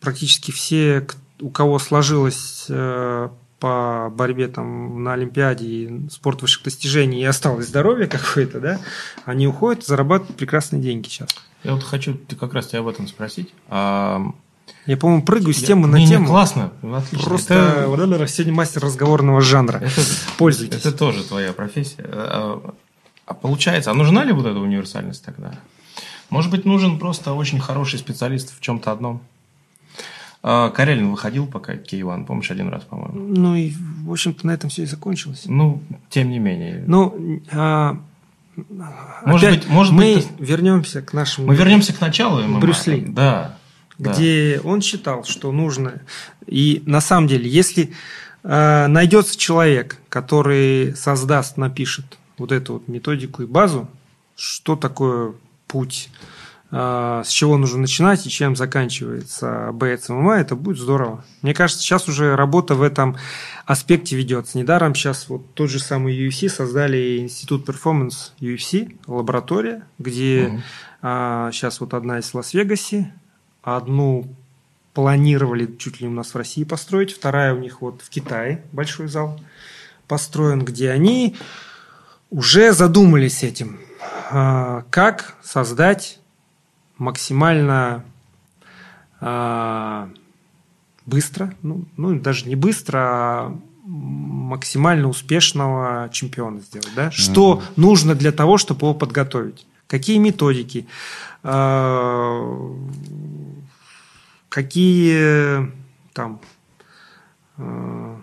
практически 0.00 0.50
все, 0.50 1.06
у 1.40 1.50
кого 1.50 1.78
сложилось 1.78 2.66
э, 2.68 3.28
по 3.60 4.12
борьбе 4.14 4.48
там 4.48 5.02
на 5.02 5.14
Олимпиаде 5.14 5.66
и 5.66 6.08
спорт 6.10 6.42
высших 6.42 6.64
достижений 6.64 7.20
и 7.20 7.24
осталось 7.24 7.68
здоровье 7.68 8.06
какое-то, 8.06 8.60
да, 8.60 8.80
они 9.24 9.46
уходят, 9.46 9.84
зарабатывают 9.84 10.36
прекрасные 10.36 10.82
деньги 10.82 11.08
сейчас. 11.08 11.28
Я 11.64 11.74
вот 11.74 11.82
хочу 11.82 12.18
как 12.38 12.54
раз 12.54 12.68
тебя 12.68 12.80
об 12.80 12.88
этом 12.88 13.08
спросить. 13.08 13.52
А 13.68 14.32
я, 14.88 14.96
по-моему, 14.96 15.22
прыгаю 15.22 15.52
с 15.52 15.62
темы 15.62 15.86
на 15.86 16.04
тему. 16.04 16.26
классно, 16.26 16.72
отлично. 16.82 17.28
Просто 17.28 17.54
это... 17.54 18.26
сегодня 18.26 18.54
мастер 18.54 18.82
разговорного 18.82 19.42
жанра. 19.42 19.78
Это, 19.78 20.00
Пользуйтесь. 20.38 20.78
Это 20.78 20.92
тоже 20.92 21.24
твоя 21.24 21.52
профессия. 21.52 22.06
А, 22.08 22.74
а 23.26 23.34
получается, 23.34 23.90
а 23.90 23.94
нужна 23.94 24.24
ли 24.24 24.32
вот 24.32 24.46
эта 24.46 24.58
универсальность 24.58 25.22
тогда? 25.22 25.52
Может 26.30 26.50
быть, 26.50 26.64
нужен 26.64 26.98
просто 26.98 27.34
очень 27.34 27.60
хороший 27.60 27.98
специалист 27.98 28.56
в 28.56 28.62
чем-то 28.62 28.90
одном? 28.90 29.20
А, 30.42 30.70
Карелин 30.70 31.10
выходил 31.10 31.46
пока 31.46 31.74
K1, 31.74 32.24
помнишь, 32.24 32.50
один 32.50 32.70
раз, 32.70 32.82
по-моему. 32.84 33.18
Ну 33.18 33.56
и, 33.56 33.74
в 34.04 34.10
общем-то, 34.10 34.46
на 34.46 34.52
этом 34.52 34.70
все 34.70 34.84
и 34.84 34.86
закончилось. 34.86 35.42
Ну, 35.44 35.82
тем 36.08 36.30
не 36.30 36.38
менее. 36.38 36.82
Ну, 36.86 37.42
а, 37.52 37.98
может 39.26 39.48
опять 39.48 39.64
быть, 39.64 39.68
может 39.68 39.92
мы 39.92 40.14
быть, 40.14 40.28
вернемся 40.38 41.02
к 41.02 41.12
нашему... 41.12 41.48
Мы 41.48 41.56
вернемся 41.56 41.92
к 41.92 42.00
началу 42.00 42.42
ММА. 42.42 42.60
Брюсли. 42.60 43.04
Да 43.06 43.57
где 43.98 44.60
он 44.64 44.80
считал, 44.80 45.24
что 45.24 45.52
нужно. 45.52 46.02
И 46.46 46.82
на 46.86 47.00
самом 47.00 47.26
деле, 47.26 47.48
если 47.48 47.92
э, 48.42 48.86
найдется 48.86 49.36
человек, 49.36 49.98
который 50.08 50.94
создаст, 50.96 51.56
напишет 51.56 52.18
вот 52.38 52.52
эту 52.52 52.74
вот 52.74 52.88
методику 52.88 53.42
и 53.42 53.46
базу, 53.46 53.88
что 54.36 54.76
такое 54.76 55.34
путь, 55.66 56.10
э, 56.70 57.22
с 57.24 57.28
чего 57.28 57.58
нужно 57.58 57.80
начинать 57.80 58.24
и 58.24 58.30
чем 58.30 58.54
заканчивается 58.54 59.70
боец 59.72 60.08
ММА, 60.08 60.36
это 60.36 60.54
будет 60.54 60.78
здорово. 60.78 61.24
Мне 61.42 61.52
кажется, 61.52 61.82
сейчас 61.82 62.08
уже 62.08 62.36
работа 62.36 62.76
в 62.76 62.82
этом 62.82 63.16
аспекте 63.66 64.16
ведется. 64.16 64.56
Недаром 64.56 64.94
сейчас 64.94 65.28
вот 65.28 65.54
тот 65.54 65.70
же 65.70 65.80
самый 65.80 66.16
UFC 66.16 66.48
создали 66.48 67.18
институт 67.18 67.66
перформанс 67.66 68.32
UFC, 68.40 68.96
лаборатория, 69.08 69.84
где 69.98 70.46
угу. 70.46 70.62
э, 71.02 71.50
сейчас 71.52 71.80
вот 71.80 71.94
одна 71.94 72.20
из 72.20 72.32
Лас-Вегасе, 72.32 73.12
Одну 73.76 74.26
планировали 74.94 75.72
чуть 75.78 76.00
ли 76.00 76.08
у 76.08 76.10
нас 76.10 76.34
в 76.34 76.36
России 76.36 76.64
построить, 76.64 77.12
вторая 77.12 77.54
у 77.54 77.58
них 77.58 77.82
вот 77.82 78.02
в 78.02 78.08
Китае 78.08 78.64
большой 78.72 79.08
зал 79.08 79.40
построен, 80.08 80.64
где 80.64 80.90
они 80.90 81.36
уже 82.30 82.72
задумались 82.72 83.44
этим, 83.44 83.78
а, 84.30 84.84
как 84.90 85.36
создать 85.42 86.18
максимально 86.96 88.04
а, 89.20 90.08
быстро, 91.06 91.54
ну, 91.62 91.84
ну 91.96 92.18
даже 92.18 92.46
не 92.46 92.56
быстро, 92.56 92.98
а 92.98 93.60
максимально 93.84 95.08
успешного 95.08 96.10
чемпиона 96.12 96.60
сделать, 96.60 96.90
да? 96.94 97.10
Что 97.10 97.54
mm-hmm. 97.54 97.72
нужно 97.76 98.14
для 98.14 98.32
того, 98.32 98.58
чтобы 98.58 98.86
его 98.86 98.94
подготовить? 98.94 99.66
Какие 99.86 100.18
методики? 100.18 100.86
Какие 104.48 105.70
там 106.12 106.40
э, 107.58 108.16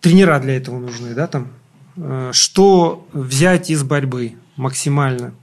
тренера 0.00 0.38
для 0.40 0.56
этого 0.56 0.78
нужны, 0.78 1.14
да, 1.14 1.26
там, 1.26 1.48
э, 1.96 2.30
что 2.32 3.06
взять 3.12 3.70
из 3.70 3.82
борьбы 3.82 4.34
максимально, 4.56 5.34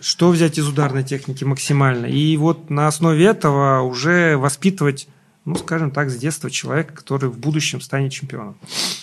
что 0.00 0.30
взять 0.30 0.58
из 0.58 0.68
ударной 0.68 1.04
техники 1.04 1.44
максимально. 1.44 2.06
И 2.06 2.36
вот 2.36 2.70
на 2.70 2.86
основе 2.86 3.24
этого 3.24 3.80
уже 3.82 4.36
воспитывать, 4.36 5.08
ну, 5.44 5.56
скажем 5.56 5.90
так, 5.90 6.10
с 6.10 6.16
детства 6.16 6.50
человека, 6.50 6.94
который 6.94 7.30
в 7.30 7.38
будущем 7.38 7.80
станет 7.80 8.12
чемпионом. 8.12 8.56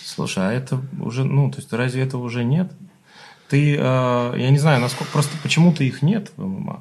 Слушай, 0.04 0.48
а 0.48 0.52
это 0.52 0.80
уже, 1.00 1.24
ну, 1.24 1.50
то 1.50 1.58
есть 1.58 1.72
разве 1.72 2.02
этого 2.02 2.22
уже 2.22 2.44
нет? 2.44 2.72
Ты, 3.48 3.76
э, 3.76 3.78
я 3.80 4.50
не 4.50 4.58
знаю, 4.58 4.80
насколько, 4.80 5.12
просто 5.12 5.36
почему-то 5.42 5.84
их 5.84 6.02
нет 6.02 6.32
в 6.36 6.46
ММА. 6.46 6.80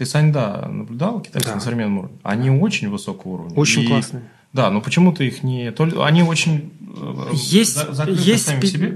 Ты, 0.00 0.06
Сань, 0.06 0.32
да, 0.32 0.66
наблюдал 0.66 1.20
китайцев 1.20 1.50
да. 1.50 1.56
на 1.56 1.60
современном 1.60 1.98
уровне? 1.98 2.16
Они 2.22 2.48
да. 2.48 2.56
очень 2.56 2.88
высокого 2.88 3.32
уровня. 3.32 3.54
Очень 3.54 3.82
и, 3.82 3.86
классные. 3.86 4.22
Да, 4.54 4.70
но 4.70 4.80
почему-то 4.80 5.22
их 5.22 5.42
не... 5.42 5.74
Они 6.02 6.22
очень 6.22 6.72
э, 6.80 7.32
есть, 7.34 7.78
есть 8.08 8.46
сами 8.46 8.60
спе... 8.60 8.66
себе? 8.66 8.86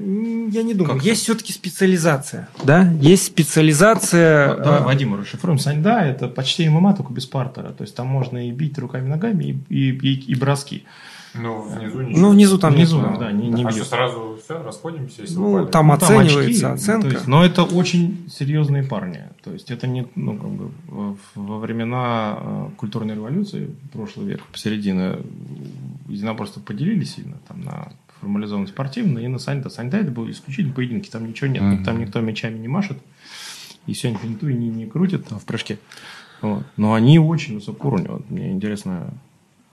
Я 0.50 0.62
не 0.62 0.72
думаю. 0.72 0.94
Как 0.94 1.04
есть 1.04 1.20
все-таки 1.20 1.52
специализация. 1.52 2.48
Да, 2.64 2.90
есть 3.02 3.26
специализация. 3.26 4.56
Давай, 4.56 4.80
а... 4.80 4.82
Вадим, 4.82 5.14
расшифруем. 5.14 5.58
Сань, 5.58 5.82
да, 5.82 6.02
это 6.02 6.26
почти 6.26 6.66
ММА, 6.66 6.94
только 6.94 7.12
без 7.12 7.26
партера. 7.26 7.68
То 7.72 7.82
есть 7.82 7.94
там 7.94 8.06
можно 8.06 8.48
и 8.48 8.50
бить 8.50 8.78
руками-ногами, 8.78 9.60
и, 9.68 9.90
и, 9.90 9.90
и, 9.90 10.32
и 10.32 10.34
броски. 10.34 10.84
Ну, 11.34 11.62
внизу 11.62 12.00
ничего. 12.02 12.20
Ну, 12.20 12.30
внизу 12.30 12.58
там 12.58 12.74
внизу, 12.74 13.00
нет. 13.00 13.18
Да, 13.18 13.32
не, 13.32 13.48
не 13.48 13.64
а 13.64 13.70
что, 13.70 13.84
сразу 13.84 14.38
все, 14.42 14.62
расходимся? 14.62 15.22
Если 15.22 15.36
ну, 15.36 15.52
упали? 15.52 15.66
там 15.66 15.88
ну, 15.88 15.92
оценивается 15.94 16.60
там 16.60 16.72
очки, 16.74 16.84
оценка. 16.84 17.08
Есть, 17.08 17.26
но 17.26 17.44
это 17.44 17.64
очень 17.64 18.28
серьезные 18.30 18.84
парни. 18.84 19.24
То 19.42 19.52
есть, 19.52 19.70
это 19.70 19.86
не, 19.86 20.06
ну, 20.14 20.36
как 20.36 20.50
бы, 20.50 21.16
во 21.34 21.58
времена 21.58 22.38
э, 22.38 22.68
культурной 22.76 23.14
революции, 23.14 23.74
прошлый 23.92 24.26
век, 24.26 24.42
посередине, 24.52 25.18
единоборства 26.08 26.60
поделили 26.60 27.04
сильно 27.04 27.36
там 27.48 27.62
на 27.62 27.92
формализованно 28.20 28.66
спортивные 28.66 29.26
и 29.26 29.28
на 29.28 29.38
саньта. 29.38 29.68
Саньта 29.70 29.98
это 29.98 30.10
был 30.10 30.30
исключительно 30.30 30.74
поединки, 30.74 31.10
там 31.10 31.26
ничего 31.26 31.48
нет, 31.48 31.62
mm-hmm. 31.62 31.84
там 31.84 32.00
никто 32.00 32.20
мечами 32.20 32.58
не 32.58 32.68
машет, 32.68 32.98
и 33.86 33.92
все 33.92 34.10
не 34.10 34.16
финтует, 34.16 34.58
не, 34.58 34.68
не 34.68 34.86
крутит 34.86 35.26
там, 35.26 35.38
в 35.38 35.44
прыжке. 35.44 35.78
Вот. 36.40 36.64
Но 36.76 36.94
они 36.94 37.18
очень 37.18 37.54
высокого 37.54 37.92
уровня. 37.92 38.12
Вот, 38.12 38.30
мне 38.30 38.52
интересно, 38.52 39.14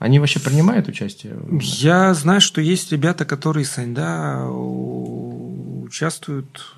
они 0.02 0.18
вообще 0.18 0.40
принимают 0.40 0.88
участие? 0.88 1.36
Я 1.60 2.12
знаю, 2.14 2.40
что 2.40 2.60
есть 2.60 2.90
ребята, 2.90 3.24
которые 3.24 3.64
саньда 3.64 4.48
участвуют 4.48 6.74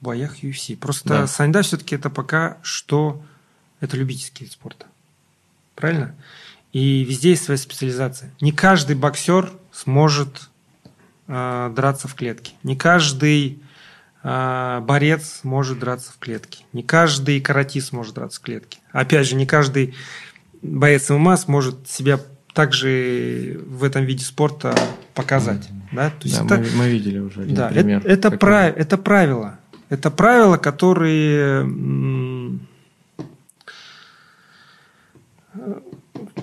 в 0.00 0.04
боях 0.04 0.42
UFC. 0.42 0.74
Просто 0.74 1.08
да. 1.10 1.26
саньда 1.26 1.60
все-таки 1.60 1.94
это 1.94 2.08
пока 2.08 2.56
что 2.62 3.22
это 3.80 3.98
любительский 3.98 4.44
вид 4.44 4.52
спорта. 4.54 4.86
Правильно? 5.74 6.14
И 6.72 7.04
везде 7.04 7.30
есть 7.30 7.44
своя 7.44 7.58
специализация. 7.58 8.32
Не 8.40 8.52
каждый 8.52 8.96
боксер 8.96 9.52
сможет 9.70 10.48
э, 11.26 11.72
драться 11.76 12.08
в 12.08 12.14
клетке. 12.14 12.52
Не 12.62 12.76
каждый 12.76 13.60
э, 14.22 14.80
борец 14.80 15.40
может 15.42 15.80
драться 15.80 16.12
в 16.12 16.18
клетке. 16.18 16.64
Не 16.72 16.82
каждый 16.82 17.42
каратист 17.42 17.92
может 17.92 18.14
драться 18.14 18.40
в 18.40 18.42
клетке. 18.42 18.78
Опять 18.90 19.26
же, 19.26 19.34
не 19.34 19.44
каждый 19.44 19.94
боец 20.62 21.10
ММА 21.10 21.36
сможет 21.36 21.90
себя 21.90 22.18
также 22.58 23.60
в 23.68 23.84
этом 23.84 24.04
виде 24.04 24.24
спорта 24.24 24.74
показать. 25.14 25.68
Да, 25.92 26.10
То 26.10 26.26
есть 26.26 26.44
да 26.44 26.56
это, 26.56 26.64
мы, 26.72 26.86
мы 26.86 26.88
видели 26.88 27.20
уже 27.20 27.42
один 27.42 27.54
да, 27.54 27.68
пример. 27.68 27.98
Это, 28.04 28.08
это, 28.08 28.30
прав, 28.32 28.76
это 28.76 28.98
правила. 28.98 29.58
Это 29.90 30.10
правила, 30.10 30.56
которые 30.56 31.64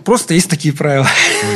просто 0.05 0.35
есть 0.35 0.49
такие 0.49 0.73
правила, 0.73 1.05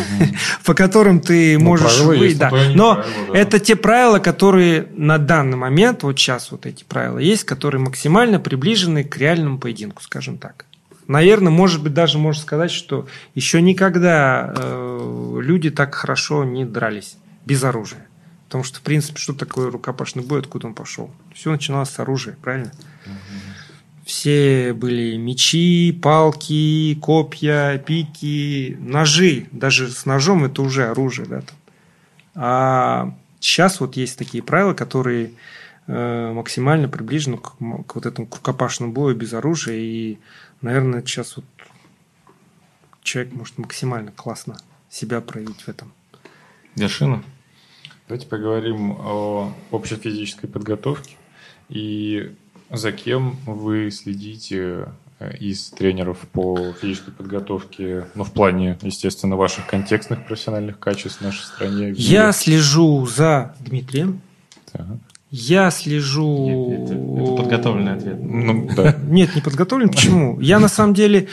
по 0.65 0.73
которым 0.73 1.21
ты 1.21 1.57
ну, 1.57 1.63
можешь 1.63 2.01
выйти. 2.01 2.35
Да. 2.35 2.51
Но 2.75 3.01
это 3.33 3.61
те 3.61 3.77
правила, 3.77 4.19
которые 4.19 4.87
на 4.93 5.19
данный 5.19 5.55
момент, 5.55 6.03
вот 6.03 6.19
сейчас 6.19 6.51
вот 6.51 6.65
эти 6.65 6.83
правила 6.83 7.17
есть, 7.17 7.45
которые 7.45 7.79
максимально 7.79 8.41
приближены 8.41 9.05
к 9.05 9.15
реальному 9.15 9.57
поединку, 9.57 10.03
скажем 10.03 10.37
так. 10.37 10.65
Наверное, 11.09 11.51
может 11.51 11.83
быть, 11.83 11.93
даже 11.93 12.17
можно 12.17 12.41
сказать, 12.41 12.71
что 12.71 13.07
еще 13.35 13.61
никогда 13.61 14.53
э, 14.55 15.39
люди 15.41 15.69
так 15.69 15.95
хорошо 15.95 16.45
не 16.45 16.63
дрались 16.63 17.17
без 17.45 17.63
оружия. 17.63 18.07
Потому 18.45 18.63
что, 18.63 18.79
в 18.79 18.81
принципе, 18.81 19.19
что 19.19 19.33
такое 19.33 19.69
рукопашный 19.69 20.23
бой, 20.23 20.39
откуда 20.39 20.67
он 20.67 20.73
пошел? 20.73 21.11
Все 21.35 21.51
начиналось 21.51 21.89
с 21.89 21.99
оружия, 21.99 22.37
правильно? 22.41 22.71
Все 24.05 24.73
были 24.73 25.17
мечи, 25.17 25.91
палки, 25.91 26.97
копья, 26.99 27.77
пики, 27.77 28.75
ножи. 28.79 29.45
Даже 29.51 29.89
с 29.89 30.07
ножом 30.07 30.45
это 30.45 30.63
уже 30.63 30.87
оружие. 30.87 31.27
Да, 31.27 31.41
там. 31.41 31.55
А 32.33 33.13
сейчас 33.39 33.79
вот 33.79 33.97
есть 33.97 34.17
такие 34.17 34.41
правила, 34.41 34.73
которые 34.73 35.33
э, 35.85 36.31
максимально 36.33 36.87
приближены 36.87 37.37
к, 37.37 37.51
к 37.85 37.95
вот 37.95 38.05
этому 38.07 38.27
рукопашному 38.31 38.91
бою 38.91 39.15
без 39.15 39.33
оружия. 39.33 39.75
И, 39.75 40.17
наверное, 40.61 41.01
сейчас 41.01 41.35
вот 41.35 41.45
человек 43.01 43.33
может 43.33 43.57
максимально 43.57 44.11
классно 44.11 44.57
себя 44.89 45.21
проявить 45.21 45.61
в 45.61 45.67
этом. 45.67 45.91
Вершина. 46.75 47.23
Давайте 48.07 48.27
поговорим 48.27 48.91
о 48.91 49.53
общей 49.71 49.95
физической 49.95 50.47
подготовке 50.47 51.15
и 51.69 52.35
за 52.71 52.91
кем 52.91 53.37
вы 53.45 53.91
следите 53.91 54.89
э, 55.19 55.37
из 55.37 55.69
тренеров 55.69 56.19
по 56.31 56.73
физической 56.73 57.11
подготовке, 57.11 58.07
ну, 58.15 58.23
в 58.23 58.31
плане, 58.31 58.77
естественно, 58.81 59.35
ваших 59.35 59.67
контекстных 59.67 60.25
профессиональных 60.25 60.79
качеств 60.79 61.19
в 61.19 61.23
нашей 61.23 61.43
стране? 61.43 61.93
Я 61.95 62.31
слежу 62.31 63.05
за 63.05 63.55
Дмитрием. 63.59 64.21
Так. 64.71 64.85
Я 65.31 65.69
слежу... 65.71 66.69
Нет, 66.69 66.81
это, 66.81 66.93
это 66.93 67.35
подготовленный 67.35 67.93
ответ. 67.93 68.17
Ну, 68.19 68.69
да. 68.75 68.95
Нет, 69.07 69.35
не 69.35 69.41
подготовлен. 69.41 69.89
Почему? 69.89 70.39
Я 70.39 70.59
на 70.59 70.69
самом 70.69 70.93
деле 70.93 71.27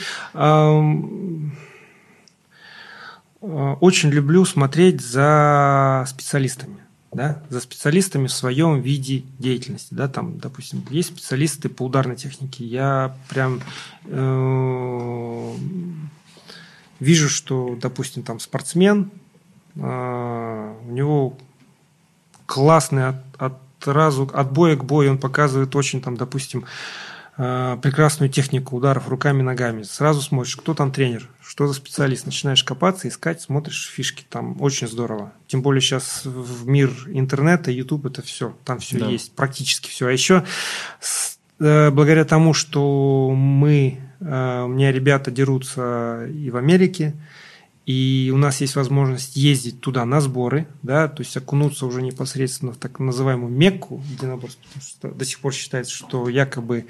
Э, 3.41 3.75
очень 3.79 4.09
люблю 4.09 4.45
смотреть 4.45 5.01
за 5.01 6.05
специалистами. 6.07 6.77
Да, 7.13 7.41
за 7.49 7.61
специалистами 7.61 8.27
в 8.27 8.33
своем 8.33 8.81
виде 8.81 9.23
деятельности. 9.39 9.93
Да, 9.93 10.07
там, 10.09 10.37
допустим, 10.39 10.85
есть 10.89 11.09
специалисты 11.09 11.69
по 11.69 11.83
ударной 11.83 12.17
технике. 12.17 12.65
Я 12.65 13.15
прям 13.29 13.61
э, 14.05 15.53
вижу, 16.99 17.29
что, 17.29 17.77
допустим, 17.81 18.23
там 18.23 18.39
спортсмен, 18.39 19.09
э, 19.75 20.75
у 20.87 20.91
него 20.91 21.37
классный 22.45 23.07
от, 23.07 23.15
от 23.37 23.53
разу 23.85 24.29
от 24.33 24.51
боя 24.51 24.75
к 24.75 24.83
бою 24.83 25.11
он 25.11 25.17
показывает 25.17 25.75
очень 25.75 26.01
там, 26.01 26.17
допустим, 26.17 26.65
э, 27.37 27.77
прекрасную 27.81 28.29
технику 28.29 28.75
ударов 28.75 29.07
руками, 29.09 29.41
ногами. 29.41 29.83
Сразу 29.83 30.21
смотришь, 30.21 30.55
кто 30.55 30.73
там 30.73 30.91
тренер, 30.91 31.29
что 31.41 31.67
за 31.67 31.73
специалист? 31.73 32.25
Начинаешь 32.25 32.63
копаться, 32.63 33.07
искать, 33.07 33.41
смотришь 33.41 33.89
фишки. 33.93 34.25
Там 34.29 34.61
очень 34.61 34.87
здорово. 34.87 35.31
Тем 35.47 35.61
более 35.61 35.81
сейчас 35.81 36.21
в 36.25 36.67
мир 36.67 36.91
интернета, 37.07 37.71
YouTube 37.71 38.05
это 38.05 38.21
все. 38.21 38.55
Там 38.65 38.79
все 38.79 38.99
да. 38.99 39.07
есть, 39.07 39.33
практически 39.33 39.89
все. 39.89 40.07
А 40.07 40.11
еще 40.11 40.43
э, 41.59 41.89
благодаря 41.91 42.25
тому, 42.25 42.53
что 42.53 43.31
мы, 43.33 43.99
э, 44.19 44.61
у 44.63 44.67
меня 44.67 44.91
ребята 44.91 45.31
дерутся 45.31 46.27
и 46.27 46.49
в 46.49 46.57
Америке, 46.57 47.13
и 47.87 48.31
у 48.33 48.37
нас 48.37 48.59
есть 48.59 48.75
возможность 48.75 49.37
ездить 49.37 49.79
туда 49.79 50.03
на 50.03 50.19
сборы, 50.19 50.67
да, 50.83 51.07
то 51.07 51.23
есть 51.23 51.35
окунуться 51.37 51.85
уже 51.85 52.01
непосредственно 52.01 52.73
в 52.73 52.77
так 52.77 52.99
называемую 52.99 53.49
Мекку 53.49 54.03
единоборств, 54.11 54.59
потому 54.67 54.83
что 54.83 55.07
до 55.11 55.23
сих 55.23 55.39
пор 55.39 55.53
считается, 55.53 55.95
что 55.95 56.27
якобы 56.27 56.85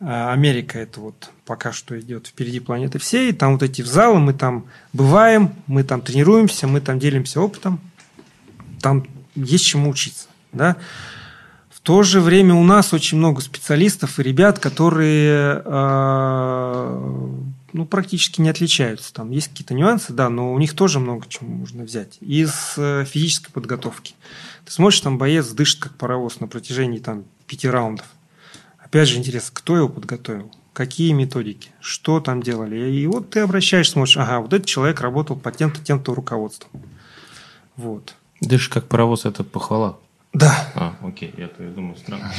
а, 0.00 0.32
Америка 0.32 0.78
это 0.78 0.98
вот 1.00 1.30
пока 1.44 1.72
что 1.72 2.00
идет 2.00 2.28
впереди 2.28 2.58
планеты 2.58 2.98
всей. 2.98 3.34
Там 3.34 3.52
вот 3.52 3.62
эти 3.62 3.82
залы, 3.82 4.18
мы 4.18 4.32
там 4.32 4.64
бываем, 4.94 5.52
мы 5.66 5.84
там 5.84 6.00
тренируемся, 6.00 6.66
мы 6.66 6.80
там 6.80 6.98
делимся 6.98 7.42
опытом. 7.42 7.78
Там 8.80 9.06
есть 9.34 9.66
чему 9.66 9.90
учиться. 9.90 10.28
Да? 10.52 10.76
В 11.68 11.80
то 11.80 12.02
же 12.02 12.22
время 12.22 12.54
у 12.54 12.64
нас 12.64 12.94
очень 12.94 13.18
много 13.18 13.42
специалистов 13.42 14.18
и 14.18 14.22
ребят, 14.22 14.58
которые 14.58 15.62
э, 15.66 17.28
ну, 17.72 17.86
практически 17.86 18.40
не 18.40 18.48
отличаются. 18.48 19.12
Там 19.12 19.30
есть 19.30 19.48
какие-то 19.48 19.74
нюансы, 19.74 20.12
да, 20.12 20.28
но 20.28 20.52
у 20.52 20.58
них 20.58 20.74
тоже 20.74 20.98
много 20.98 21.26
чего 21.28 21.48
можно 21.48 21.84
взять. 21.84 22.18
Из 22.20 22.74
э, 22.76 23.04
физической 23.04 23.52
подготовки. 23.52 24.14
Ты 24.64 24.72
смотришь, 24.72 25.00
там 25.00 25.18
боец 25.18 25.48
дышит 25.48 25.80
как 25.80 25.96
паровоз 25.96 26.40
на 26.40 26.48
протяжении 26.48 26.98
там, 26.98 27.24
пяти 27.46 27.68
раундов. 27.68 28.06
Опять 28.78 29.08
же 29.08 29.18
интересно, 29.18 29.50
кто 29.54 29.76
его 29.76 29.88
подготовил, 29.88 30.50
какие 30.72 31.12
методики, 31.12 31.70
что 31.80 32.20
там 32.20 32.42
делали. 32.42 32.90
И 32.90 33.06
вот 33.06 33.30
ты 33.30 33.40
обращаешься, 33.40 33.92
смотришь, 33.92 34.16
ага, 34.16 34.40
вот 34.40 34.52
этот 34.52 34.66
человек 34.66 35.00
работал 35.00 35.36
по 35.36 35.52
тем-то, 35.52 35.80
тем-то 35.80 36.14
руководством. 36.14 36.70
Вот. 37.76 38.14
Дышишь 38.40 38.68
как 38.68 38.88
паровоз– 38.88 39.24
это 39.26 39.44
похвала. 39.44 39.98
Да. 40.32 40.70
А, 40.76 40.94
окей, 41.02 41.34
я, 41.36 41.50
я 41.58 41.70
думаю, 41.70 41.96
странно. 41.96 42.32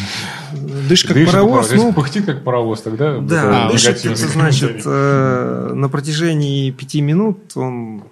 Дышь 0.87 1.03
как 1.03 1.17
паровоз. 1.25 1.67
Как 1.67 1.77
ну, 1.77 1.93
пыхтит 1.93 2.25
как 2.25 2.43
паровоз, 2.43 2.81
тогда... 2.81 3.19
Да, 3.19 3.67
а, 3.67 3.71
дышит, 3.71 4.05
это 4.05 4.15
значит, 4.15 4.81
э, 4.85 5.71
на 5.73 5.89
протяжении 5.89 6.71
пяти 6.71 7.01
минут 7.01 7.51
он 7.55 8.05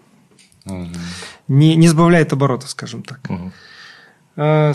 угу. 0.65 0.88
не, 1.47 1.75
не 1.75 1.88
сбавляет 1.88 2.34
оборотов, 2.34 2.69
скажем 2.69 3.03
так. 3.03 3.21
Угу. 3.30 3.51
Э, 4.36 4.73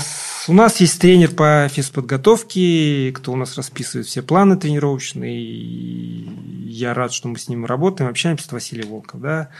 у 0.48 0.52
нас 0.54 0.80
есть 0.80 0.98
тренер 0.98 1.32
по 1.32 1.68
физподготовке, 1.70 3.12
кто 3.12 3.32
у 3.32 3.36
нас 3.36 3.56
расписывает 3.56 4.06
все 4.06 4.22
планы 4.22 4.56
тренировочные. 4.56 6.24
Я 6.66 6.94
рад, 6.94 7.12
что 7.12 7.28
мы 7.28 7.38
с 7.38 7.48
ним 7.48 7.66
работаем, 7.66 8.08
общаемся. 8.08 8.48
с 8.48 8.52
Василием 8.52 8.88
Волков, 8.88 9.20
да. 9.20 9.50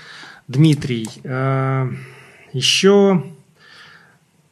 Дмитрий. 0.48 1.08
Э, 1.22 1.90
Еще, 2.54 3.24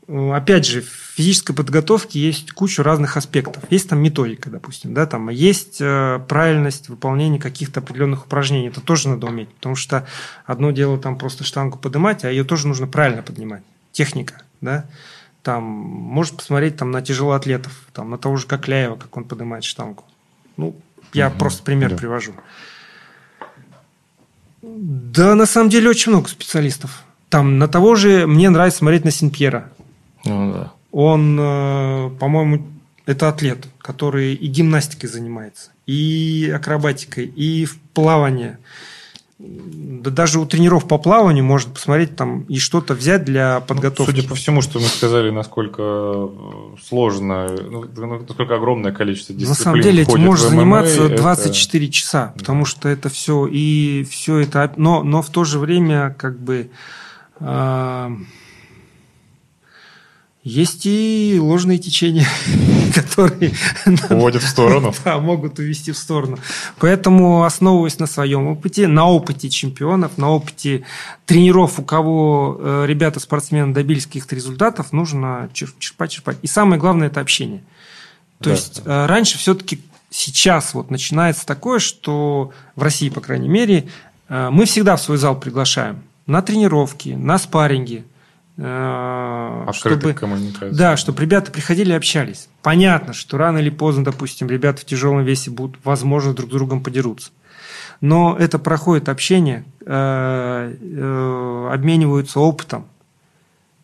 опять 0.09 0.67
же, 0.67 0.83
в 0.83 0.87
физической 0.87 1.55
подготовке 1.55 2.19
есть 2.19 2.53
куча 2.53 2.83
разных 2.83 3.17
аспектов. 3.17 3.63
Есть 3.71 3.89
там 3.89 4.01
методика, 4.01 4.51
допустим, 4.51 4.95
да, 4.95 5.07
там 5.07 5.29
есть 5.29 5.79
правильность 5.79 6.89
выполнения 6.89 7.39
каких-то 7.39 7.81
определенных 7.81 8.27
упражнений. 8.27 8.69
Это 8.69 8.81
тоже 8.81 9.09
надо 9.09 9.27
уметь, 9.27 9.49
потому 9.51 9.77
что 9.77 10.07
одно 10.45 10.71
дело 10.71 10.99
там 10.99 11.19
просто 11.19 11.45
штангу 11.45 11.79
поднимать, 11.79 12.25
а 12.25 12.31
ее 12.31 12.45
тоже 12.45 12.67
нужно 12.69 12.87
правильно 12.87 13.23
поднимать. 13.23 13.63
Техника, 13.93 14.43
да. 14.61 14.87
Там, 15.43 15.65
может 15.65 16.37
посмотреть 16.37 16.77
там, 16.77 16.91
на 16.93 17.03
тяжелоатлетов, 17.03 17.73
там, 17.93 18.11
на 18.11 18.19
того 18.19 18.37
же 18.37 18.47
Кокляева, 18.47 18.97
как 18.97 19.17
он 19.17 19.25
поднимает 19.25 19.65
штангу. 19.65 20.05
Ну, 20.57 20.77
я 21.13 21.29
угу, 21.29 21.39
просто 21.39 21.63
пример 21.63 21.91
да. 21.91 21.97
привожу. 21.97 22.33
Да, 24.63 25.35
на 25.35 25.47
самом 25.47 25.69
деле 25.69 25.91
очень 25.91 26.13
много 26.13 26.29
специалистов. 26.29 27.03
Там 27.29 27.59
на 27.59 27.67
того 27.67 27.97
же 27.97 28.27
мне 28.27 28.51
нравится 28.51 28.79
смотреть 28.79 29.05
на 29.05 29.11
Синпьера. 29.11 29.71
Ну, 30.25 30.53
да. 30.53 30.73
Он, 30.93 31.39
э, 31.41 32.11
по-моему, 32.19 32.67
это 33.07 33.29
атлет, 33.29 33.67
который 33.79 34.35
и 34.35 34.47
гимнастикой 34.47 35.09
занимается, 35.09 35.71
и 35.87 36.53
акробатикой, 36.55 37.27
и 37.27 37.65
в 37.65 37.79
плавание 37.95 38.59
да 39.45 40.11
даже 40.11 40.39
у 40.39 40.47
тренеров 40.47 40.87
по 40.87 40.99
плаванию 40.99 41.45
можно 41.45 41.73
посмотреть 41.73 42.15
там 42.15 42.43
и 42.43 42.59
что-то 42.59 42.95
взять 42.95 43.25
для 43.25 43.59
ну, 43.61 43.67
подготовки. 43.67 44.13
судя 44.13 44.29
по 44.29 44.37
всему, 44.37 44.63
что 44.63 44.79
мы 44.79 44.87
сказали, 44.87 45.31
насколько 45.31 45.83
э, 45.83 46.29
сложно, 46.83 47.49
ну, 47.49 47.85
насколько 47.97 48.55
огромное 48.55 48.93
количество 48.93 49.35
дисциплин. 49.35 49.59
На 49.59 49.65
самом 49.65 49.81
деле 49.81 50.03
этим 50.05 50.21
можно 50.21 50.49
заниматься 50.49 51.09
24 51.09 51.85
это... 51.85 51.93
часа, 51.93 52.35
потому 52.39 52.65
да. 52.65 52.71
что 52.71 52.89
это 52.89 53.09
все 53.09 53.47
и 53.47 54.07
все 54.09 54.39
это, 54.39 54.73
но, 54.77 55.03
но 55.03 55.23
в 55.23 55.31
то 55.31 55.43
же 55.43 55.59
время 55.59 56.15
как 56.17 56.39
бы 56.39 56.71
э, 57.41 58.11
есть 60.45 60.87
и 60.87 61.39
ложные 61.41 61.79
течения, 61.79 62.27
которые 62.95 63.53
уводят 64.11 64.43
в 64.43 64.49
сторону. 64.49 64.93
Да, 65.05 65.19
могут 65.19 65.59
увести 65.59 65.93
в 65.93 65.99
сторону. 65.99 66.39
Поэтому, 66.79 67.45
основываясь 67.45 67.99
на 67.99 68.07
своем 68.07 68.47
опыте, 68.47 68.89
на 68.89 69.07
опыте 69.07 69.49
чемпионов, 69.51 70.19
на 70.19 70.31
опыте 70.31 70.85
тренеров, 71.27 71.79
у 71.79 71.83
кого 71.83 72.57
э, 72.59 72.85
ребята-спортсмены 72.87 73.73
добились 73.73 74.07
каких-то 74.07 74.35
результатов, 74.35 74.93
нужно 74.93 75.49
черпать, 75.53 76.11
черпать. 76.11 76.39
И 76.43 76.47
самое 76.47 76.81
главное– 76.81 77.07
это 77.09 77.21
общение. 77.21 77.63
То 78.39 78.51
да. 78.51 78.51
есть, 78.53 78.83
э, 78.85 79.07
раньше 79.07 79.39
все-таки 79.39 79.81
сейчас 80.11 80.75
вот 80.75 80.91
начинается 80.91 81.47
такое, 81.47 81.79
что 81.79 82.53
в 82.75 82.83
России, 82.83 83.09
по 83.09 83.21
крайней 83.21 83.49
мере, 83.49 83.89
э, 84.29 84.49
мы 84.51 84.65
всегда 84.65 84.97
в 84.97 85.03
свой 85.03 85.19
зал 85.19 85.39
приглашаем 85.39 86.03
на 86.27 86.43
тренировки, 86.43 87.11
на 87.11 87.39
спарринги– 87.39 88.05
Э, 88.57 89.67
чтобы, 89.73 90.13
коммуникация. 90.15 90.73
Да, 90.73 90.97
чтобы 90.97 91.23
ребята 91.23 91.51
приходили 91.51 91.93
и 91.93 91.97
общались. 91.97 92.49
Понятно, 92.63 93.13
что 93.13 93.39
рано 93.39 93.59
или 93.59 93.71
поздно, 93.71 94.05
допустим, 94.05 94.49
ребята 94.49 94.83
в 94.83 94.85
тяжелом 94.85 95.25
весе 95.25 95.51
будут, 95.51 95.81
возможно, 95.85 96.35
друг 96.35 96.51
с 96.51 96.53
другом 96.53 96.83
подерутся. 96.83 97.31
Но 98.01 98.37
это 98.39 98.59
проходит 98.59 99.09
общение, 99.09 99.65
э, 99.81 100.77
э, 100.81 101.69
обмениваются 101.73 102.41
опытом. 102.41 102.87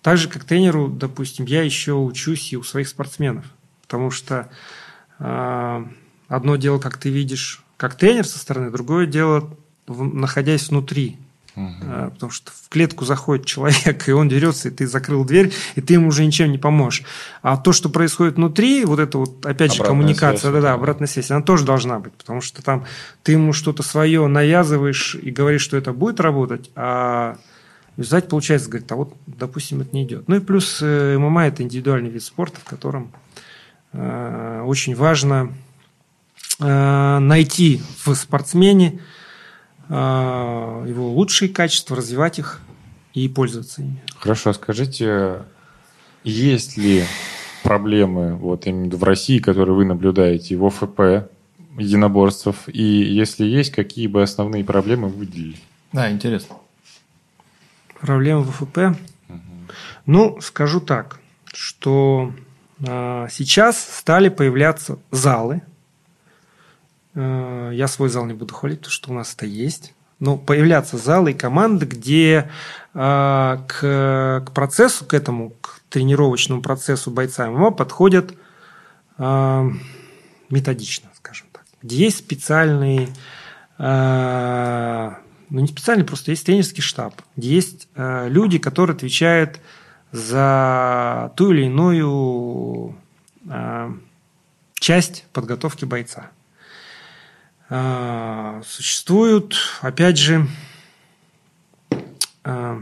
Так 0.02 0.16
же, 0.16 0.28
как 0.28 0.44
тренеру, 0.44 0.88
допустим, 0.88 1.44
я 1.44 1.62
еще 1.62 1.92
учусь 1.92 2.52
и 2.52 2.56
у 2.56 2.62
своих 2.62 2.88
спортсменов. 2.88 3.44
Потому 3.82 4.10
что 4.10 4.48
одно 5.18 6.56
дело, 6.56 6.78
как 6.78 6.98
ты 6.98 7.10
видишь 7.10 7.64
как 7.78 7.94
тренер 7.94 8.26
со 8.26 8.38
стороны, 8.38 8.70
другое 8.70 9.06
дело, 9.06 9.56
находясь 9.86 10.68
внутри 10.68 11.16
Угу. 11.58 12.10
Потому 12.12 12.30
что 12.30 12.52
в 12.52 12.68
клетку 12.68 13.04
заходит 13.04 13.46
человек, 13.46 14.08
и 14.08 14.12
он 14.12 14.28
дерется, 14.28 14.68
и 14.68 14.70
ты 14.70 14.86
закрыл 14.86 15.24
дверь, 15.24 15.52
и 15.74 15.80
ты 15.80 15.94
ему 15.94 16.08
уже 16.08 16.24
ничем 16.24 16.52
не 16.52 16.58
поможешь. 16.58 17.02
А 17.42 17.56
то, 17.56 17.72
что 17.72 17.88
происходит 17.88 18.36
внутри, 18.36 18.84
вот 18.84 19.00
это 19.00 19.18
вот, 19.18 19.44
опять 19.44 19.74
же, 19.74 19.82
коммуникация, 19.82 20.52
да, 20.52 20.60
да, 20.60 20.72
обратная 20.74 21.08
связь, 21.08 21.30
она 21.30 21.42
тоже 21.42 21.64
должна 21.64 21.98
быть. 21.98 22.12
Потому 22.12 22.40
что 22.40 22.62
там 22.62 22.84
ты 23.22 23.32
ему 23.32 23.52
что-то 23.52 23.82
свое 23.82 24.26
навязываешь 24.26 25.16
и 25.20 25.30
говоришь, 25.30 25.62
что 25.62 25.76
это 25.76 25.92
будет 25.92 26.20
работать, 26.20 26.70
а 26.76 27.38
результате 27.98 28.28
получается, 28.28 28.70
говорит, 28.70 28.90
а 28.92 28.96
вот, 28.96 29.14
допустим, 29.26 29.80
это 29.80 29.94
не 29.94 30.04
идет. 30.04 30.28
Ну 30.28 30.36
и 30.36 30.40
плюс 30.40 30.78
э, 30.80 31.18
ММА– 31.18 31.46
это 31.48 31.62
индивидуальный 31.62 32.10
вид 32.10 32.22
спорта, 32.22 32.60
в 32.60 32.64
котором 32.64 33.12
э, 33.92 34.62
очень 34.64 34.94
важно 34.94 35.52
э, 36.60 37.18
найти 37.18 37.82
в 38.04 38.14
спортсмене 38.14 39.00
его 39.88 41.10
лучшие 41.12 41.48
качества, 41.48 41.96
развивать 41.96 42.38
их 42.38 42.60
и 43.14 43.28
пользоваться 43.28 43.82
ими. 43.82 44.02
Хорошо, 44.18 44.52
скажите, 44.52 45.42
есть 46.24 46.76
ли 46.76 47.04
проблемы 47.62 48.34
вот 48.34 48.66
именно 48.66 48.96
в 48.96 49.02
России, 49.04 49.38
которые 49.38 49.74
вы 49.74 49.84
наблюдаете 49.84 50.56
в 50.56 50.64
ОФП 50.66 51.30
единоборств? 51.78 52.68
И 52.68 52.82
если 52.82 53.44
есть, 53.44 53.72
какие 53.72 54.06
бы 54.06 54.22
основные 54.22 54.64
проблемы 54.64 55.08
выделили? 55.08 55.56
Да, 55.92 56.10
интересно. 56.10 56.56
Проблемы 58.00 58.42
в 58.42 58.50
ОФП? 58.50 58.78
Угу. 59.28 59.40
Ну, 60.06 60.40
скажу 60.40 60.80
так, 60.80 61.18
что 61.52 62.32
э, 62.80 63.26
сейчас 63.30 63.80
стали 63.80 64.28
появляться 64.28 64.98
залы, 65.10 65.62
я 67.18 67.88
свой 67.88 68.08
зал 68.08 68.26
не 68.26 68.34
буду 68.34 68.54
хвалить, 68.54 68.80
потому 68.80 68.92
что 68.92 69.10
у 69.10 69.14
нас 69.14 69.34
это 69.34 69.46
есть. 69.46 69.94
Но 70.20 70.36
появляться 70.36 70.96
залы 70.96 71.30
и 71.30 71.34
команды, 71.34 71.86
где 71.86 72.50
э, 72.94 73.58
к, 73.68 74.44
к 74.46 74.52
процессу, 74.52 75.04
к 75.04 75.14
этому, 75.14 75.50
к 75.60 75.80
тренировочному 75.90 76.60
процессу 76.60 77.10
бойца 77.10 77.48
ММА 77.48 77.70
подходят 77.70 78.34
э, 79.16 79.70
методично, 80.50 81.08
скажем 81.14 81.46
так. 81.52 81.64
Где 81.82 82.04
есть 82.04 82.18
специальный, 82.18 83.08
ну 83.78 85.14
не 85.50 85.68
специальный, 85.68 86.04
просто 86.04 86.32
есть 86.32 86.44
тренерский 86.44 86.82
штаб, 86.82 87.14
где 87.36 87.54
есть 87.54 87.86
люди, 87.94 88.58
которые 88.58 88.96
отвечают 88.96 89.60
за 90.10 91.32
ту 91.36 91.52
или 91.52 91.66
иную 91.66 92.96
часть 94.80 95.26
подготовки 95.32 95.84
бойца. 95.84 96.30
А, 97.70 98.62
существуют, 98.64 99.56
опять 99.82 100.16
же, 100.16 100.48
а, 102.42 102.80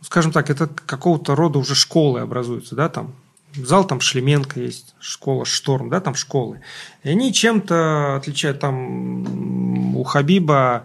скажем 0.00 0.30
так, 0.30 0.48
это 0.48 0.68
какого-то 0.68 1.34
рода 1.34 1.58
уже 1.58 1.74
школы 1.74 2.20
образуются, 2.20 2.76
да, 2.76 2.88
там 2.88 3.14
зал 3.56 3.84
там 3.84 4.00
Шлеменко 4.00 4.60
есть, 4.60 4.94
школа 5.00 5.44
Шторм, 5.44 5.88
да, 5.88 6.00
там 6.00 6.14
школы. 6.14 6.60
И 7.02 7.08
они 7.08 7.32
чем-то 7.32 8.16
отличают, 8.16 8.60
там 8.60 9.96
у 9.96 10.04
Хабиба 10.04 10.84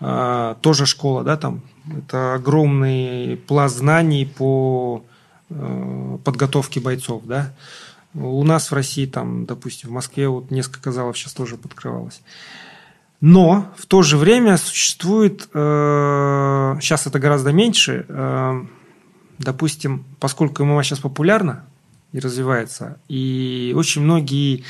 э, 0.00 0.54
тоже 0.60 0.86
школа, 0.86 1.22
да, 1.22 1.36
там 1.36 1.62
это 1.96 2.34
огромный 2.34 3.36
пласт 3.36 3.76
знаний 3.76 4.26
по 4.26 5.04
э, 5.50 6.18
подготовке 6.24 6.80
бойцов, 6.80 7.22
да. 7.24 7.52
У 8.16 8.42
нас 8.44 8.70
в 8.70 8.74
России, 8.74 9.06
там, 9.06 9.44
допустим, 9.44 9.90
в 9.90 9.92
Москве 9.92 10.28
вот 10.28 10.50
несколько 10.50 10.90
залов 10.90 11.18
сейчас 11.18 11.34
тоже 11.34 11.56
подкрывалось. 11.56 12.22
Но 13.20 13.72
в 13.76 13.86
то 13.86 14.02
же 14.02 14.16
время 14.16 14.56
существует, 14.56 15.48
э, 15.52 16.76
сейчас 16.80 17.06
это 17.06 17.18
гораздо 17.18 17.52
меньше, 17.52 18.04
э, 18.08 18.64
допустим, 19.38 20.04
поскольку 20.20 20.64
ММА 20.64 20.82
сейчас 20.84 21.00
популярна 21.00 21.64
и 22.12 22.20
развивается, 22.20 22.98
и 23.08 23.72
очень 23.76 24.02
многие 24.02 24.64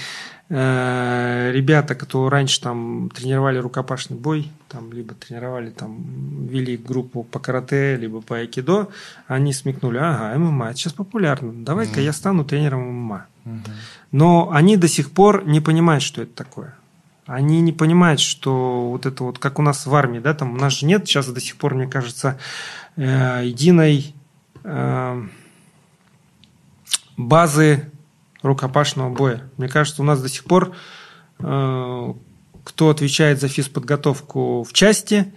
э, 0.48 1.50
ребята, 1.52 1.96
которые 1.96 2.30
раньше 2.30 2.60
там 2.60 3.10
тренировали 3.10 3.58
рукопашный 3.58 4.16
бой, 4.16 4.50
там, 4.68 4.92
либо 4.92 5.14
тренировали, 5.14 5.70
там, 5.70 6.46
вели 6.46 6.76
группу 6.76 7.24
по 7.24 7.40
карате, 7.40 7.96
либо 7.96 8.20
по 8.20 8.36
айкидо, 8.38 8.88
они 9.26 9.52
смекнули, 9.52 9.98
ага, 9.98 10.38
ММА, 10.38 10.70
это 10.70 10.78
сейчас 10.78 10.92
популярно, 10.92 11.52
давай-ка 11.52 12.00
mm-hmm. 12.00 12.04
я 12.04 12.12
стану 12.12 12.44
тренером 12.44 12.82
ММА. 12.82 13.26
Но 14.12 14.50
они 14.50 14.76
до 14.76 14.88
сих 14.88 15.10
пор 15.10 15.46
не 15.46 15.60
понимают, 15.60 16.02
что 16.02 16.22
это 16.22 16.32
такое. 16.32 16.74
Они 17.26 17.60
не 17.60 17.72
понимают, 17.72 18.20
что 18.20 18.90
вот 18.90 19.06
это 19.06 19.24
вот, 19.24 19.38
как 19.38 19.58
у 19.58 19.62
нас 19.62 19.86
в 19.86 19.94
армии, 19.94 20.20
да, 20.20 20.32
там 20.32 20.54
у 20.54 20.56
нас 20.56 20.74
же 20.74 20.86
нет 20.86 21.06
сейчас 21.06 21.26
до 21.26 21.40
сих 21.40 21.56
пор, 21.56 21.74
мне 21.74 21.88
кажется, 21.88 22.38
э, 22.96 23.42
единой 23.44 24.14
э, 24.62 25.26
базы 27.16 27.90
рукопашного 28.42 29.12
боя. 29.12 29.50
Мне 29.56 29.68
кажется, 29.68 30.02
у 30.02 30.04
нас 30.04 30.22
до 30.22 30.28
сих 30.28 30.44
пор 30.44 30.76
э, 31.40 32.14
кто 32.66 32.90
отвечает 32.90 33.40
за 33.40 33.46
физподготовку 33.46 34.64
в 34.64 34.72
части, 34.72 35.32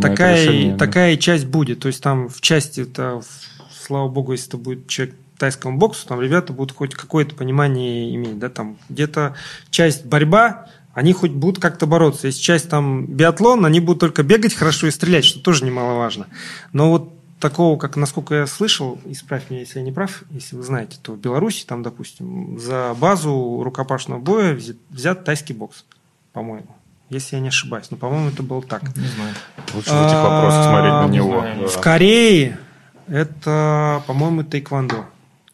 такая, 0.00 0.40
решение, 0.40 0.72
да? 0.72 0.86
такая 0.86 1.16
часть 1.16 1.46
будет. 1.46 1.80
То 1.80 1.88
есть 1.88 2.00
там 2.00 2.28
в 2.28 2.40
части, 2.40 2.82
это, 2.82 3.20
слава 3.68 4.08
богу, 4.08 4.30
если 4.30 4.48
это 4.48 4.58
будет 4.58 4.86
человек 4.86 5.16
тайскому 5.38 5.78
боксу, 5.78 6.06
там 6.06 6.20
ребята 6.20 6.52
будут 6.52 6.76
хоть 6.76 6.94
какое-то 6.94 7.34
понимание 7.34 8.14
иметь, 8.14 8.38
да, 8.38 8.48
там 8.48 8.76
где-то 8.88 9.34
часть 9.70 10.04
борьба, 10.04 10.66
они 10.94 11.12
хоть 11.12 11.30
будут 11.30 11.62
как-то 11.62 11.86
бороться. 11.86 12.26
Если 12.26 12.40
часть 12.40 12.68
там 12.68 13.06
биатлон, 13.06 13.64
они 13.64 13.80
будут 13.80 14.00
только 14.00 14.22
бегать 14.22 14.54
хорошо 14.54 14.88
и 14.88 14.90
стрелять, 14.90 15.24
что 15.24 15.40
тоже 15.40 15.64
немаловажно. 15.64 16.26
Но 16.72 16.90
вот 16.90 17.12
такого, 17.38 17.78
как 17.78 17.96
насколько 17.96 18.34
я 18.34 18.46
слышал, 18.46 18.98
исправь 19.04 19.48
меня, 19.48 19.60
если 19.60 19.78
я 19.78 19.84
не 19.84 19.92
прав, 19.92 20.24
если 20.30 20.56
вы 20.56 20.62
знаете, 20.64 20.98
то 21.00 21.12
в 21.12 21.18
Беларуси 21.18 21.64
там, 21.64 21.82
допустим, 21.82 22.58
за 22.58 22.96
базу 22.98 23.62
рукопашного 23.62 24.18
боя 24.18 24.54
взят, 24.54 24.76
взят 24.90 25.24
тайский 25.24 25.54
бокс, 25.54 25.84
по-моему. 26.32 26.74
Если 27.10 27.36
я 27.36 27.42
не 27.42 27.48
ошибаюсь. 27.48 27.90
Но, 27.90 27.96
по-моему, 27.96 28.28
это 28.28 28.42
было 28.42 28.60
так. 28.60 28.82
Не 28.96 29.06
знаю. 29.06 29.34
Лучше 29.72 29.90
в 29.90 30.06
этих 30.06 30.16
вопросах 30.16 30.64
смотреть 30.64 30.92
на 30.92 31.08
него. 31.08 31.68
В 31.68 31.80
Корее 31.80 32.58
это, 33.06 34.02
по-моему, 34.06 34.42
тайквандо. 34.42 35.06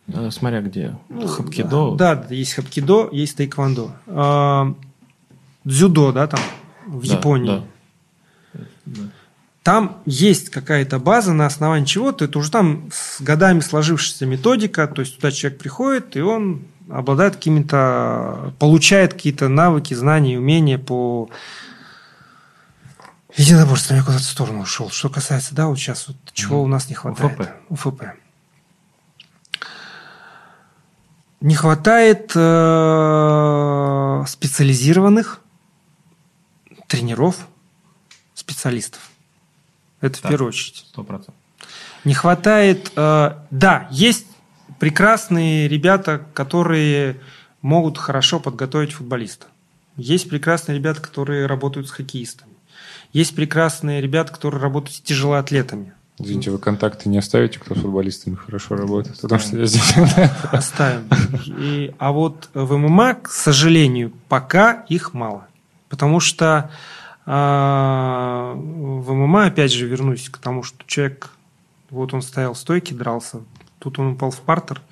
Э, 0.08 0.30
смотря 0.30 0.60
где. 0.60 0.96
Ну, 1.08 1.26
хапкидо. 1.26 1.94
Да, 1.96 2.14
да, 2.16 2.34
есть 2.34 2.54
хапкидо, 2.54 3.08
есть 3.12 3.36
тайквандо. 3.36 3.92
А, 4.06 4.74
дзюдо, 5.64 6.12
да, 6.12 6.26
там, 6.26 6.40
в 6.86 7.06
да, 7.06 7.14
Японии. 7.14 7.62
Да. 8.84 9.02
Там 9.62 10.02
есть 10.04 10.50
какая-то 10.50 10.98
база, 10.98 11.32
на 11.32 11.46
основании 11.46 11.86
чего 11.86 12.12
то 12.12 12.26
это 12.26 12.38
уже 12.38 12.50
там 12.50 12.90
с 12.92 13.22
годами 13.22 13.60
сложившаяся 13.60 14.26
методика, 14.26 14.86
то 14.86 15.00
есть 15.00 15.16
туда 15.16 15.30
человек 15.30 15.58
приходит, 15.58 16.16
и 16.16 16.20
он 16.20 16.64
обладает 16.90 17.36
какими-то, 17.36 18.52
получает 18.58 19.14
какие-то 19.14 19.48
навыки, 19.48 19.94
знания, 19.94 20.38
умения 20.38 20.76
по 20.76 21.30
единоборству. 23.34 23.94
Я 23.94 24.02
куда-то 24.02 24.22
в 24.22 24.26
сторону 24.26 24.60
ушел. 24.60 24.90
Что 24.90 25.08
касается, 25.08 25.54
да, 25.54 25.66
вот 25.66 25.78
сейчас, 25.78 26.08
вот, 26.08 26.16
чего 26.34 26.62
у 26.62 26.66
нас 26.66 26.90
не 26.90 26.94
хватает. 26.94 27.40
УФП. 27.40 27.48
УФП. 27.70 28.02
Не 31.44 31.54
хватает 31.56 32.32
э, 32.34 34.24
специализированных 34.26 35.42
тренеров, 36.88 37.46
специалистов. 38.32 39.10
Это 40.00 40.22
да, 40.22 40.28
в 40.28 40.30
первую 40.30 40.48
очередь. 40.48 40.86
Сто 40.88 41.04
процентов. 41.04 41.34
Не 42.04 42.14
хватает... 42.14 42.92
Э, 42.96 43.40
да, 43.50 43.88
есть 43.90 44.26
прекрасные 44.80 45.68
ребята, 45.68 46.26
которые 46.32 47.20
могут 47.60 47.98
хорошо 47.98 48.40
подготовить 48.40 48.92
футболиста. 48.92 49.48
Есть 49.98 50.30
прекрасные 50.30 50.76
ребята, 50.78 51.02
которые 51.02 51.44
работают 51.44 51.88
с 51.88 51.90
хоккеистами. 51.90 52.54
Есть 53.12 53.36
прекрасные 53.36 54.00
ребята, 54.00 54.32
которые 54.32 54.62
работают 54.62 54.96
с 54.96 55.00
тяжелоатлетами. 55.02 55.92
Извините, 56.18 56.52
вы 56.52 56.58
контакты 56.58 57.08
не 57.08 57.18
оставите, 57.18 57.58
кто 57.58 57.74
с 57.74 57.78
футболистами 57.78 58.36
хорошо 58.36 58.76
работает? 58.76 59.20
Потому 59.20 59.40
что 59.40 59.58
я 59.58 59.66
здесь... 59.66 59.94
Оставим. 60.52 61.08
И, 61.58 61.92
а 61.98 62.12
вот 62.12 62.50
в 62.54 62.76
ММА, 62.76 63.14
к 63.14 63.30
сожалению, 63.30 64.12
пока 64.28 64.84
их 64.88 65.12
мало. 65.12 65.48
Потому 65.88 66.20
что 66.20 66.70
а, 67.26 68.52
в 68.54 69.12
ММА, 69.12 69.46
опять 69.46 69.72
же, 69.72 69.86
вернусь 69.86 70.28
к 70.28 70.38
тому, 70.38 70.62
что 70.62 70.78
человек, 70.86 71.30
вот 71.90 72.14
он 72.14 72.22
стоял 72.22 72.54
в 72.54 72.58
стойке, 72.58 72.94
дрался, 72.94 73.40
тут 73.80 73.98
он 73.98 74.12
упал 74.12 74.30
в 74.30 74.40
партер, 74.40 74.82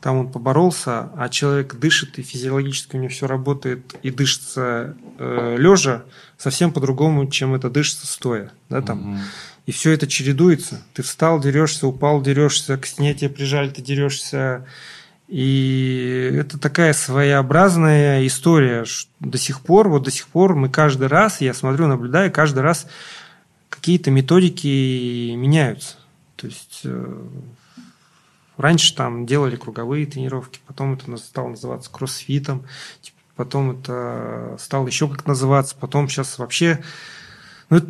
там 0.00 0.16
он 0.16 0.28
поборолся, 0.30 1.10
а 1.16 1.28
человек 1.28 1.76
дышит, 1.76 2.18
и 2.18 2.22
физиологически 2.22 2.96
у 2.96 2.98
него 2.98 3.10
все 3.10 3.26
работает, 3.26 3.94
и 4.02 4.10
дышится 4.10 4.96
э, 5.18 5.56
лежа 5.58 6.02
совсем 6.36 6.72
по-другому, 6.72 7.26
чем 7.26 7.54
это 7.54 7.70
дышится 7.70 8.06
стоя. 8.06 8.52
Да, 8.68 8.82
там. 8.82 9.14
Угу. 9.14 9.20
И 9.68 9.70
все 9.70 9.90
это 9.90 10.06
чередуется. 10.06 10.80
Ты 10.94 11.02
встал, 11.02 11.38
дерешься, 11.40 11.86
упал, 11.86 12.22
дерешься, 12.22 12.78
к 12.78 12.86
стене 12.86 13.12
тебя 13.12 13.28
прижали, 13.28 13.68
ты 13.68 13.82
дерешься. 13.82 14.64
И 15.26 16.30
это 16.40 16.58
такая 16.58 16.94
своеобразная 16.94 18.26
история 18.26 18.86
до 19.20 19.36
сих 19.36 19.60
пор. 19.60 19.90
Вот 19.90 20.04
до 20.04 20.10
сих 20.10 20.28
пор 20.28 20.54
мы 20.54 20.70
каждый 20.70 21.08
раз, 21.08 21.42
я 21.42 21.52
смотрю, 21.52 21.86
наблюдаю, 21.86 22.32
каждый 22.32 22.60
раз 22.60 22.86
какие-то 23.68 24.10
методики 24.10 25.34
меняются. 25.34 25.96
То 26.36 26.46
есть 26.46 26.80
э, 26.84 27.26
раньше 28.56 28.94
там 28.94 29.26
делали 29.26 29.56
круговые 29.56 30.06
тренировки, 30.06 30.60
потом 30.66 30.94
это 30.94 31.14
стало 31.18 31.48
называться 31.48 31.90
кроссфитом, 31.90 32.64
потом 33.36 33.72
это 33.72 34.56
стало 34.58 34.86
еще 34.86 35.08
как 35.08 35.26
называться, 35.26 35.76
потом 35.78 36.08
сейчас 36.08 36.38
вообще 36.38 36.82
ну, 37.68 37.82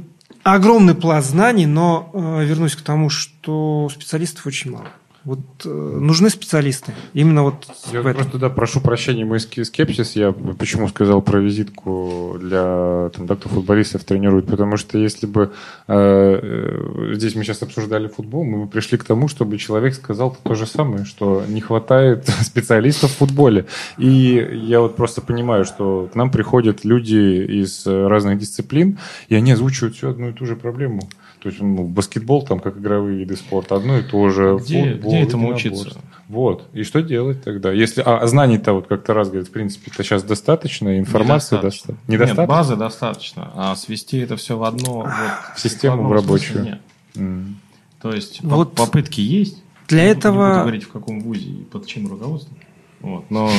огромный 0.55 0.95
пласт 0.95 1.31
знаний, 1.31 1.67
но 1.67 2.11
э, 2.13 2.45
вернусь 2.45 2.77
к 2.77 2.83
тому, 2.83 3.11
что 3.11 3.89
специалистов 3.93 4.47
очень 4.47 4.71
мало. 4.71 4.89
Вот 5.29 5.41
э, 5.67 5.69
нужны 5.69 6.31
специалисты. 6.31 6.95
Именно 7.13 7.43
вот 7.43 7.67
я 7.93 8.01
в 8.01 8.07
этом. 8.07 8.23
просто 8.23 8.39
да, 8.39 8.49
прошу 8.49 8.81
прощения, 8.81 9.27
мой 9.27 9.41
скепсис. 9.41 10.17
Я 10.17 10.33
почему 10.33 10.89
сказал 10.89 11.21
про 11.21 11.39
визитку 11.39 12.39
для 12.41 13.11
там, 13.15 13.27
да, 13.27 13.37
кто 13.37 13.51
футболистов 13.51 14.05
тренирует, 14.05 14.47
потому 14.47 14.79
что 14.79 14.97
если 14.97 15.27
бы 15.27 15.53
э, 15.87 15.93
э, 15.93 17.15
здесь 17.15 17.35
мы 17.35 17.45
сейчас 17.45 17.63
обсуждали 17.63 18.09
футбол, 18.09 18.43
мы 18.43 18.65
бы 18.65 18.71
пришли 18.71 18.97
к 18.97 19.05
тому, 19.05 19.29
чтобы 19.29 19.59
человек 19.59 19.93
сказал 19.93 20.35
то 20.43 20.55
же 20.55 20.65
самое, 20.65 21.05
что 21.05 21.45
не 21.47 21.61
хватает 21.61 22.27
специалистов 22.41 23.11
в 23.11 23.17
футболе. 23.17 23.67
И 23.99 24.49
я 24.65 24.81
вот 24.81 24.97
просто 24.97 25.21
понимаю, 25.21 25.67
что 25.67 26.09
к 26.11 26.17
нам 26.17 26.31
приходят 26.31 26.87
люди 26.87 27.61
из 27.61 27.87
разных 27.87 28.39
дисциплин, 28.39 28.99
и 29.29 29.35
они 29.35 29.53
озвучивают 29.53 29.95
всю 29.95 30.09
одну 30.09 30.31
и 30.31 30.33
ту 30.33 30.47
же 30.47 30.57
проблему. 30.57 31.03
То 31.41 31.49
есть 31.51 31.61
ну, 31.61 31.85
баскетбол, 31.85 32.43
там, 32.43 32.59
как 32.59 32.79
игровые 32.79 33.19
виды 33.19 33.37
спорта, 33.37 33.77
одно 33.77 33.99
и 33.99 34.03
то 34.03 34.29
же. 34.29 34.59
Где, 34.61 34.93
футбол, 34.93 35.11
где 35.11 35.21
этому 35.21 35.49
учиться? 35.55 35.99
Вот. 36.29 36.67
И 36.73 36.83
что 36.83 37.01
делать 37.01 37.43
тогда? 37.43 37.73
Если, 37.73 38.03
а 38.05 38.27
знаний-то, 38.27 38.73
вот 38.73 38.87
как-то 38.89 39.15
раз 39.15 39.29
говорит, 39.29 39.49
в 39.49 39.53
принципе, 39.53 39.91
это 39.93 40.03
сейчас 40.03 40.25
достаточно, 40.25 40.99
информации 40.99 41.57
достаточно. 41.57 41.95
достаточно. 41.95 42.13
Недостаточно? 42.13 42.41
Нет, 42.41 42.49
базы 42.49 42.77
достаточно, 42.77 43.53
а 43.55 43.77
свести 43.77 44.19
это 44.19 44.37
все 44.37 44.59
в 44.59 44.65
одно... 44.65 45.01
Вот, 45.03 45.11
в 45.57 45.61
систему 45.61 46.09
в 46.09 46.13
рабочую. 46.13 46.65
Нет. 46.65 46.81
Mm. 47.15 47.55
То 48.03 48.13
есть 48.13 48.43
вот 48.43 48.75
попытки 48.75 49.21
есть. 49.21 49.63
Для 49.87 50.05
не 50.05 50.11
этого... 50.11 50.45
Не 50.45 50.51
буду 50.51 50.61
говорить, 50.61 50.85
в 50.85 50.91
каком 50.91 51.21
вузе 51.21 51.49
и 51.49 51.65
под 51.65 51.87
чьим 51.87 52.09
руководством. 52.09 52.59
Вот, 53.01 53.31
но... 53.31 53.51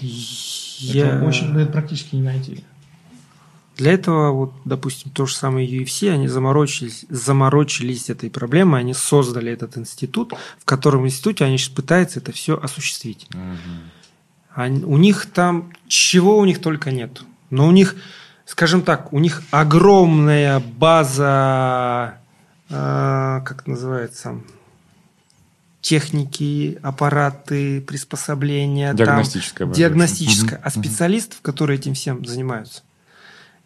Я... 0.00 1.16
Это, 1.16 1.24
очень, 1.24 1.48
ну, 1.48 1.60
это 1.60 1.72
практически 1.72 2.16
не 2.16 2.22
найти. 2.22 2.64
Для 3.80 3.92
этого, 3.94 4.30
вот, 4.32 4.52
допустим, 4.66 5.10
то 5.10 5.24
же 5.24 5.34
самое 5.34 5.66
UFC, 5.66 6.10
они 6.10 6.28
заморочились, 6.28 7.06
заморочились 7.08 8.10
этой 8.10 8.28
проблемой, 8.28 8.80
они 8.80 8.92
создали 8.92 9.50
этот 9.50 9.78
институт, 9.78 10.34
в 10.58 10.66
котором 10.66 11.06
институте 11.06 11.46
они 11.46 11.56
сейчас 11.56 11.70
пытаются 11.70 12.20
это 12.20 12.30
все 12.30 12.60
осуществить. 12.60 13.26
Угу. 13.30 13.40
Они, 14.54 14.84
у 14.84 14.98
них 14.98 15.24
там 15.32 15.72
чего 15.88 16.36
у 16.36 16.44
них 16.44 16.60
только 16.60 16.90
нет. 16.90 17.22
Но 17.48 17.66
у 17.66 17.70
них, 17.70 17.96
скажем 18.44 18.82
так, 18.82 19.14
у 19.14 19.18
них 19.18 19.42
огромная 19.50 20.60
база, 20.60 22.18
э, 22.68 23.40
как 23.46 23.66
называется, 23.66 24.42
техники, 25.80 26.78
аппараты, 26.82 27.80
приспособления. 27.80 28.92
Диагностическая. 28.92 29.66
Там, 29.66 29.74
диагностическая. 29.74 30.58
Угу. 30.58 30.66
А 30.66 30.70
специалистов, 30.70 31.40
которые 31.40 31.78
этим 31.78 31.94
всем 31.94 32.22
занимаются, 32.26 32.82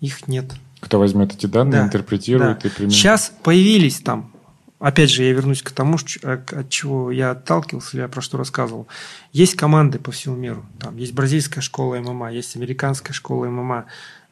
их 0.01 0.29
нет. 0.29 0.53
Кто 0.81 0.99
возьмет 0.99 1.33
эти 1.33 1.47
данные, 1.47 1.81
да, 1.81 1.87
интерпретирует 1.87 2.61
да. 2.61 2.69
и 2.69 2.71
применит. 2.71 2.95
Сейчас 2.95 3.33
появились 3.43 4.01
там, 4.01 4.33
опять 4.79 5.11
же, 5.11 5.25
я 5.25 5.33
вернусь 5.33 5.63
к 5.63 5.71
тому, 5.71 5.97
от 5.97 6.69
чего 6.69 7.11
я 7.11 7.31
отталкивался, 7.31 7.97
я 7.97 8.09
про 8.09 8.21
что 8.21 8.37
рассказывал. 8.37 8.87
Есть 9.33 9.55
команды 9.57 9.99
по 9.99 10.13
всему 10.13 10.37
миру. 10.37 10.65
Там 10.79 10.97
есть 10.97 11.15
бразильская 11.15 11.63
школа 11.63 11.97
ММА, 11.97 12.33
есть 12.33 12.55
американская 12.57 13.15
школа 13.15 13.47
ММА. 13.47 13.87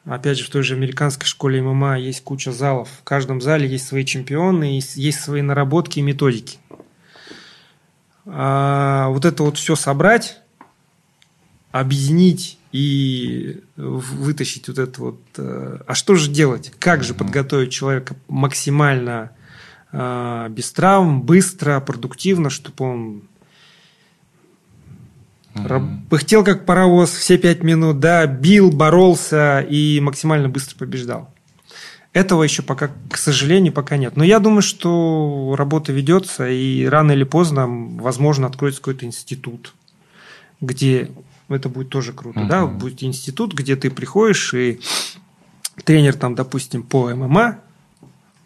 Опять 0.05 0.37
же, 0.37 0.43
в 0.43 0.49
той 0.49 0.63
же 0.63 0.75
американской 0.75 1.27
школе 1.27 1.61
ММА 1.61 1.97
есть 1.97 2.23
куча 2.23 2.51
залов. 2.51 2.89
В 2.99 3.03
каждом 3.03 3.41
зале 3.41 3.67
есть 3.67 3.87
свои 3.87 4.05
чемпионы, 4.05 4.79
есть 4.79 5.21
свои 5.21 5.41
наработки 5.41 5.99
и 5.99 6.01
методики. 6.03 6.59
А 8.25 9.07
вот 9.09 9.25
это 9.25 9.43
вот 9.43 9.57
все 9.57 9.75
собрать, 9.75 10.39
объединить 11.71 12.59
и 12.73 13.61
вытащить 13.77 14.67
вот 14.67 14.79
это 14.79 15.01
вот. 15.01 15.21
Э, 15.37 15.77
а 15.85 15.93
что 15.93 16.15
же 16.15 16.29
делать? 16.29 16.73
Как 16.79 17.03
же 17.03 17.13
подготовить 17.13 17.71
человека 17.71 18.15
максимально 18.27 19.31
э, 19.91 20.47
без 20.49 20.71
травм, 20.71 21.21
быстро, 21.21 21.79
продуктивно, 21.79 22.49
чтобы 22.49 22.85
он 22.85 23.21
mm 25.55 26.09
пыхтел 26.09 26.43
как 26.43 26.65
паровоз 26.65 27.11
все 27.11 27.37
пять 27.37 27.61
минут, 27.61 27.99
да, 27.99 28.25
бил, 28.25 28.71
боролся 28.71 29.59
и 29.61 29.99
максимально 29.99 30.49
быстро 30.49 30.75
побеждал. 30.77 31.31
Этого 32.11 32.41
еще 32.43 32.63
пока, 32.63 32.89
к 33.09 33.17
сожалению, 33.17 33.71
пока 33.71 33.97
нет. 33.97 34.17
Но 34.17 34.23
я 34.23 34.39
думаю, 34.39 34.63
что 34.63 35.55
работа 35.57 35.91
ведется, 35.91 36.49
и 36.49 36.85
рано 36.85 37.11
или 37.11 37.23
поздно, 37.23 37.67
возможно, 37.67 38.47
откроется 38.47 38.81
какой-то 38.81 39.05
институт, 39.05 39.73
где 40.59 41.09
это 41.53 41.69
будет 41.69 41.89
тоже 41.89 42.13
круто, 42.13 42.41
uh-huh. 42.41 42.47
да, 42.47 42.65
будет 42.65 43.03
институт, 43.03 43.53
где 43.53 43.75
ты 43.75 43.89
приходишь 43.89 44.53
и 44.53 44.79
тренер 45.83 46.15
там, 46.15 46.35
допустим, 46.35 46.83
по 46.83 47.09
ММА 47.09 47.59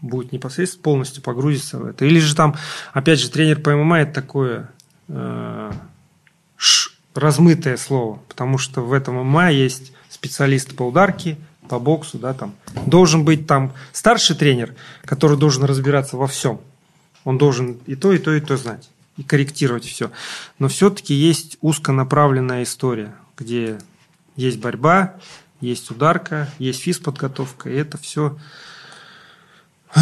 будет 0.01 0.32
непосредственно 0.32 0.84
полностью 0.84 1.24
погрузиться 1.24 1.80
в 1.80 1.86
это. 1.86 2.05
Или 2.05 2.20
же 2.20 2.36
там, 2.36 2.55
опять 2.93 3.20
же, 3.20 3.30
тренер 3.30 3.62
по 3.62 3.76
ММА 3.76 3.99
это 4.01 4.14
такое 4.14 4.70
э, 5.08 5.72
ш, 6.55 6.91
размытое 7.16 7.78
слово, 7.78 8.20
потому 8.28 8.58
что 8.58 8.82
в 8.82 8.93
этом 8.93 9.16
ММА 9.16 9.51
есть 9.51 9.91
специалисты 10.10 10.76
по 10.76 10.84
ударке, 10.84 11.38
по 11.68 11.80
боксу, 11.80 12.18
да, 12.18 12.34
там. 12.34 12.53
Должен 12.86 13.26
быть 13.26 13.45
там 13.47 13.74
старший 13.91 14.36
тренер, 14.36 14.74
который 15.03 15.38
должен 15.38 15.64
разбираться 15.66 16.16
во 16.16 16.28
всем. 16.28 16.62
Он 17.26 17.38
должен 17.38 17.78
и 17.88 17.95
то, 17.95 18.14
и 18.14 18.20
то, 18.20 18.34
и 18.34 18.39
то 18.39 18.55
знать 18.55 18.89
и 19.18 19.24
корректировать 19.24 19.86
все. 19.86 20.11
Но 20.59 20.68
все-таки 20.68 21.13
есть 21.13 21.57
узконаправленная 21.61 22.63
история, 22.63 23.13
где 23.38 23.80
есть 24.36 24.59
борьба, 24.59 25.15
есть 25.59 25.89
ударка, 25.91 26.49
есть 26.59 26.82
физподготовка, 26.82 27.70
и 27.70 27.76
это 27.76 27.97
все 27.97 28.38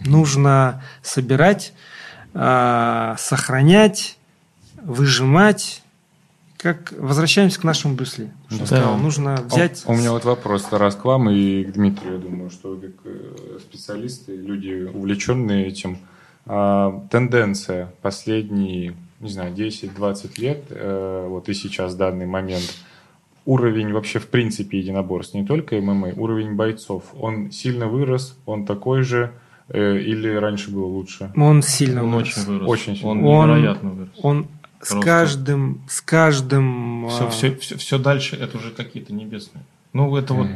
нужно 0.00 0.82
собирать, 1.02 1.74
а, 2.32 3.16
сохранять, 3.18 4.18
выжимать. 4.82 5.82
Как 6.56 6.92
возвращаемся 6.92 7.60
к 7.60 7.64
нашему 7.64 7.94
Брюсли. 7.94 8.32
Да. 8.48 8.64
Сказал, 8.64 8.96
нужно 8.96 9.36
взять. 9.42 9.82
У, 9.84 9.92
у 9.92 9.96
меня 9.96 10.12
вот 10.12 10.24
вопрос 10.24 10.66
раз 10.70 10.96
к 10.96 11.04
вам 11.04 11.28
и 11.28 11.62
к 11.64 11.72
Дмитрию. 11.72 12.14
Я 12.14 12.18
думаю, 12.18 12.48
что 12.48 12.70
вы 12.70 12.88
как 12.88 12.94
э, 13.04 13.58
специалисты, 13.60 14.34
люди 14.34 14.88
увлеченные 14.90 15.66
этим. 15.66 15.98
А, 16.46 17.02
тенденция 17.10 17.92
последние, 18.02 18.94
не 19.20 19.28
знаю, 19.28 19.54
10-20 19.54 20.40
лет, 20.40 20.64
э, 20.70 21.26
вот 21.28 21.48
и 21.48 21.54
сейчас 21.54 21.94
в 21.94 21.96
данный 21.96 22.26
момент, 22.26 22.74
уровень 23.46 23.92
вообще 23.92 24.18
в 24.18 24.28
принципе 24.28 24.78
единоборств, 24.78 25.34
не 25.34 25.44
только 25.44 25.76
ММА, 25.76 26.12
уровень 26.16 26.54
бойцов, 26.54 27.04
он 27.18 27.50
сильно 27.50 27.86
вырос, 27.86 28.38
он 28.44 28.66
такой 28.66 29.02
же, 29.02 29.32
э, 29.68 29.98
или 29.98 30.28
раньше 30.28 30.70
было 30.70 30.86
лучше? 30.86 31.32
Он 31.34 31.62
сильно 31.62 32.04
он 32.04 32.10
вырос. 32.10 32.28
очень 32.28 32.42
вырос. 32.42 32.68
Очень 32.68 32.96
сильно. 32.96 33.10
Он, 33.10 33.24
он 33.24 33.48
невероятно 33.48 33.90
вырос. 33.90 34.12
Он 34.22 34.46
Просто. 34.78 34.96
с 34.96 35.04
каждым, 35.04 35.82
с 35.88 36.00
каждым... 36.02 37.08
Все, 37.08 37.30
все, 37.30 37.56
все, 37.56 37.76
все 37.78 37.98
дальше 37.98 38.36
это 38.36 38.58
уже 38.58 38.70
какие-то 38.70 39.14
небесные. 39.14 39.64
Ну, 39.94 40.14
это 40.16 40.34
вот... 40.34 40.48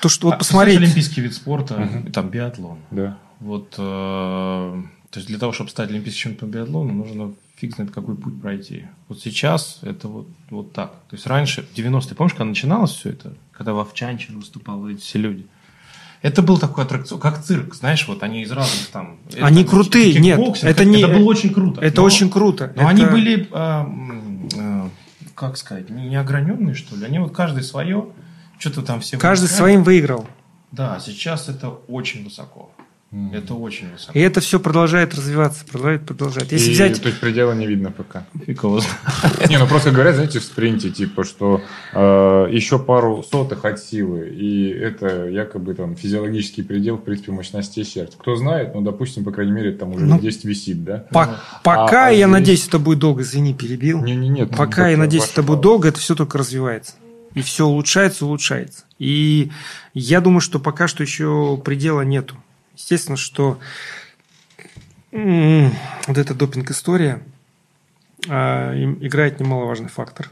То, 0.00 0.08
что 0.08 0.28
вот 0.28 0.34
а, 0.34 0.38
посмотреть... 0.38 0.78
Олимпийский 0.78 1.20
вид 1.20 1.34
спорта, 1.34 1.74
угу. 1.74 2.10
там 2.10 2.28
биатлон. 2.28 2.78
Да. 2.90 3.18
Вот, 3.42 3.74
э, 3.76 4.82
то 5.10 5.18
есть 5.18 5.26
для 5.26 5.38
того, 5.38 5.52
чтобы 5.52 5.70
стать 5.70 5.90
олимпийским 5.90 6.30
чемпионом 6.30 6.52
биатлона, 6.52 6.92
нужно 6.92 7.34
фиг 7.56 7.74
знает 7.74 7.90
какой 7.90 8.16
путь 8.16 8.40
пройти. 8.40 8.86
Вот 9.08 9.20
сейчас 9.20 9.80
это 9.82 10.06
вот, 10.06 10.28
вот 10.50 10.72
так. 10.72 10.92
То 11.10 11.16
есть 11.16 11.26
раньше, 11.26 11.62
в 11.62 11.76
90-е, 11.76 12.14
помнишь, 12.14 12.34
когда 12.34 12.44
начиналось 12.44 12.92
все 12.92 13.10
это, 13.10 13.34
когда 13.50 13.72
в 13.72 13.80
Овчанчине 13.80 14.38
выступали 14.38 14.94
эти 14.94 15.00
все 15.00 15.18
люди, 15.18 15.46
это 16.22 16.40
был 16.42 16.58
такой 16.58 16.84
аттракцион, 16.84 17.20
как 17.20 17.42
цирк, 17.42 17.74
знаешь, 17.74 18.06
вот 18.06 18.22
они 18.22 18.42
из 18.42 18.52
разных 18.52 18.86
там... 18.92 19.18
Они 19.40 19.62
это, 19.62 19.70
крутые, 19.70 20.20
нет, 20.20 20.40
это 20.62 20.84
не... 20.84 21.02
Это 21.02 21.12
было 21.12 21.24
очень 21.24 21.52
круто. 21.52 21.80
Это 21.80 22.00
но, 22.00 22.06
очень 22.06 22.30
круто. 22.30 22.72
Но 22.76 22.82
это... 22.82 22.90
они 22.90 23.04
были, 23.06 23.48
э, 23.50 23.84
э, 24.54 24.88
как 25.34 25.56
сказать, 25.56 25.90
не 25.90 26.14
ограненные, 26.14 26.76
что 26.76 26.94
ли. 26.94 27.04
Они 27.04 27.18
вот 27.18 27.34
каждый 27.34 27.64
свое, 27.64 28.06
что-то 28.58 28.82
там 28.82 29.00
все... 29.00 29.18
Каждый 29.18 29.42
выиграли. 29.46 29.58
своим 29.58 29.82
выиграл. 29.82 30.28
Да, 30.70 31.00
сейчас 31.00 31.48
это 31.48 31.70
очень 31.70 32.22
высоко. 32.22 32.70
Это 33.30 33.54
очень 33.54 33.92
высоко. 33.92 34.18
И 34.18 34.22
это 34.22 34.40
все 34.40 34.58
продолжает 34.58 35.14
развиваться, 35.14 35.66
продолжает, 35.66 36.06
продолжает. 36.06 36.50
Если 36.50 36.70
И, 36.70 36.72
взять... 36.72 37.02
То 37.02 37.08
есть 37.08 37.20
предела 37.20 37.52
не 37.52 37.66
видно 37.66 37.90
пока. 37.90 38.26
Фиг. 38.46 38.62
Не, 39.50 39.58
ну 39.58 39.66
просто 39.66 39.90
говорят, 39.90 40.14
знаете, 40.14 40.38
в 40.38 40.44
спринте, 40.44 40.88
типа, 40.88 41.24
что 41.24 41.60
э, 41.92 42.48
еще 42.50 42.78
пару 42.78 43.22
сотых 43.22 43.66
от 43.66 43.80
силы, 43.80 44.28
и 44.28 44.70
это 44.70 45.28
якобы 45.28 45.74
там 45.74 45.94
физиологический 45.94 46.64
предел, 46.64 46.96
в 46.96 47.02
принципе, 47.02 47.32
мощностей 47.32 47.84
сердца. 47.84 48.16
Кто 48.18 48.36
знает, 48.36 48.74
ну, 48.74 48.80
допустим, 48.80 49.24
по 49.24 49.30
крайней 49.30 49.52
мере, 49.52 49.72
там 49.72 49.92
уже 49.92 50.06
Ну, 50.06 50.14
лет 50.14 50.22
10 50.22 50.44
висит, 50.44 50.82
да? 50.82 51.04
По- 51.10 51.38
пока, 51.62 52.06
а 52.06 52.10
я 52.10 52.28
надеюсь, 52.28 52.66
это 52.66 52.78
будет 52.78 53.00
долго, 53.00 53.22
извини, 53.22 53.52
перебил. 53.52 54.02
Не, 54.02 54.16
не, 54.16 54.30
нет. 54.30 54.56
Пока, 54.56 54.88
я 54.88 54.96
надеюсь, 54.96 55.28
это 55.30 55.42
будет 55.42 55.60
долго, 55.60 55.88
это 55.88 55.98
все 55.98 56.14
только 56.14 56.38
развивается. 56.38 56.94
И 57.34 57.42
все 57.42 57.66
улучшается, 57.66 58.24
улучшается. 58.24 58.84
И 58.98 59.50
я 59.94 60.20
думаю, 60.20 60.40
что 60.40 60.58
пока 60.58 60.88
что 60.88 61.02
еще 61.02 61.60
предела 61.62 62.02
нету. 62.02 62.36
Естественно, 62.76 63.16
что 63.16 63.58
вот 65.10 66.18
эта 66.18 66.34
допинг-история 66.34 67.22
а, 68.28 68.74
играет 68.74 69.40
немаловажный 69.40 69.88
фактор. 69.88 70.30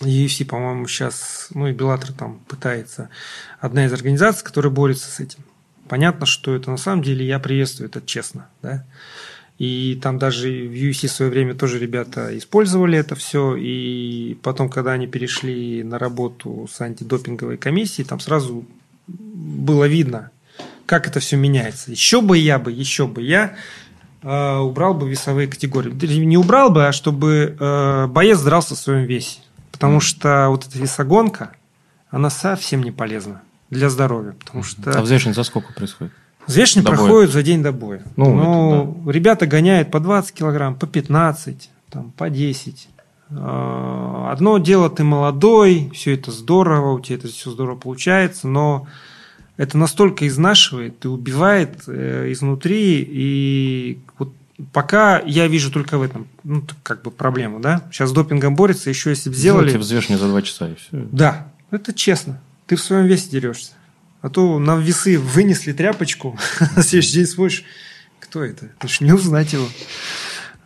UFC, 0.00 0.44
по-моему, 0.44 0.86
сейчас, 0.86 1.48
ну 1.54 1.68
и 1.68 1.72
Беллатор 1.72 2.12
там 2.12 2.40
пытается, 2.48 3.08
одна 3.60 3.86
из 3.86 3.92
организаций, 3.92 4.44
которая 4.44 4.70
борется 4.70 5.10
с 5.10 5.20
этим. 5.20 5.38
Понятно, 5.88 6.26
что 6.26 6.54
это 6.54 6.70
на 6.70 6.76
самом 6.76 7.02
деле, 7.02 7.26
я 7.26 7.38
приветствую 7.38 7.88
это 7.88 8.02
честно, 8.04 8.48
да. 8.60 8.84
И 9.58 9.98
там 10.02 10.18
даже 10.18 10.48
в 10.48 10.72
UFC 10.72 11.08
в 11.08 11.12
свое 11.12 11.30
время 11.30 11.54
тоже 11.54 11.78
ребята 11.78 12.36
использовали 12.36 12.98
это 12.98 13.14
все. 13.14 13.56
И 13.56 14.34
потом, 14.42 14.68
когда 14.68 14.92
они 14.92 15.06
перешли 15.06 15.82
на 15.82 15.98
работу 15.98 16.68
с 16.70 16.78
антидопинговой 16.82 17.56
комиссией, 17.56 18.06
там 18.06 18.20
сразу 18.20 18.66
было 19.06 19.88
видно, 19.88 20.30
как 20.86 21.06
это 21.06 21.20
все 21.20 21.36
меняется. 21.36 21.90
Еще 21.90 22.20
бы 22.20 22.38
я 22.38 22.58
бы, 22.58 22.72
еще 22.72 23.06
бы 23.06 23.22
я 23.22 23.56
э, 24.22 24.56
убрал 24.58 24.94
бы 24.94 25.08
весовые 25.08 25.48
категории. 25.48 25.90
Да 25.90 26.06
Не 26.06 26.38
убрал 26.38 26.70
бы, 26.70 26.86
а 26.86 26.92
чтобы 26.92 27.56
э, 27.58 28.06
боец 28.06 28.40
дрался 28.40 28.74
в 28.74 28.78
своем 28.78 29.04
весе. 29.04 29.40
Потому 29.72 30.00
что 30.00 30.46
вот 30.48 30.66
эта 30.66 30.78
весогонка, 30.78 31.52
она 32.10 32.30
совсем 32.30 32.82
не 32.82 32.92
полезна 32.92 33.42
для 33.68 33.90
здоровья. 33.90 34.32
Потому 34.32 34.62
что... 34.62 34.98
А 34.98 35.02
взвешивание 35.02 35.34
за 35.34 35.42
сколько 35.42 35.72
происходит? 35.74 36.12
Взвешивание 36.46 36.84
До 36.84 36.96
боя. 36.96 36.98
проходит 36.98 37.32
за 37.32 37.42
день 37.42 37.62
до 37.62 37.72
боя. 37.72 38.02
Ну, 38.16 38.34
Но 38.34 39.10
ребята 39.10 39.46
гоняют 39.46 39.90
по 39.90 40.00
20 40.00 40.32
килограмм, 40.32 40.76
по 40.76 40.86
15, 40.86 41.70
там, 41.90 42.12
по 42.12 42.30
10. 42.30 42.88
А, 43.30 44.30
Одно 44.32 44.58
дело, 44.58 44.88
ты 44.88 45.04
молодой, 45.04 45.90
все 45.92 46.14
это 46.14 46.30
здорово, 46.30 46.92
у 46.92 47.00
тебя 47.00 47.16
это 47.16 47.28
все 47.28 47.50
здорово 47.50 47.76
получается, 47.76 48.48
но 48.48 48.86
это 49.56 49.78
настолько 49.78 50.26
изнашивает 50.26 51.04
и 51.04 51.08
убивает 51.08 51.84
э, 51.86 52.30
изнутри, 52.32 53.06
и 53.08 53.98
вот 54.18 54.32
пока 54.72 55.20
я 55.20 55.46
вижу 55.48 55.70
только 55.70 55.98
в 55.98 56.02
этом, 56.02 56.26
ну, 56.44 56.62
как 56.82 57.02
бы 57.02 57.10
проблему, 57.10 57.60
да. 57.60 57.82
Сейчас 57.90 58.10
с 58.10 58.12
допингом 58.12 58.54
борется, 58.54 58.90
еще 58.90 59.10
если 59.10 59.30
бы 59.30 59.36
сделали... 59.36 59.68
Сделайте 59.68 59.78
взвешивание 59.78 60.18
за 60.18 60.28
два 60.28 60.42
часа, 60.42 60.68
и 60.68 60.74
все. 60.74 60.88
Да, 61.12 61.48
это 61.70 61.92
честно. 61.92 62.40
Ты 62.66 62.76
в 62.76 62.82
своем 62.82 63.06
весе 63.06 63.30
дерешься. 63.30 63.72
А 64.22 64.28
то 64.28 64.58
на 64.58 64.76
весы 64.76 65.18
вынесли 65.18 65.72
тряпочку, 65.72 66.38
на 66.76 66.82
следующий 66.82 67.14
день 67.14 67.26
смотришь, 67.26 67.64
кто 68.20 68.42
это? 68.42 68.70
Ты 68.78 68.88
ж 68.88 69.00
не 69.00 69.12
узнать 69.12 69.52
его. 69.52 69.68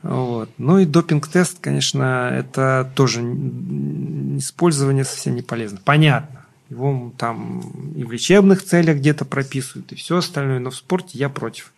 Вот. 0.02 0.48
Ну 0.56 0.78
и 0.78 0.86
допинг-тест, 0.86 1.58
конечно, 1.60 2.30
это 2.32 2.90
тоже 2.94 3.20
использование 3.20 5.04
совсем 5.04 5.34
не 5.34 5.42
полезно. 5.42 5.78
Понятно. 5.84 6.39
Его 6.70 7.12
там 7.18 7.92
и 7.96 8.04
в 8.04 8.12
лечебных 8.12 8.64
целях 8.64 8.98
где-то 8.98 9.24
прописывают, 9.24 9.90
и 9.92 9.96
все 9.96 10.16
остальное, 10.16 10.60
но 10.60 10.70
в 10.70 10.76
спорте 10.76 11.18
я 11.18 11.28
против. 11.28 11.72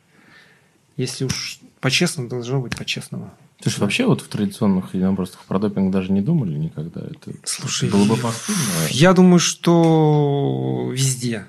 Если 0.99 1.25
уж 1.25 1.61
по-честному, 1.81 2.29
должно 2.29 2.61
быть 2.61 2.77
по-честному. 2.77 3.33
Слушай, 3.63 3.81
вообще 3.81 4.07
вот 4.07 4.21
в 4.21 4.29
традиционных 4.29 4.95
единоборствах 4.95 5.45
про 5.45 5.59
допинг 5.59 5.93
даже 5.93 6.13
не 6.13 6.21
думали 6.21 6.53
никогда. 6.57 7.01
Это 7.01 7.33
Слушай, 7.45 7.89
было 7.89 8.05
бы 8.05 8.17
постыдно. 8.17 8.61
Я 8.91 9.13
думаю, 9.13 9.39
что 9.39 10.91
везде, 10.93 11.47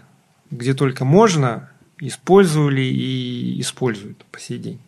где 0.52 0.74
только 0.74 1.06
можно, 1.06 1.70
использовали 2.00 2.82
и 2.82 3.60
используют 3.60 4.24
по 4.26 4.40
сей 4.40 4.60
день, 4.60 4.80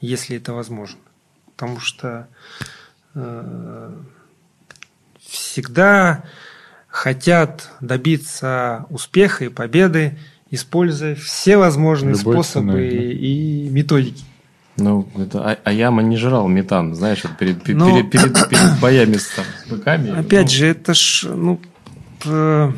если 0.00 0.36
это 0.36 0.52
возможно. 0.52 1.00
Потому 1.56 1.80
что 1.80 2.28
э, 3.14 3.92
всегда 5.18 6.24
хотят 6.98 7.70
добиться 7.80 8.84
успеха 8.90 9.44
и 9.44 9.48
победы, 9.48 10.18
используя 10.50 11.14
все 11.14 11.56
возможные 11.56 12.16
Любой 12.16 12.34
способы 12.34 12.72
ценой, 12.72 12.90
да. 12.90 12.96
и 12.96 13.68
методики. 13.70 14.24
Ну, 14.76 15.08
это 15.16 15.42
А- 15.52 15.58
Аяма 15.62 16.02
не 16.02 16.16
жрал 16.16 16.48
метан, 16.48 16.94
знаешь, 16.96 17.22
вот 17.22 17.36
перед, 17.38 17.62
пе- 17.62 17.74
Ну, 17.74 17.94
перед, 17.94 18.10
перед- 18.10 18.48
перед 18.50 18.80
боями 18.80 19.16
с, 19.16 19.28
там, 19.28 19.44
с 19.64 19.68
быками. 19.70 20.10
Опять 20.18 20.46
Ну, 20.46 20.50
же, 20.50 20.66
это 20.66 20.94
ж, 20.94 21.24
ну, 21.32 21.60
э, 22.24 22.72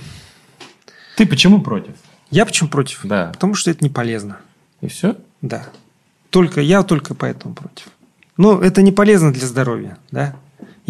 Ты 1.16 1.26
почему 1.26 1.62
против? 1.62 1.94
я 2.30 2.44
почему 2.44 2.68
против? 2.68 3.00
Да. 3.04 3.30
Потому 3.32 3.54
что 3.54 3.70
это 3.70 3.82
не 3.82 3.90
полезно. 3.90 4.36
И 4.82 4.88
все? 4.88 5.16
Да. 5.40 5.66
Только 6.28 6.60
я 6.60 6.82
только 6.82 7.14
поэтому 7.14 7.54
против. 7.54 7.86
Но 8.36 8.60
это 8.60 8.82
не 8.82 8.92
полезно 8.92 9.32
для 9.32 9.46
здоровья, 9.46 9.96
да. 10.10 10.36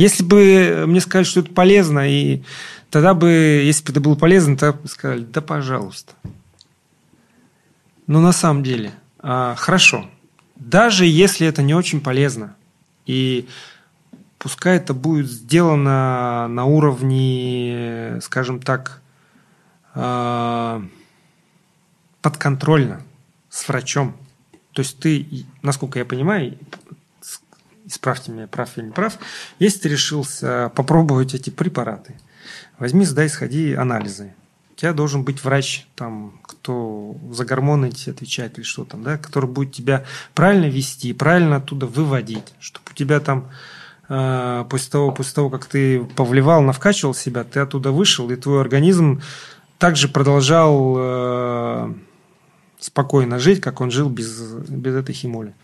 Если 0.01 0.25
бы 0.25 0.85
мне 0.87 0.99
сказали, 0.99 1.25
что 1.25 1.41
это 1.41 1.53
полезно, 1.53 2.11
и 2.11 2.43
тогда 2.89 3.13
бы, 3.13 3.29
если 3.29 3.85
бы 3.85 3.91
это 3.91 4.01
было 4.01 4.15
полезно, 4.15 4.57
тогда 4.57 4.79
бы 4.79 4.89
сказали, 4.89 5.25
да, 5.25 5.43
пожалуйста. 5.43 6.15
Но 8.07 8.23
на 8.23 8.33
самом 8.33 8.63
деле, 8.63 8.93
а, 9.19 9.55
хорошо. 9.57 10.09
Даже 10.57 11.05
если 11.05 11.47
это 11.47 11.61
не 11.61 11.75
очень 11.75 12.01
полезно, 12.01 12.57
и 13.05 13.47
пускай 14.39 14.79
это 14.79 14.95
будет 14.95 15.31
сделано 15.31 16.49
на 16.49 16.65
уровне, 16.65 18.21
скажем 18.23 18.59
так, 18.63 19.03
а, 19.95 20.83
подконтрольно 22.23 23.03
с 23.51 23.69
врачом. 23.69 24.17
То 24.73 24.81
есть 24.81 24.99
ты, 24.99 25.45
насколько 25.61 25.99
я 25.99 26.07
понимаю, 26.07 26.57
исправьте 27.91 28.33
меня, 28.33 28.47
прав 28.47 28.77
или 28.77 28.87
не 28.87 28.93
прав, 28.93 29.19
если 29.59 29.81
ты 29.81 29.89
решился 29.89 30.71
попробовать 30.75 31.35
эти 31.35 31.51
препараты, 31.51 32.15
возьми, 32.79 33.05
сдай, 33.05 33.29
сходи 33.29 33.75
анализы. 33.75 34.33
У 34.73 34.75
тебя 34.81 34.93
должен 34.95 35.25
быть 35.25 35.45
врач, 35.45 35.87
там, 35.95 36.41
кто 36.43 37.15
за 37.33 37.45
гормоны 37.45 37.87
эти 37.87 38.09
отвечает 38.09 38.57
или 38.57 38.65
что 38.65 38.85
там, 38.85 39.03
да, 39.03 39.19
который 39.19 39.49
будет 39.49 39.75
тебя 39.75 40.05
правильно 40.35 40.67
вести, 40.67 41.13
правильно 41.13 41.57
оттуда 41.57 41.87
выводить, 41.87 42.55
чтобы 42.61 42.87
у 42.91 42.95
тебя 42.95 43.21
там 43.21 43.51
э, 44.09 44.65
после 44.71 44.91
того, 44.91 45.13
после 45.13 45.35
того, 45.35 45.51
как 45.51 45.67
ты 45.67 46.03
повливал, 46.17 46.63
навкачивал 46.63 47.13
себя, 47.13 47.45
ты 47.45 47.61
оттуда 47.61 47.91
вышел, 47.91 48.31
и 48.31 48.37
твой 48.37 48.63
организм 48.63 49.21
также 49.77 50.09
продолжал 50.09 50.95
э, 50.97 51.95
спокойно 52.79 53.39
жить, 53.39 53.61
как 53.61 53.81
он 53.81 53.91
жил 53.91 54.09
без, 54.09 54.41
без 54.69 54.95
этой 54.95 55.15
химоли. 55.15 55.55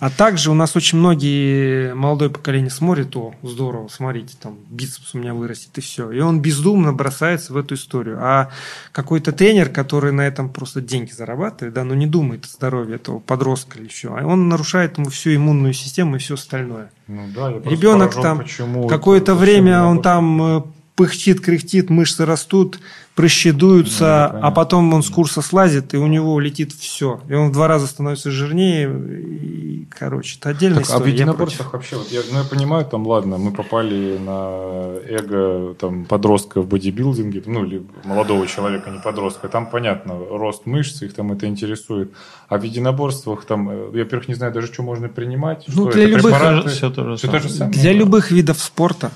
А 0.00 0.08
также 0.08 0.50
у 0.50 0.54
нас 0.54 0.76
очень 0.76 0.96
многие 0.96 1.94
молодое 1.94 2.30
поколение 2.30 2.70
смотрит, 2.70 3.14
о, 3.16 3.34
здорово, 3.42 3.88
смотрите, 3.88 4.34
там 4.40 4.56
бицепс 4.70 5.14
у 5.14 5.18
меня 5.18 5.34
вырастет 5.34 5.76
и 5.76 5.82
все. 5.82 6.10
И 6.10 6.20
он 6.20 6.40
бездумно 6.40 6.94
бросается 6.94 7.52
в 7.52 7.58
эту 7.58 7.74
историю. 7.74 8.16
А 8.18 8.50
какой-то 8.92 9.32
тренер, 9.32 9.68
который 9.68 10.12
на 10.12 10.22
этом 10.22 10.48
просто 10.48 10.80
деньги 10.80 11.10
зарабатывает, 11.10 11.74
да, 11.74 11.84
но 11.84 11.94
не 11.94 12.06
думает 12.06 12.46
о 12.46 12.48
здоровье 12.48 12.96
этого 12.96 13.18
подростка 13.18 13.78
или 13.78 13.88
еще, 13.88 14.16
а 14.16 14.26
он 14.26 14.48
нарушает 14.48 14.96
ему 14.96 15.10
всю 15.10 15.34
иммунную 15.34 15.74
систему 15.74 16.16
и 16.16 16.18
все 16.18 16.34
остальное. 16.34 16.90
Ну 17.06 17.28
да, 17.34 17.52
Ребенок 17.68 18.14
поражен, 18.14 18.42
там 18.72 18.88
какое-то 18.88 19.34
время 19.34 19.82
он 19.84 20.00
там 20.00 20.42
э, 20.42 20.62
пыхтит, 20.96 21.40
кряхтит, 21.40 21.90
мышцы 21.90 22.24
растут, 22.24 22.80
прыщи 23.20 23.50
дуются, 23.52 24.30
Ну, 24.32 24.38
а 24.42 24.50
потом 24.50 24.92
он 24.94 25.02
с 25.02 25.10
курса 25.10 25.42
слазит, 25.42 25.92
и 25.94 25.96
у 25.98 26.06
него 26.06 26.40
летит 26.40 26.72
все. 26.72 27.20
И 27.28 27.34
он 27.34 27.50
в 27.50 27.52
два 27.52 27.68
раза 27.68 27.86
становится 27.86 28.30
жирнее. 28.30 28.88
И, 28.88 29.86
короче, 29.90 30.38
это 30.38 30.48
отдельная 30.50 30.80
Так, 30.80 30.86
а 30.90 30.92
в 30.92 30.94
история. 30.96 31.10
я 31.12 31.14
единоборствах 31.16 31.72
вообще, 31.74 31.96
вот 31.96 32.10
я, 32.10 32.20
ну, 32.32 32.38
я 32.38 32.44
понимаю, 32.44 32.84
там, 32.86 33.06
ладно, 33.06 33.36
мы 33.38 33.52
попали 33.52 34.18
на 34.18 34.96
эго 35.08 35.74
там, 35.74 36.04
подростка 36.06 36.62
в 36.62 36.66
бодибилдинге, 36.66 37.42
ну, 37.46 37.64
или 37.64 37.82
молодого 38.04 38.46
человека, 38.46 38.90
не 38.90 38.98
подростка, 39.00 39.48
там, 39.48 39.66
понятно, 39.70 40.14
рост 40.30 40.66
мышц, 40.66 41.02
их 41.02 41.12
там 41.14 41.32
это 41.32 41.46
интересует. 41.46 42.12
А 42.48 42.56
в 42.58 42.62
единоборствах, 42.62 43.44
там, 43.44 43.68
э, 43.68 43.90
я, 43.94 44.04
во-первых, 44.04 44.28
не 44.28 44.34
знаю 44.34 44.52
даже, 44.52 44.66
что 44.72 44.82
можно 44.82 45.08
принимать. 45.08 45.64
Ну, 45.68 45.84
что 45.90 45.92
для 45.92 46.04
это, 46.04 46.12
любых- 46.18 46.22
препараты? 46.34 46.68
Все 46.70 46.90
то 46.90 47.04
же 47.04 47.18
самое. 47.18 47.40
то 47.42 47.48
же 47.48 47.54
самое. 47.54 47.78
Для 47.78 47.92
Ну, 47.92 47.98
любых 47.98 48.30
видов 48.30 48.58
спорта, 48.60 49.10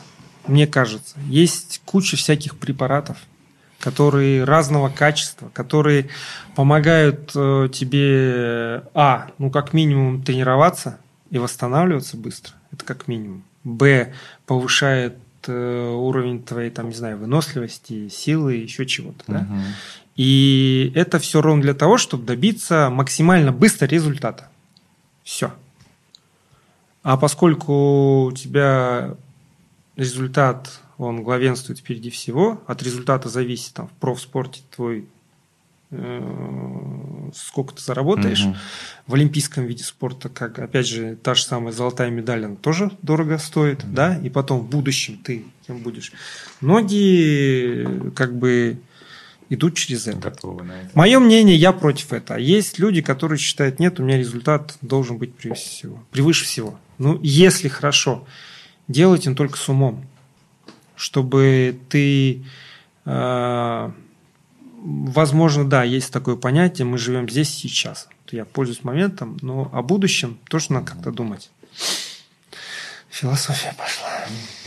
мне 0.46 0.66
кажется, 0.66 1.16
есть 1.26 1.80
куча 1.84 2.16
всяких 2.16 2.56
препаратов, 2.56 3.16
которые 3.80 4.44
разного 4.44 4.88
качества, 4.88 5.50
которые 5.52 6.08
помогают 6.54 7.32
э, 7.34 7.68
тебе, 7.72 8.84
а, 8.94 9.28
ну 9.38 9.50
как 9.50 9.72
минимум 9.72 10.22
тренироваться 10.22 10.98
и 11.30 11.38
восстанавливаться 11.38 12.16
быстро, 12.16 12.54
это 12.72 12.84
как 12.84 13.08
минимум. 13.08 13.44
Б, 13.64 14.12
повышает 14.46 15.16
э, 15.46 15.90
уровень 15.94 16.42
твоей, 16.42 16.70
там, 16.70 16.88
не 16.88 16.94
знаю, 16.94 17.18
выносливости, 17.18 18.08
силы, 18.08 18.54
еще 18.54 18.86
чего-то. 18.86 19.24
Да? 19.26 19.40
Мгм. 19.40 19.62
И 20.16 20.92
это 20.94 21.18
все 21.18 21.40
ровно 21.40 21.62
для 21.62 21.74
того, 21.74 21.98
чтобы 21.98 22.24
добиться 22.24 22.88
максимально 22.90 23.52
быстро 23.52 23.86
результата. 23.86 24.48
Все. 25.24 25.52
А 27.02 27.16
поскольку 27.16 28.26
у 28.26 28.32
тебя 28.32 29.16
результат, 29.96 30.80
он 30.98 31.22
главенствует 31.22 31.78
впереди 31.78 32.10
всего, 32.10 32.62
от 32.66 32.82
результата 32.82 33.28
зависит 33.28 33.74
там, 33.74 33.88
в 33.88 33.92
профспорте 33.92 34.62
твой, 34.74 35.06
э, 35.90 37.30
сколько 37.34 37.74
ты 37.74 37.82
заработаешь. 37.82 38.44
Мгм. 38.44 38.56
В 39.06 39.14
олимпийском 39.14 39.64
виде 39.64 39.84
спорта, 39.84 40.28
как, 40.28 40.58
опять 40.58 40.86
же, 40.86 41.16
та 41.16 41.34
же 41.34 41.44
самая 41.44 41.72
золотая 41.72 42.10
медаль, 42.10 42.44
она 42.44 42.56
тоже 42.56 42.90
дорого 43.02 43.38
стоит, 43.38 43.82
да, 43.92 44.16
и 44.18 44.30
потом 44.30 44.60
в 44.60 44.68
будущем 44.68 45.18
ты 45.22 45.44
кем 45.66 45.78
будешь. 45.78 46.12
Многие, 46.60 48.10
как 48.10 48.36
бы, 48.36 48.78
идут 49.48 49.76
через 49.76 50.06
это. 50.06 50.18
Готовы 50.18 50.64
на 50.64 50.72
это. 50.72 50.90
Мое 50.94 51.18
мнение, 51.18 51.56
я 51.56 51.72
против 51.72 52.12
этого. 52.12 52.38
Есть 52.38 52.78
люди, 52.78 53.02
которые 53.02 53.38
считают, 53.38 53.78
нет, 53.78 54.00
у 54.00 54.02
меня 54.02 54.18
результат 54.18 54.76
должен 54.80 55.18
быть 55.18 55.34
превыше 55.34 55.68
всего. 55.68 56.04
Превыше 56.10 56.44
всего. 56.44 56.78
Ну, 56.98 57.18
если 57.22 57.68
хорошо, 57.68 58.26
делайте 58.88 59.30
он 59.30 59.36
только 59.36 59.56
с 59.56 59.68
умом, 59.68 60.04
чтобы 60.96 61.78
ты, 61.88 62.44
э, 63.04 63.90
возможно, 64.82 65.68
да, 65.68 65.82
есть 65.82 66.12
такое 66.12 66.36
понятие, 66.36 66.86
мы 66.86 66.98
живем 66.98 67.28
здесь 67.28 67.50
сейчас. 67.50 68.08
Я 68.30 68.44
пользуюсь 68.44 68.84
моментом, 68.84 69.38
но 69.42 69.70
о 69.72 69.82
будущем 69.82 70.38
тоже 70.48 70.72
надо 70.72 70.86
как-то 70.86 71.12
думать. 71.12 71.50
Философия 73.18 73.72
пошла. 73.78 74.08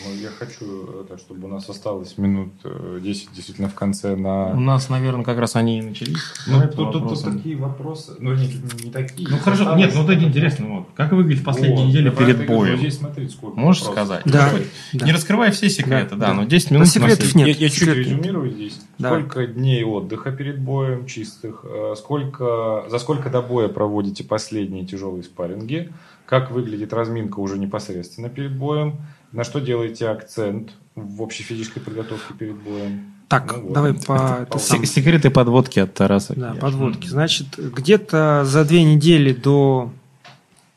Ну, 0.06 0.16
я 0.16 0.30
хочу, 0.30 1.02
это, 1.02 1.18
чтобы 1.18 1.50
у 1.50 1.52
нас 1.52 1.68
осталось 1.70 2.18
минут 2.18 2.54
э, 2.64 3.00
10 3.04 3.34
действительно 3.34 3.68
в 3.68 3.74
конце 3.74 4.16
на... 4.16 4.52
У 4.52 4.60
нас, 4.62 4.88
наверное, 4.88 5.26
как 5.26 5.38
раз 5.38 5.58
они 5.58 5.80
и 5.80 5.82
начались. 5.82 6.16
Ну, 6.48 6.62
тут, 6.62 6.94
тут- 6.94 7.10
тут 7.10 7.24
такие 7.26 7.58
вопросы, 7.58 8.14
ну, 8.20 8.34
не, 8.36 8.48
не 8.86 8.90
такие. 8.90 9.28
Ну 9.28 9.38
хорошо, 9.40 9.76
нет, 9.76 9.92
ну 9.94 10.04
вот 10.04 10.12
это 10.12 10.24
интересно. 10.24 10.66
Вот. 10.68 10.88
Как 10.96 11.12
выглядит 11.12 11.44
последняя 11.44 12.04
Вот, 12.10 12.16
про 12.16 12.26
перед 12.26 12.48
боем? 12.48 12.78
Здесь 12.78 12.98
смотрите, 13.00 13.34
сколько 13.34 13.60
Можешь 13.60 13.84
вопросов. 13.84 14.22
сказать? 14.22 14.34
Да, 14.34 14.50
да. 14.94 15.06
Не 15.06 15.12
раскрывай 15.12 15.52
все 15.52 15.70
секреты, 15.70 16.12
Да, 16.12 16.16
да, 16.16 16.28
да. 16.28 16.34
но 16.36 16.44
10 16.46 16.70
Да 16.70 16.76
минут 16.76 16.86
нас 16.86 16.94
секретов 16.94 17.36
нет. 17.36 17.48
я, 17.50 17.54
я 17.54 17.70
чуть 17.70 17.80
секрет- 17.80 17.98
резюмирую 17.98 18.50
здесь. 18.52 18.80
Давай. 18.98 19.20
Сколько 19.24 19.46
дней 19.48 19.84
отдыха 19.84 20.32
перед 20.32 20.58
боем 20.62 21.06
чистых? 21.06 21.66
э, 21.66 21.96
Сколько, 21.98 22.86
за 22.88 22.98
сколько 23.00 23.30
до 23.30 23.42
боя 23.42 23.68
проводите 23.68 24.24
последние 24.24 24.86
тяжелые 24.86 25.24
спарринги? 25.24 25.92
Как 26.28 26.52
выглядит 26.52 26.92
разминка 26.92 27.40
уже 27.40 27.58
непосредственно 27.58 28.28
перед 28.30 28.54
боем? 28.54 28.98
На 29.32 29.46
что 29.46 29.60
делаете 29.60 30.10
акцент 30.10 30.72
в 30.94 31.22
общей 31.22 31.44
физической 31.44 31.80
подготовке 31.80 32.34
перед 32.34 32.56
боем? 32.56 33.14
Так, 33.30 33.56
Ну 33.56 33.64
вот. 33.64 33.74
давай 33.74 33.94
по... 33.94 34.14
Это 34.14 34.44
это 34.44 34.60
самое. 34.60 34.88
Секреты 34.88 35.30
подводки 35.30 35.80
от 35.80 35.94
Тараса. 35.94 36.34
Да, 36.36 36.54
подводки. 36.54 37.08
Значит, 37.08 37.58
где-то 37.58 38.44
за 38.46 38.66
две 38.66 38.84
недели 38.84 39.32
до 39.32 39.92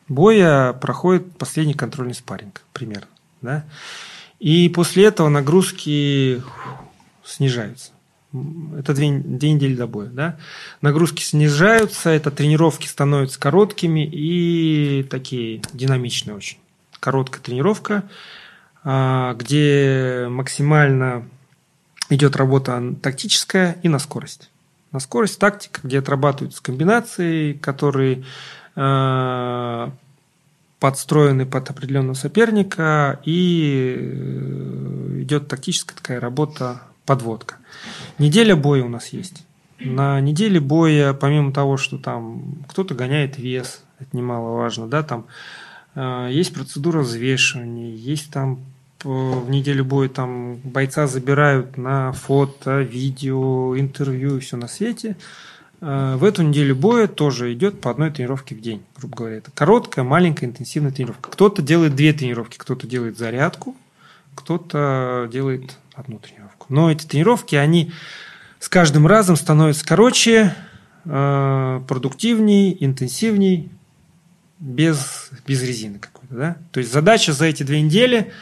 боя 0.09 0.73
проходит 0.73 1.37
последний 1.37 1.75
контрольный 1.75 2.15
спарринг, 2.15 2.63
примерно. 2.73 3.09
Да? 3.43 3.65
И 4.39 4.69
после 4.69 5.07
этого 5.07 5.29
нагрузки 5.29 6.43
снижаются. 7.25 7.91
Это 8.33 8.95
две, 8.95 9.19
две 9.19 9.53
недели 9.53 9.75
до 9.75 9.87
боя. 9.87 10.09
Да? 10.09 10.37
Нагрузки 10.83 11.23
снижаются, 11.23 12.11
это 12.11 12.31
тренировки 12.31 12.87
становятся 12.87 13.41
короткими 13.41 14.07
и 14.07 15.05
такие 15.11 15.63
динамичные 15.73 16.37
очень. 16.37 16.59
Короткая 17.01 17.43
тренировка, 17.43 18.05
а, 18.85 19.35
где 19.35 20.29
максимально 20.31 21.27
идет 22.09 22.37
работа 22.37 22.95
тактическая 23.03 23.79
и 23.83 23.89
на 23.89 23.99
скорость. 23.99 24.51
На 24.93 25.01
скорость 25.01 25.39
тактика, 25.39 25.81
где 25.85 26.01
отрабатываются 26.01 26.63
комбинации, 26.63 27.53
которые 27.53 28.25
э, 28.75 29.91
подстроены 30.81 31.47
под 31.47 31.71
определенного 31.71 32.15
соперника, 32.15 33.21
и 33.25 33.95
э, 33.97 35.21
идет 35.21 35.47
тактическая 35.47 35.97
такая 35.97 36.19
работа, 36.19 36.83
подводка. 37.11 37.57
Неделя 38.19 38.55
боя 38.55 38.85
у 38.85 38.89
нас 38.89 39.09
есть. 39.09 39.45
На 39.81 40.21
неделе 40.21 40.61
боя, 40.61 41.13
помимо 41.13 41.53
того, 41.53 41.77
что 41.77 41.99
там 41.99 42.55
кто-то 42.69 42.95
гоняет 42.95 43.37
вес, 43.39 43.83
это 43.99 44.17
немаловажно, 44.17 44.87
да, 44.87 45.03
там 45.03 45.25
э, 45.97 46.29
есть 46.31 46.55
процедура 46.55 47.01
взвешивания, 47.01 47.91
есть 47.97 48.31
там 48.31 48.61
п- 49.01 49.09
в 49.09 49.51
неделю 49.51 49.85
боя 49.85 50.09
там 50.09 50.57
бойца 50.63 51.07
забирают 51.09 51.77
на 51.79 52.13
фото, 52.13 52.81
видео, 52.83 53.77
интервью 53.77 54.37
и 54.37 54.41
все 54.41 54.57
на 54.57 54.69
свете. 54.69 55.17
Э, 55.81 56.17
В 56.17 56.25
эту 56.25 56.43
неделю 56.43 56.77
боя 56.77 57.09
тоже 57.09 57.53
идет 57.55 57.81
по 57.81 57.91
одной 57.91 58.11
тренировке 58.11 58.55
в 58.55 58.61
день, 58.61 58.83
грубо 58.99 59.17
говоря. 59.17 59.37
Это 59.39 59.51
короткая, 59.51 60.05
маленькая, 60.05 60.47
интенсивная 60.47 60.93
тренировка. 60.93 61.31
Кто-то 61.31 61.61
делает 61.63 61.97
две 61.97 62.13
тренировки, 62.13 62.57
кто-то 62.59 62.87
делает 62.87 63.19
зарядку, 63.19 63.75
кто-то 64.35 65.29
делает 65.33 65.77
одну 65.95 66.19
тренировку. 66.19 66.67
Но 66.69 66.91
эти 66.91 67.07
тренировки, 67.07 67.57
они 67.57 67.93
с 68.59 68.69
каждым 68.69 69.07
разом 69.07 69.37
становятся 69.37 69.85
короче, 69.85 70.55
э, 71.05 71.81
продуктивней, 71.89 72.77
интенсивней, 72.81 73.71
без, 74.59 75.31
без 75.47 75.63
резины 75.63 75.99
какой-то. 75.99 76.35
Да? 76.35 76.57
То 76.73 76.81
есть 76.81 76.93
задача 76.93 77.33
за 77.33 77.47
эти 77.47 77.63
две 77.63 77.81
недели 77.81 78.33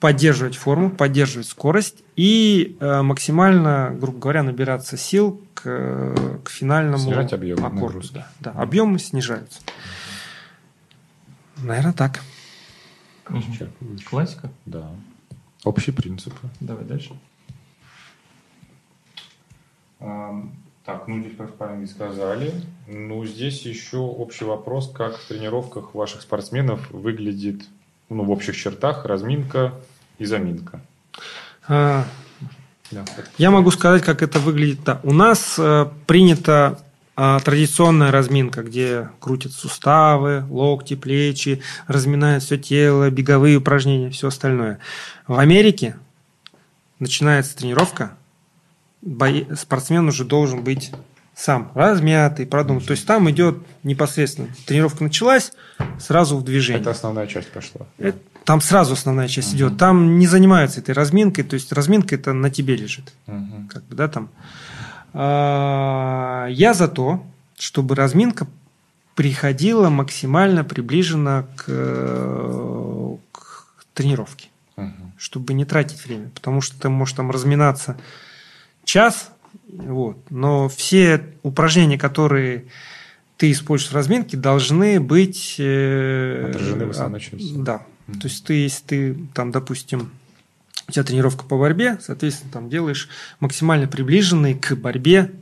поддерживать 0.00 0.56
форму, 0.56 0.90
поддерживать 0.90 1.46
скорость 1.48 2.02
и 2.16 2.76
э, 2.80 3.02
максимально, 3.02 3.94
грубо 3.98 4.18
говоря, 4.18 4.42
набираться 4.42 4.96
сил 4.96 5.42
к, 5.54 6.14
к 6.44 6.50
финальному 6.50 6.98
Снижать 6.98 7.32
объем 7.32 7.58
аккорду. 7.64 7.86
нагрузки. 7.86 8.14
Да, 8.14 8.28
да, 8.40 8.50
объемы 8.52 8.98
снижаются. 8.98 9.60
Наверное, 11.56 11.92
так. 11.94 12.20
Классика. 14.08 14.50
Да. 14.66 14.90
Общие 15.66 15.92
принципы. 15.92 16.36
Давай 16.60 16.84
дальше. 16.84 17.10
Так, 19.98 21.08
ну 21.08 21.18
здесь 21.18 21.34
про 21.34 21.48
спарринги 21.48 21.86
сказали. 21.86 22.52
Ну, 22.86 23.26
здесь 23.26 23.62
еще 23.62 23.96
общий 23.96 24.44
вопрос, 24.44 24.88
как 24.92 25.16
в 25.16 25.26
тренировках 25.26 25.92
ваших 25.92 26.22
спортсменов 26.22 26.88
выглядит, 26.92 27.64
ну, 28.08 28.22
в 28.22 28.30
общих 28.30 28.56
чертах, 28.56 29.04
разминка 29.04 29.74
и 30.18 30.24
заминка. 30.24 30.80
А, 31.66 32.04
Да. 32.92 33.04
Я 33.36 33.50
могу 33.50 33.72
сказать, 33.72 34.04
как 34.04 34.22
это 34.22 34.38
выглядит. 34.38 34.84
Да. 34.84 35.00
У 35.02 35.12
нас 35.12 35.56
э, 35.58 35.88
принята 36.06 36.78
а, 36.78 36.85
традиционная 37.16 38.10
разминка, 38.12 38.62
где 38.62 39.08
крутят 39.20 39.52
суставы, 39.52 40.44
локти, 40.50 40.94
плечи, 40.96 41.62
разминают 41.86 42.44
все 42.44 42.58
тело, 42.58 43.08
беговые 43.10 43.56
упражнения, 43.56 44.10
все 44.10 44.28
остальное. 44.28 44.78
В 45.26 45.38
Америке 45.38 45.96
начинается 46.98 47.56
тренировка, 47.56 48.12
спортсмен 49.56 50.08
уже 50.08 50.24
должен 50.24 50.62
быть 50.62 50.92
сам 51.34 51.70
размятый, 51.74 52.46
продуман. 52.46 52.82
То 52.82 52.92
есть 52.92 53.06
там 53.06 53.30
идет 53.30 53.58
непосредственно 53.82 54.48
тренировка 54.66 55.04
началась, 55.04 55.52
сразу 56.00 56.36
в 56.38 56.44
движение. 56.44 56.80
Это 56.80 56.90
основная 56.90 57.26
часть 57.26 57.50
пошла. 57.50 57.86
Это- 57.98 58.18
Там 58.44 58.60
сразу 58.60 58.92
основная 58.94 59.26
часть 59.28 59.54
идет. 59.54 59.76
Там 59.76 60.18
не 60.18 60.26
занимаются 60.28 60.80
этой 60.80 60.92
разминкой, 60.92 61.44
то 61.44 61.54
есть 61.54 61.72
разминка 61.72 62.14
это 62.14 62.32
на 62.32 62.48
тебе 62.48 62.76
лежит 62.76 63.12
Мгм. 63.26 63.68
как 63.68 63.84
бы, 63.84 63.96
да, 63.96 64.06
там. 64.08 64.28
А, 65.18 66.46
Я 66.50 66.74
за 66.74 66.88
то, 66.88 67.24
чтобы 67.58 67.94
разминка 67.94 68.46
приходила 69.14 69.88
максимально 69.88 70.62
приближенно 70.62 71.46
к, 71.56 71.64
э, 71.68 73.16
к 73.32 73.84
тренировке, 73.94 74.48
Мгм. 74.76 75.12
чтобы 75.16 75.54
не 75.54 75.64
тратить 75.64 76.04
время, 76.04 76.28
потому 76.34 76.60
что 76.60 76.78
ты 76.78 76.88
можешь 76.90 77.14
там 77.16 77.30
разминаться 77.30 77.96
час, 78.84 79.30
вот, 79.68 80.18
но 80.30 80.68
все 80.68 81.24
упражнения, 81.42 81.96
которые 81.98 82.66
ты 83.38 83.50
используешь 83.50 83.92
в 83.92 83.94
разминке, 83.94 84.36
должны 84.36 85.00
быть 85.00 85.56
э, 85.58 86.50
Отражены 86.50 86.86
в 86.86 86.90
основной 86.90 87.20
части. 87.20 87.54
Да, 87.56 87.82
Мгм. 88.06 88.20
то 88.20 88.28
есть 88.28 88.44
ты, 88.44 88.52
если 88.54 88.84
ты 88.84 89.14
там, 89.32 89.50
допустим, 89.50 90.10
у 90.88 90.92
тебя 90.92 91.04
тренировка 91.04 91.44
по 91.44 91.58
борьбе, 91.58 91.98
соответственно, 92.00 92.52
там 92.52 92.68
делаешь 92.68 93.08
максимально 93.40 93.88
приближенные 93.88 94.54
к 94.54 94.74
борьбе 94.76 95.32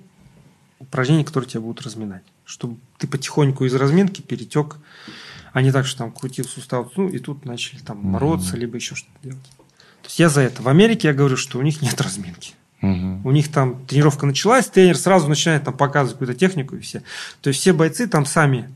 упражнения, 0.79 1.25
которые 1.25 1.49
тебя 1.49 1.61
будут 1.61 1.85
разминать. 1.85 2.23
Чтобы 2.45 2.79
ты 2.99 3.07
потихоньку 3.07 3.65
из 3.65 3.75
разминки 3.75 4.21
перетек, 4.21 4.77
а 5.53 5.63
не 5.63 5.71
так, 5.71 5.87
что 5.87 5.99
там 5.99 6.13
крутил 6.13 6.45
сустав, 6.47 6.91
ну, 6.97 7.09
и 7.09 7.19
тут 7.19 7.45
начали 7.45 7.79
там 7.79 8.13
бороться, 8.13 8.57
либо 8.57 8.77
еще 8.77 8.95
что-то 8.95 9.19
делать. 9.23 9.51
То 10.03 10.09
есть 10.09 10.19
я 10.19 10.29
за 10.29 10.43
это. 10.43 10.63
В 10.63 10.69
Америке 10.69 11.09
я 11.09 11.15
говорю, 11.15 11.37
что 11.37 11.59
у 11.59 11.63
них 11.63 11.81
нет 11.81 11.99
разминки. 12.01 12.55
Мгм. 12.81 13.25
У 13.25 13.31
них 13.31 13.51
там 13.51 13.87
тренировка 13.87 14.27
началась, 14.27 14.67
тренер 14.67 14.97
сразу 14.97 15.29
начинает 15.29 15.65
там 15.65 15.75
показывать 15.75 16.19
какую-то 16.19 16.39
технику 16.39 16.77
и 16.77 16.81
все. 16.81 17.03
То 17.41 17.49
есть 17.49 17.61
все 17.61 17.73
бойцы 17.73 18.07
там 18.07 18.27
сами 18.27 18.69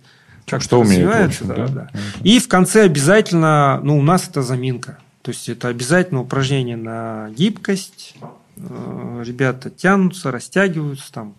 как 0.47 0.63
Что 0.63 0.81
умеют, 0.81 1.11
развиваются, 1.11 1.45
общем, 1.45 1.57
да, 1.57 1.67
да? 1.67 1.91
да. 1.93 2.01
И 2.23 2.39
в 2.39 2.49
конце 2.49 2.85
обязательно, 2.85 3.81
ну, 3.83 3.99
у 3.99 4.03
нас 4.03 4.27
это 4.27 4.43
заминка. 4.43 4.99
То 5.29 5.33
есть 5.33 5.47
это 5.51 5.69
обязательно 5.69 6.23
упражнение 6.23 6.79
на 6.79 7.29
гибкость. 7.37 8.15
Э, 8.57 9.23
ребята 9.27 9.69
тянутся, 9.69 10.31
растягиваются 10.31 11.13
там. 11.13 11.35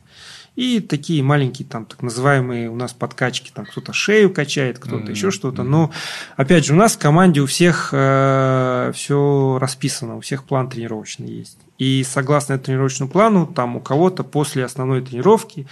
И 0.55 0.79
такие 0.79 1.23
маленькие 1.23 1.67
там 1.67 1.85
так 1.85 2.03
называемые 2.03 2.69
у 2.69 2.75
нас 2.75 2.93
подкачки, 2.93 3.49
там 3.51 3.65
кто-то 3.65 3.91
шею 3.91 4.31
качает, 4.31 4.77
кто-то 4.77 5.05
mm-hmm. 5.05 5.09
еще 5.09 5.31
что-то. 5.31 5.63
Но 5.63 5.89
опять 6.37 6.67
же 6.67 6.73
у 6.73 6.75
нас 6.75 6.97
в 6.97 6.99
команде 6.99 7.41
у 7.41 7.47
всех 7.47 7.89
э, 7.91 8.91
все 8.93 9.57
расписано, 9.59 10.17
у 10.17 10.21
всех 10.21 10.43
план 10.43 10.69
тренировочный 10.69 11.31
есть. 11.31 11.57
И 11.79 12.05
согласно 12.07 12.53
этому 12.53 12.65
тренировочному 12.65 13.09
плану, 13.09 13.47
там 13.47 13.75
у 13.75 13.79
кого-то 13.79 14.23
после 14.23 14.65
основной 14.65 15.01
тренировки 15.01 15.65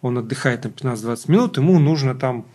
он 0.00 0.16
отдыхает 0.16 0.60
там 0.60 0.70
15-20 0.70 1.18
минут, 1.26 1.56
ему 1.56 1.80
нужно 1.80 2.14
там 2.14 2.46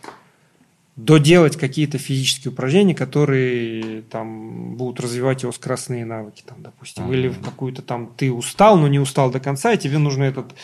доделать 1.04 1.56
какие-то 1.56 1.98
физические 1.98 2.52
упражнения, 2.52 2.94
которые 2.94 4.02
там 4.02 4.76
будут 4.76 5.00
развивать 5.00 5.42
его 5.42 5.52
скоростные 5.52 6.04
навыки, 6.04 6.42
там, 6.46 6.62
допустим, 6.62 7.10
или 7.12 7.28
в 7.28 7.40
какую-то 7.40 7.82
там 7.82 8.12
ты 8.16 8.32
устал, 8.32 8.76
но 8.76 8.88
не 8.88 8.98
устал 8.98 9.30
до 9.30 9.40
конца, 9.40 9.72
и 9.72 9.78
тебе 9.78 9.98
нужно 9.98 10.24
этот 10.24 10.54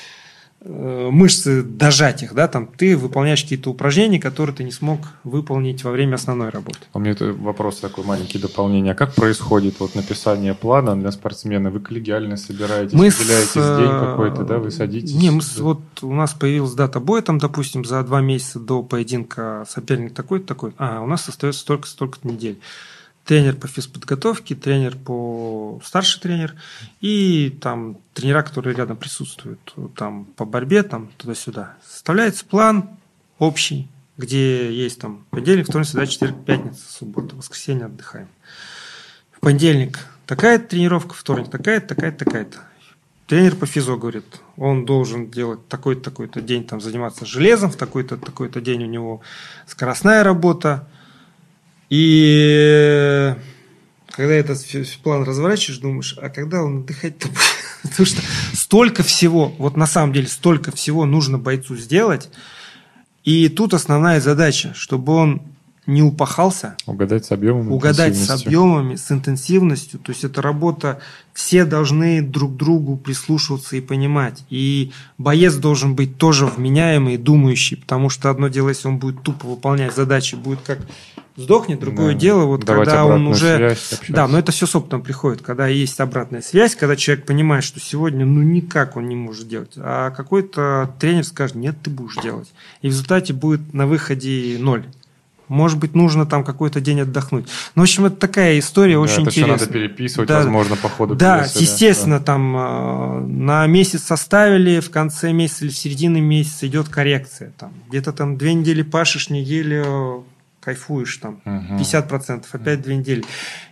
мышцы 0.66 1.62
дожать 1.62 2.22
их, 2.22 2.34
да, 2.34 2.48
там 2.48 2.66
ты 2.66 2.96
выполняешь 2.96 3.42
какие-то 3.42 3.70
упражнения, 3.70 4.18
которые 4.18 4.54
ты 4.54 4.64
не 4.64 4.72
смог 4.72 5.00
выполнить 5.24 5.84
во 5.84 5.90
время 5.90 6.16
основной 6.16 6.48
работы. 6.48 6.78
А 6.92 6.98
у 6.98 7.00
меня 7.00 7.12
это 7.12 7.32
вопрос 7.32 7.80
такой 7.80 8.04
маленький 8.04 8.38
дополнение. 8.38 8.92
А 8.92 8.94
как 8.94 9.14
происходит 9.14 9.78
вот 9.78 9.94
написание 9.94 10.54
плана 10.54 10.96
для 10.96 11.12
спортсмена? 11.12 11.70
Вы 11.70 11.80
коллегиально 11.80 12.36
собираетесь, 12.36 12.94
мы 12.94 13.10
выделяете 13.10 13.48
с... 13.48 13.76
день 13.78 13.90
э, 13.90 14.00
какой-то, 14.10 14.44
да, 14.44 14.58
вы 14.58 14.70
садитесь? 14.70 15.14
Не, 15.14 15.30
мы 15.30 15.42
с... 15.42 15.58
вот 15.58 15.80
у 16.02 16.12
нас 16.12 16.32
появилась 16.34 16.72
дата 16.72 17.00
боя, 17.00 17.22
там, 17.22 17.38
допустим, 17.38 17.84
за 17.84 18.02
два 18.02 18.20
месяца 18.20 18.58
до 18.58 18.82
поединка 18.82 19.64
соперник 19.68 20.14
такой-то 20.14 20.46
такой. 20.46 20.72
А, 20.78 21.00
у 21.00 21.06
нас 21.06 21.28
остается 21.28 21.60
столько-столько 21.60 22.18
недель 22.24 22.58
тренер 23.26 23.56
по 23.56 23.66
физподготовке, 23.66 24.54
тренер 24.54 24.96
по 24.96 25.80
старший 25.84 26.20
тренер 26.22 26.54
и 27.00 27.56
там 27.60 27.98
тренера, 28.14 28.42
которые 28.42 28.76
рядом 28.76 28.96
присутствуют, 28.96 29.74
там 29.96 30.26
по 30.36 30.44
борьбе, 30.44 30.84
там 30.84 31.10
туда-сюда. 31.18 31.74
Составляется 31.84 32.44
план 32.46 32.88
общий, 33.38 33.88
где 34.16 34.72
есть 34.72 35.00
там 35.00 35.26
понедельник, 35.30 35.66
вторник, 35.66 35.88
среда, 35.88 36.06
четверг, 36.06 36.36
пятница, 36.46 36.80
суббота, 36.88 37.34
воскресенье 37.34 37.86
отдыхаем. 37.86 38.28
В 39.32 39.40
понедельник 39.40 39.98
такая-то 40.26 40.68
тренировка, 40.68 41.14
вторник 41.14 41.50
такая-то, 41.50 41.88
такая-то, 41.94 42.24
такая-то. 42.24 42.58
Тренер 43.26 43.56
по 43.56 43.66
физо 43.66 43.96
говорит, 43.96 44.40
он 44.56 44.86
должен 44.86 45.32
делать 45.32 45.66
такой-то, 45.66 46.00
такой-то 46.10 46.40
день, 46.40 46.64
там, 46.64 46.80
заниматься 46.80 47.26
железом, 47.26 47.72
в 47.72 47.76
такой-то, 47.76 48.18
такой-то 48.18 48.60
день 48.60 48.84
у 48.84 48.86
него 48.86 49.20
скоростная 49.66 50.22
работа, 50.22 50.88
и 51.90 53.34
когда 54.16 54.32
этот 54.32 54.58
план 55.02 55.24
разворачиваешь, 55.24 55.78
думаешь, 55.78 56.16
а 56.20 56.30
когда 56.30 56.62
он 56.62 56.78
отдыхать-то 56.78 57.28
будет? 57.28 57.38
Потому 57.82 58.06
что 58.06 58.22
столько 58.54 59.02
всего, 59.02 59.54
вот 59.58 59.76
на 59.76 59.86
самом 59.86 60.12
деле 60.14 60.26
столько 60.26 60.72
всего 60.72 61.04
нужно 61.04 61.38
бойцу 61.38 61.76
сделать. 61.76 62.30
И 63.24 63.48
тут 63.48 63.74
основная 63.74 64.20
задача, 64.20 64.72
чтобы 64.74 65.12
он 65.12 65.42
не 65.86 66.02
упахался. 66.02 66.76
Угадать 66.86 67.26
с 67.26 67.32
объемами. 67.32 67.68
Угадать 67.70 68.16
с 68.16 68.30
объемами, 68.30 68.96
с 68.96 69.10
интенсивностью. 69.12 70.00
То 70.00 70.12
есть 70.12 70.24
это 70.24 70.42
работа, 70.42 71.00
все 71.32 71.64
должны 71.64 72.22
друг 72.22 72.56
другу 72.56 72.96
прислушиваться 72.96 73.76
и 73.76 73.80
понимать. 73.80 74.44
И 74.50 74.92
боец 75.18 75.54
должен 75.54 75.94
быть 75.94 76.18
тоже 76.18 76.46
вменяемый 76.46 77.18
думающий, 77.18 77.76
потому 77.76 78.08
что 78.10 78.30
одно 78.30 78.48
дело, 78.48 78.70
если 78.70 78.88
он 78.88 78.98
будет 78.98 79.22
тупо 79.22 79.46
выполнять 79.46 79.94
задачи, 79.94 80.34
будет 80.34 80.60
как 80.62 80.80
сдохнет. 81.36 81.80
Другое 81.80 82.12
да. 82.14 82.18
дело, 82.18 82.44
вот 82.44 82.64
когда 82.64 83.04
он 83.04 83.26
уже... 83.26 83.56
Связь, 83.56 84.00
да, 84.08 84.26
но 84.26 84.38
это 84.38 84.52
все 84.52 84.66
с 84.66 84.74
опытом 84.74 85.02
приходит. 85.02 85.42
Когда 85.42 85.66
есть 85.66 86.00
обратная 86.00 86.42
связь, 86.42 86.74
когда 86.74 86.96
человек 86.96 87.26
понимает, 87.26 87.64
что 87.64 87.80
сегодня 87.80 88.24
ну 88.26 88.42
никак 88.42 88.96
он 88.96 89.08
не 89.08 89.16
может 89.16 89.48
делать, 89.48 89.72
а 89.76 90.10
какой-то 90.10 90.94
тренер 90.98 91.24
скажет, 91.24 91.56
нет, 91.56 91.76
ты 91.82 91.90
будешь 91.90 92.16
делать. 92.22 92.52
И 92.82 92.88
в 92.88 92.90
результате 92.90 93.32
будет 93.32 93.74
на 93.74 93.86
выходе 93.86 94.56
ноль. 94.58 94.84
Может 95.48 95.78
быть, 95.78 95.94
нужно 95.94 96.26
там 96.26 96.42
какой-то 96.42 96.80
день 96.80 97.02
отдохнуть. 97.02 97.46
Ну, 97.76 97.82
в 97.82 97.84
общем, 97.84 98.06
это 98.06 98.16
такая 98.16 98.58
история 98.58 98.94
да, 98.94 99.00
очень 99.00 99.22
это 99.22 99.30
интересная. 99.30 99.56
Все 99.56 99.66
надо 99.66 99.72
переписывать, 99.72 100.28
да, 100.28 100.38
возможно, 100.38 100.74
по 100.74 100.88
ходу 100.88 101.14
Да, 101.14 101.42
пьесы, 101.42 101.62
естественно, 101.62 102.18
да. 102.18 102.24
там 102.24 102.56
э, 102.56 103.20
на 103.26 103.66
месяц 103.68 104.02
составили, 104.02 104.80
в 104.80 104.90
конце 104.90 105.32
месяца 105.32 105.64
или 105.64 105.72
в 105.72 105.76
середине 105.76 106.20
месяца 106.20 106.66
идет 106.66 106.88
коррекция. 106.88 107.52
Там, 107.58 107.72
где-то 107.88 108.12
там 108.12 108.36
две 108.36 108.54
недели 108.54 108.82
пашешь, 108.82 109.30
неделю 109.30 110.24
кайфуешь 110.66 111.16
там, 111.18 111.40
угу. 111.44 111.80
50%, 111.80 112.44
опять 112.50 112.82
две 112.82 112.96
недели. 112.96 113.24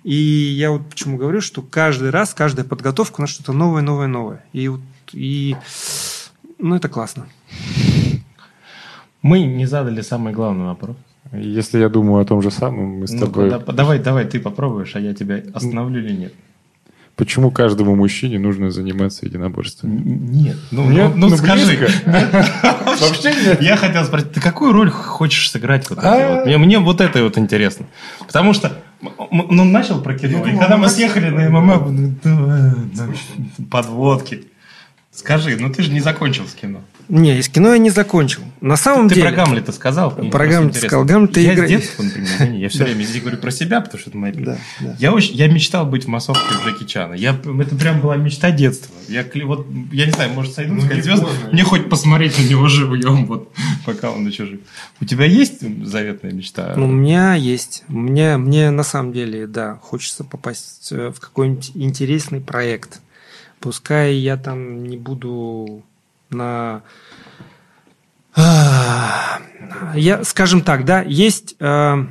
И 0.05 0.15
я 0.15 0.71
вот 0.71 0.89
почему 0.89 1.17
говорю, 1.17 1.41
что 1.41 1.61
каждый 1.61 2.11
раз, 2.11 2.35
каждая 2.35 2.65
подготовка 2.65 3.17
у 3.19 3.23
нас 3.23 3.31
что-то 3.31 3.53
новое, 3.53 3.83
новое, 3.83 4.07
новое. 4.07 4.45
И, 4.53 4.69
вот, 4.69 4.81
и 5.13 5.57
ну, 6.61 6.77
это 6.77 6.89
классно. 6.89 7.27
Мы 9.23 9.43
не 9.43 9.67
задали 9.67 10.03
самый 10.03 10.33
главный 10.33 10.67
вопрос. 10.67 10.97
Если 11.33 11.81
я 11.81 11.89
думаю 11.89 12.23
о 12.23 12.25
том 12.25 12.41
же 12.43 12.53
самом, 12.53 13.01
мы 13.01 13.09
с 13.09 13.11
ну 13.11 13.27
тобой... 13.27 13.51
Да, 13.51 13.59
давай, 13.59 13.99
давай, 13.99 14.25
ты 14.27 14.39
попробуешь, 14.39 14.95
а 14.95 15.01
я 15.01 15.15
тебя 15.15 15.43
остановлю 15.53 16.01
или 16.01 16.13
нет? 16.13 16.35
Почему 17.17 17.53
каждому 17.53 17.95
мужчине 17.95 18.41
нужно 18.41 18.73
заниматься 18.73 19.25
единоборством? 19.25 20.03
Нет. 20.33 20.57
Ну, 20.73 20.91
нет? 20.91 21.13
ну, 21.15 21.29
ну, 21.29 21.29
ну 21.29 21.37
скажи. 21.37 21.89
Вообще 22.07 23.35
нет. 23.45 23.63
Я 23.63 23.77
хотел 23.77 24.05
спросить, 24.05 24.33
ты 24.33 24.41
какую 24.41 24.73
роль 24.73 24.91
хочешь 24.91 25.49
сыграть? 25.49 25.89
Вот 25.91 26.01
вот? 26.03 26.47
Мне, 26.47 26.59
мне 26.59 26.79
вот 26.81 27.01
это 27.01 27.23
вот 27.23 27.39
интересно. 27.39 27.87
Потому 28.27 28.53
что 28.53 28.83
ну, 29.31 29.65
начал 29.65 30.03
про 30.03 30.15
кино, 30.15 30.45
и 30.45 30.57
когда 30.57 30.77
мы 30.77 30.89
съехали 30.89 31.29
на 31.29 31.51
ММА, 31.51 32.17
подводки. 33.71 34.47
Скажи, 35.13 35.57
ну 35.57 35.73
ты 35.73 35.83
же 35.83 35.93
не 35.93 36.01
закончил 36.01 36.49
с 36.49 36.55
кино. 36.55 36.81
Не, 37.09 37.39
из 37.39 37.49
кино 37.49 37.73
я 37.73 37.79
не 37.79 37.91
закончил. 37.91 38.43
На 38.61 38.77
самом 38.77 39.09
ты, 39.09 39.17
деле... 39.17 39.29
Ты 39.29 39.35
про 39.35 39.45
Гамлета 39.45 39.73
сказал. 39.73 40.11
Про 40.11 40.47
Гамлета 40.47 40.79
сказал. 40.79 41.05
Гамлет 41.05 41.37
я 41.37 41.55
игра... 41.55 41.67
с 41.67 41.69
детства, 41.69 42.03
например, 42.03 42.53
я 42.53 42.69
все 42.69 42.85
время 42.85 43.03
здесь 43.03 43.21
говорю 43.21 43.39
про 43.39 43.51
себя, 43.51 43.81
потому 43.81 44.01
что 44.01 44.11
это 44.11 44.19
моя 44.19 44.33
да, 44.35 44.59
да. 44.81 44.97
Я, 44.99 45.13
очень, 45.13 45.35
я 45.35 45.49
мечтал 45.49 45.87
быть 45.87 46.05
в 46.05 46.09
массовке 46.09 46.55
Джеки 46.65 46.85
Чана. 46.85 47.15
Я, 47.15 47.33
это 47.33 47.77
прям 47.77 48.01
была 48.01 48.17
мечта 48.17 48.51
детства. 48.51 48.95
Я, 49.09 49.25
вот, 49.45 49.67
я 49.93 50.07
не 50.07 50.13
знаю, 50.13 50.33
может, 50.33 50.55
сойду, 50.55 50.75
ну, 50.75 50.81
сказать 50.81 51.05
звезд, 51.05 51.25
мне 51.53 51.63
хоть 51.63 51.89
посмотреть 51.91 52.39
на 52.39 52.49
него 52.49 52.69
живьем, 52.69 53.27
вот, 53.27 53.53
пока 53.87 54.11
он 54.11 54.27
еще 54.27 54.47
жив. 54.47 54.61
У 55.01 55.05
тебя 55.05 55.27
есть 55.27 55.61
заветная 55.85 56.33
мечта? 56.33 56.75
Ну, 56.77 56.89
у 56.89 56.93
меня 56.93 57.35
есть. 57.35 57.85
Мне, 57.89 58.39
мне 58.39 58.71
на 58.71 58.83
самом 58.83 59.13
деле, 59.13 59.47
да, 59.47 59.77
хочется 59.83 60.25
попасть 60.25 60.91
в 60.91 61.15
какой-нибудь 61.21 61.73
интересный 61.75 62.41
проект. 62.41 63.01
Пускай 63.61 64.15
я 64.15 64.37
там 64.37 64.85
не 64.85 64.97
буду 64.97 65.85
на 66.35 66.83
я, 69.95 70.25
скажем 70.25 70.61
так, 70.63 70.85
да, 70.85 71.03
есть 71.03 71.57
э, 71.61 72.07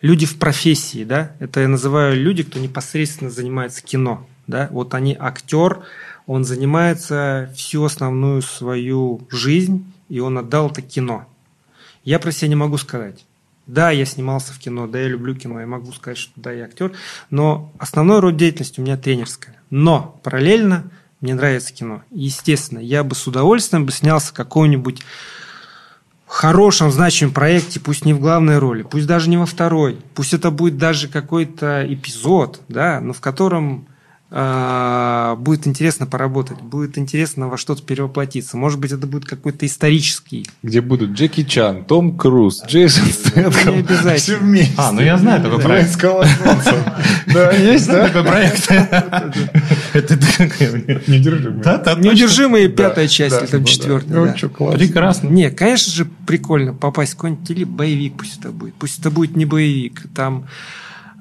люди 0.00 0.26
в 0.26 0.38
профессии, 0.38 1.04
да, 1.04 1.32
это 1.38 1.60
я 1.60 1.68
называю 1.68 2.20
люди, 2.20 2.42
кто 2.42 2.58
непосредственно 2.58 3.30
занимается 3.30 3.82
кино, 3.82 4.26
да, 4.46 4.68
вот 4.70 4.94
они 4.94 5.16
актер, 5.18 5.80
он 6.26 6.44
занимается 6.44 7.52
всю 7.56 7.84
основную 7.84 8.42
свою 8.42 9.26
жизнь, 9.30 9.90
и 10.08 10.20
он 10.20 10.38
отдал 10.38 10.70
это 10.70 10.82
кино. 10.82 11.26
Я 12.04 12.18
про 12.18 12.32
себя 12.32 12.48
не 12.48 12.56
могу 12.56 12.78
сказать. 12.78 13.24
Да, 13.66 13.90
я 13.90 14.06
снимался 14.06 14.54
в 14.54 14.58
кино, 14.58 14.86
да, 14.86 14.98
я 14.98 15.08
люблю 15.08 15.34
кино, 15.34 15.60
я 15.60 15.66
могу 15.66 15.92
сказать, 15.92 16.16
что 16.16 16.32
да, 16.36 16.52
я 16.52 16.64
актер, 16.64 16.92
но 17.28 17.70
основной 17.78 18.20
род 18.20 18.36
деятельности 18.36 18.80
у 18.80 18.82
меня 18.82 18.96
тренерская. 18.96 19.56
Но 19.68 20.18
параллельно 20.22 20.90
мне 21.20 21.34
нравится 21.34 21.72
кино. 21.72 22.02
Естественно, 22.10 22.78
я 22.78 23.02
бы 23.04 23.14
с 23.14 23.26
удовольствием 23.26 23.86
бы 23.86 23.92
снялся 23.92 24.32
какой-нибудь 24.32 25.02
хорошем, 26.26 26.92
значимом 26.92 27.32
проекте, 27.32 27.80
пусть 27.80 28.04
не 28.04 28.12
в 28.12 28.20
главной 28.20 28.58
роли, 28.58 28.82
пусть 28.82 29.06
даже 29.06 29.30
не 29.30 29.36
во 29.36 29.46
второй, 29.46 29.98
пусть 30.14 30.34
это 30.34 30.50
будет 30.50 30.76
даже 30.76 31.08
какой-то 31.08 31.84
эпизод, 31.92 32.60
да, 32.68 33.00
но 33.00 33.12
в 33.12 33.20
котором 33.20 33.86
будет 34.30 35.66
интересно 35.66 36.06
поработать, 36.06 36.60
будет 36.60 36.98
интересно 36.98 37.48
во 37.48 37.56
что-то 37.56 37.82
перевоплотиться. 37.82 38.58
Может 38.58 38.78
быть, 38.78 38.92
это 38.92 39.06
будет 39.06 39.24
какой-то 39.24 39.64
исторический. 39.64 40.46
Где 40.62 40.82
будут 40.82 41.12
Джеки 41.12 41.44
Чан, 41.44 41.84
Том 41.84 42.16
Круз, 42.16 42.62
Джейсон 42.66 43.06
Стэтхэм. 43.06 43.74
Не 43.74 43.80
обязательно. 43.80 44.16
Все 44.16 44.36
вместе. 44.36 44.74
А, 44.76 44.92
ну 44.92 45.00
я 45.00 45.16
знаю 45.16 45.42
такой 45.42 45.60
проект. 45.60 45.98
Да, 47.26 47.52
есть, 47.52 47.86
да? 47.86 48.08
Такой 48.08 48.24
проект. 48.24 48.70
Это 49.92 50.14
неудержимые. 51.06 51.96
Неудержимые 51.98 52.68
пятая 52.68 53.08
часть, 53.08 53.40
или 53.40 53.46
там 53.46 53.64
четвертая. 53.64 54.34
Прекрасно. 54.72 55.28
Не, 55.28 55.50
конечно 55.50 55.92
же, 55.92 56.06
прикольно 56.26 56.74
попасть 56.74 57.12
в 57.12 57.16
какой-нибудь 57.16 57.50
или 57.50 57.64
боевик 57.64 58.14
пусть 58.18 58.38
это 58.38 58.50
будет. 58.50 58.74
Пусть 58.74 58.98
это 58.98 59.10
будет 59.10 59.36
не 59.36 59.44
боевик. 59.44 60.02
Там 60.14 60.46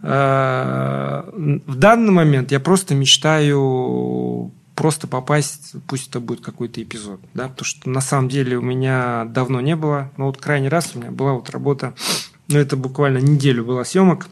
в 0.02 1.76
данный 1.76 2.12
момент 2.12 2.52
я 2.52 2.60
просто 2.60 2.94
мечтаю 2.94 4.52
просто 4.76 5.08
попасть, 5.08 5.74
пусть 5.88 6.10
это 6.10 6.20
будет 6.20 6.42
какой-то 6.42 6.82
эпизод, 6.84 7.20
да, 7.34 7.48
потому 7.50 7.66
что 7.66 7.90
на 7.90 8.00
самом 8.00 8.30
деле 8.30 8.58
у 8.58 8.62
меня 8.62 9.26
давно 9.26 9.60
не 9.60 9.76
было, 9.76 10.12
но 10.18 10.28
вот 10.28 10.38
крайний 10.38 10.70
раз 10.70 10.92
у 10.94 11.00
меня 11.00 11.10
была 11.10 11.34
вот 11.34 11.50
работа, 11.50 11.96
ну 12.48 12.60
это 12.60 12.78
буквально 12.78 13.18
неделю 13.18 13.66
была 13.66 13.84
съемок, 13.84 14.28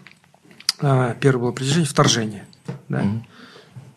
А, 0.80 1.16
первое 1.16 1.46
было 1.46 1.52
притяжение, 1.52 1.88
вторжение. 1.88 2.46
Да? 2.90 3.02
Угу. 3.02 3.26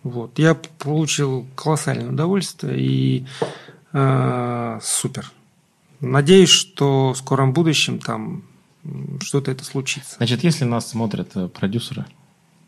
Вот. 0.04 0.38
Я 0.38 0.54
получил 0.54 1.46
колоссальное 1.54 2.08
удовольствие 2.08 2.78
и 2.78 3.26
э, 3.92 4.78
супер. 4.82 5.30
Надеюсь, 6.00 6.50
что 6.50 7.12
в 7.12 7.18
скором 7.18 7.52
будущем 7.52 7.98
там 7.98 8.44
что-то 9.20 9.50
это 9.50 9.64
случится. 9.64 10.16
Значит, 10.16 10.44
если 10.44 10.64
нас 10.64 10.88
смотрят 10.88 11.30
э, 11.34 11.48
продюсеры, 11.48 12.06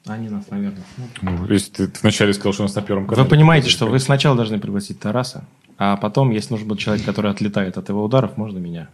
они 0.07 0.29
нас, 0.29 0.51
наверное, 0.51 0.83
смотрят. 0.95 1.23
Ну, 1.23 1.53
если 1.53 1.87
ты 1.87 2.01
вначале 2.01 2.33
сказал, 2.33 2.53
что 2.53 2.63
у 2.63 2.67
нас 2.67 2.75
на 2.75 2.83
первом 2.83 3.07
канале. 3.07 3.23
Вы 3.23 3.29
понимаете, 3.29 3.69
что 3.69 3.87
вы 3.87 3.99
сначала 3.99 4.35
должны 4.35 4.59
пригласить 4.59 4.99
Тараса, 4.99 5.45
а 5.79 5.97
потом, 5.97 6.31
если 6.31 6.55
нужен 6.55 6.69
будет 6.69 6.79
человек, 6.79 7.05
который 7.05 7.31
отлетает 7.31 7.77
от 7.77 7.89
его 7.89 8.03
ударов, 8.03 8.37
можно 8.37 8.59
меня. 8.59 8.89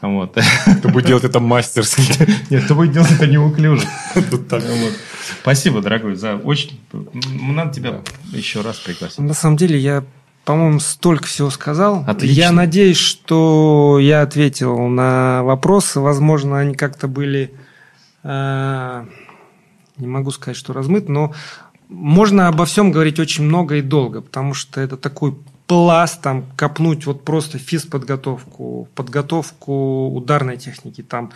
Вот. 0.00 0.38
Кто 0.78 0.88
будет 0.88 1.06
делать 1.06 1.24
это 1.24 1.40
мастерски. 1.40 2.26
Нет, 2.50 2.64
кто 2.64 2.74
будет 2.74 2.92
делать 2.92 3.10
это 3.10 3.26
неуклюже. 3.26 3.86
Спасибо, 5.42 5.82
дорогой, 5.82 6.14
за 6.14 6.36
очень... 6.36 6.80
Надо 6.92 7.74
тебя 7.74 8.00
еще 8.32 8.62
раз 8.62 8.78
пригласить. 8.78 9.18
На 9.18 9.34
самом 9.34 9.56
деле, 9.56 9.78
я 9.78 10.04
по-моему, 10.44 10.80
столько 10.80 11.26
всего 11.26 11.50
сказал. 11.50 12.04
Отлично. 12.06 12.40
Я 12.40 12.52
надеюсь, 12.52 12.96
что 12.96 13.98
я 14.00 14.22
ответил 14.22 14.76
на 14.88 15.42
вопросы. 15.44 16.00
Возможно, 16.00 16.58
они 16.58 16.74
как-то 16.74 17.08
были, 17.08 17.52
э, 18.22 19.04
не 19.96 20.06
могу 20.06 20.30
сказать, 20.30 20.56
что 20.56 20.72
размыты, 20.72 21.12
но 21.12 21.34
можно 21.88 22.48
обо 22.48 22.64
всем 22.64 22.92
говорить 22.92 23.18
очень 23.18 23.44
много 23.44 23.76
и 23.76 23.82
долго, 23.82 24.22
потому 24.22 24.54
что 24.54 24.80
это 24.80 24.96
такой 24.96 25.36
пласт, 25.66 26.20
там, 26.20 26.46
копнуть 26.56 27.06
вот 27.06 27.24
просто 27.24 27.58
физподготовку, 27.58 28.88
подготовку 28.94 30.08
ударной 30.08 30.56
техники, 30.56 31.02
там, 31.02 31.32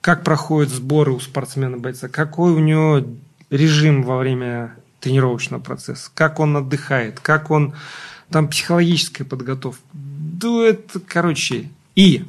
как 0.00 0.22
проходят 0.22 0.70
сборы 0.70 1.12
у 1.12 1.20
спортсмена-бойца, 1.20 2.08
какой 2.08 2.52
у 2.52 2.58
него 2.58 3.06
режим 3.50 4.02
во 4.02 4.18
время 4.18 4.76
тренировочного 5.00 5.60
процесса, 5.60 6.10
как 6.14 6.40
он 6.40 6.56
отдыхает, 6.56 7.20
как 7.20 7.50
он 7.50 7.74
там 8.34 8.48
психологическая 8.48 9.24
подготовка. 9.24 9.80
Да 9.92 10.64
это, 10.64 10.98
короче, 10.98 11.70
и 11.94 12.24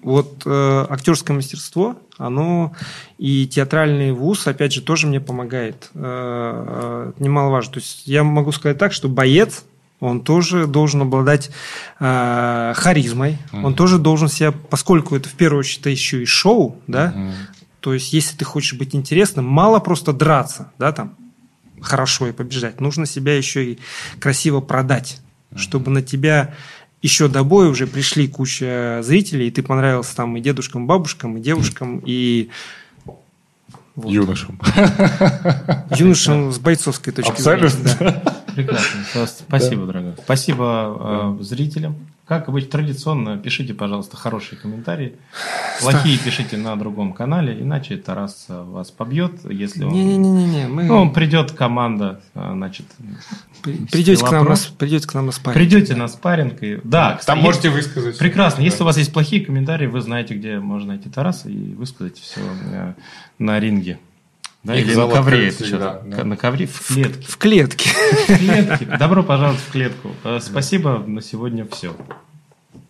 вот 0.00 0.44
э, 0.46 0.86
актерское 0.88 1.36
мастерство, 1.36 1.98
оно 2.16 2.72
и 3.18 3.46
театральный 3.46 4.12
вуз, 4.12 4.46
опять 4.46 4.72
же, 4.72 4.80
тоже 4.80 5.06
мне 5.06 5.20
помогает. 5.20 5.90
Э, 5.92 7.12
э, 7.18 7.22
немаловажно. 7.22 7.74
То 7.74 7.80
есть 7.80 8.06
я 8.06 8.24
могу 8.24 8.52
сказать 8.52 8.78
так, 8.78 8.94
что 8.94 9.10
боец, 9.10 9.64
он 10.00 10.22
тоже 10.22 10.66
должен 10.66 11.02
обладать 11.02 11.50
э, 12.00 12.72
харизмой, 12.74 13.36
mm-hmm. 13.52 13.64
он 13.64 13.74
тоже 13.74 13.98
должен 13.98 14.28
себя, 14.28 14.50
поскольку 14.70 15.14
это 15.14 15.28
в 15.28 15.34
первую 15.34 15.60
очередь 15.60 15.80
это 15.80 15.90
еще 15.90 16.22
и 16.22 16.24
шоу, 16.24 16.78
да, 16.86 17.12
mm-hmm. 17.14 17.32
то 17.80 17.92
есть 17.92 18.14
если 18.14 18.34
ты 18.34 18.46
хочешь 18.46 18.78
быть 18.78 18.94
интересным, 18.94 19.44
мало 19.44 19.78
просто 19.78 20.14
драться, 20.14 20.72
да, 20.78 20.90
там, 20.92 21.16
хорошо 21.82 22.28
и 22.28 22.32
побеждать, 22.32 22.80
нужно 22.80 23.06
себя 23.06 23.36
еще 23.36 23.72
и 23.72 23.78
красиво 24.18 24.60
продать, 24.60 25.20
mm-hmm. 25.50 25.58
чтобы 25.58 25.90
на 25.90 26.02
тебя 26.02 26.54
еще 27.02 27.28
до 27.28 27.42
боя 27.42 27.68
уже 27.68 27.86
пришли 27.86 28.28
куча 28.28 29.00
зрителей, 29.02 29.48
и 29.48 29.50
ты 29.50 29.62
понравился 29.62 30.14
там 30.14 30.36
и 30.36 30.40
дедушкам, 30.40 30.84
и 30.84 30.86
бабушкам, 30.86 31.36
и 31.36 31.40
девушкам, 31.40 32.00
и 32.04 32.50
вот. 33.94 34.10
Юношам. 34.10 34.58
Юношам 35.96 36.50
с 36.50 36.58
бойцовской 36.58 37.12
точки 37.12 37.30
Абсолютно. 37.30 37.68
зрения. 37.68 38.22
Да. 38.24 38.44
Прекрасно. 38.54 39.26
Спасибо, 39.26 39.82
да. 39.82 39.86
дорогой. 39.92 40.14
Спасибо 40.24 41.36
да. 41.38 41.44
зрителям. 41.44 41.96
Как 42.40 42.50
быть 42.50 42.70
традиционно, 42.70 43.36
пишите, 43.36 43.74
пожалуйста, 43.74 44.16
хорошие 44.16 44.58
комментарии. 44.58 45.16
Плохие 45.80 46.18
пишите 46.18 46.56
на 46.56 46.76
другом 46.76 47.12
канале, 47.12 47.60
иначе 47.60 47.96
Тарас 47.96 48.46
вас 48.48 48.90
побьет, 48.90 49.40
если 49.50 49.84
он... 49.84 49.92
Не-не-не, 49.92 50.66
мы... 50.66 50.84
Ну, 50.84 50.96
он 50.96 51.12
придет, 51.12 51.52
команда, 51.52 52.22
значит... 52.34 52.86
Придете 53.62 54.24
к, 54.24 54.30
нам 54.32 54.46
на, 54.46 54.56
придете 54.78 55.06
к 55.06 55.14
нам 55.14 55.26
на 55.26 55.32
спарринг. 55.32 55.54
Придете 55.54 55.94
на 55.94 56.08
спарринг. 56.08 56.62
И... 56.62 56.80
Да, 56.84 57.16
кстати, 57.18 57.36
Там 57.36 57.44
можете 57.44 57.70
высказать. 57.70 58.18
Прекрасно. 58.18 58.58
Да. 58.58 58.64
Если 58.64 58.82
у 58.82 58.86
вас 58.86 58.96
есть 58.96 59.12
плохие 59.12 59.44
комментарии, 59.44 59.86
вы 59.86 60.00
знаете, 60.00 60.34
где 60.34 60.58
можно 60.58 60.94
найти 60.94 61.08
Тараса 61.10 61.48
и 61.48 61.74
высказать 61.74 62.18
все 62.18 62.40
э, 62.72 62.94
на 63.38 63.60
ринге. 63.60 63.98
Да, 64.62 64.76
или 64.76 64.94
на 64.94 65.08
ковре 65.08 65.48
это 65.48 65.64
что-то. 65.64 66.02
Да. 66.04 66.24
На 66.24 66.36
ковре 66.36 66.66
в 66.66 66.86
клетке. 66.86 67.26
В 67.26 67.36
клетке. 67.36 67.90
В 68.28 68.38
клетке. 68.38 68.84
Добро 68.84 69.24
пожаловать 69.24 69.60
в 69.60 69.72
клетку. 69.72 70.12
Э, 70.22 70.38
спасибо. 70.40 70.98
На 70.98 71.20
сегодня 71.20 71.66
все. 71.70 71.96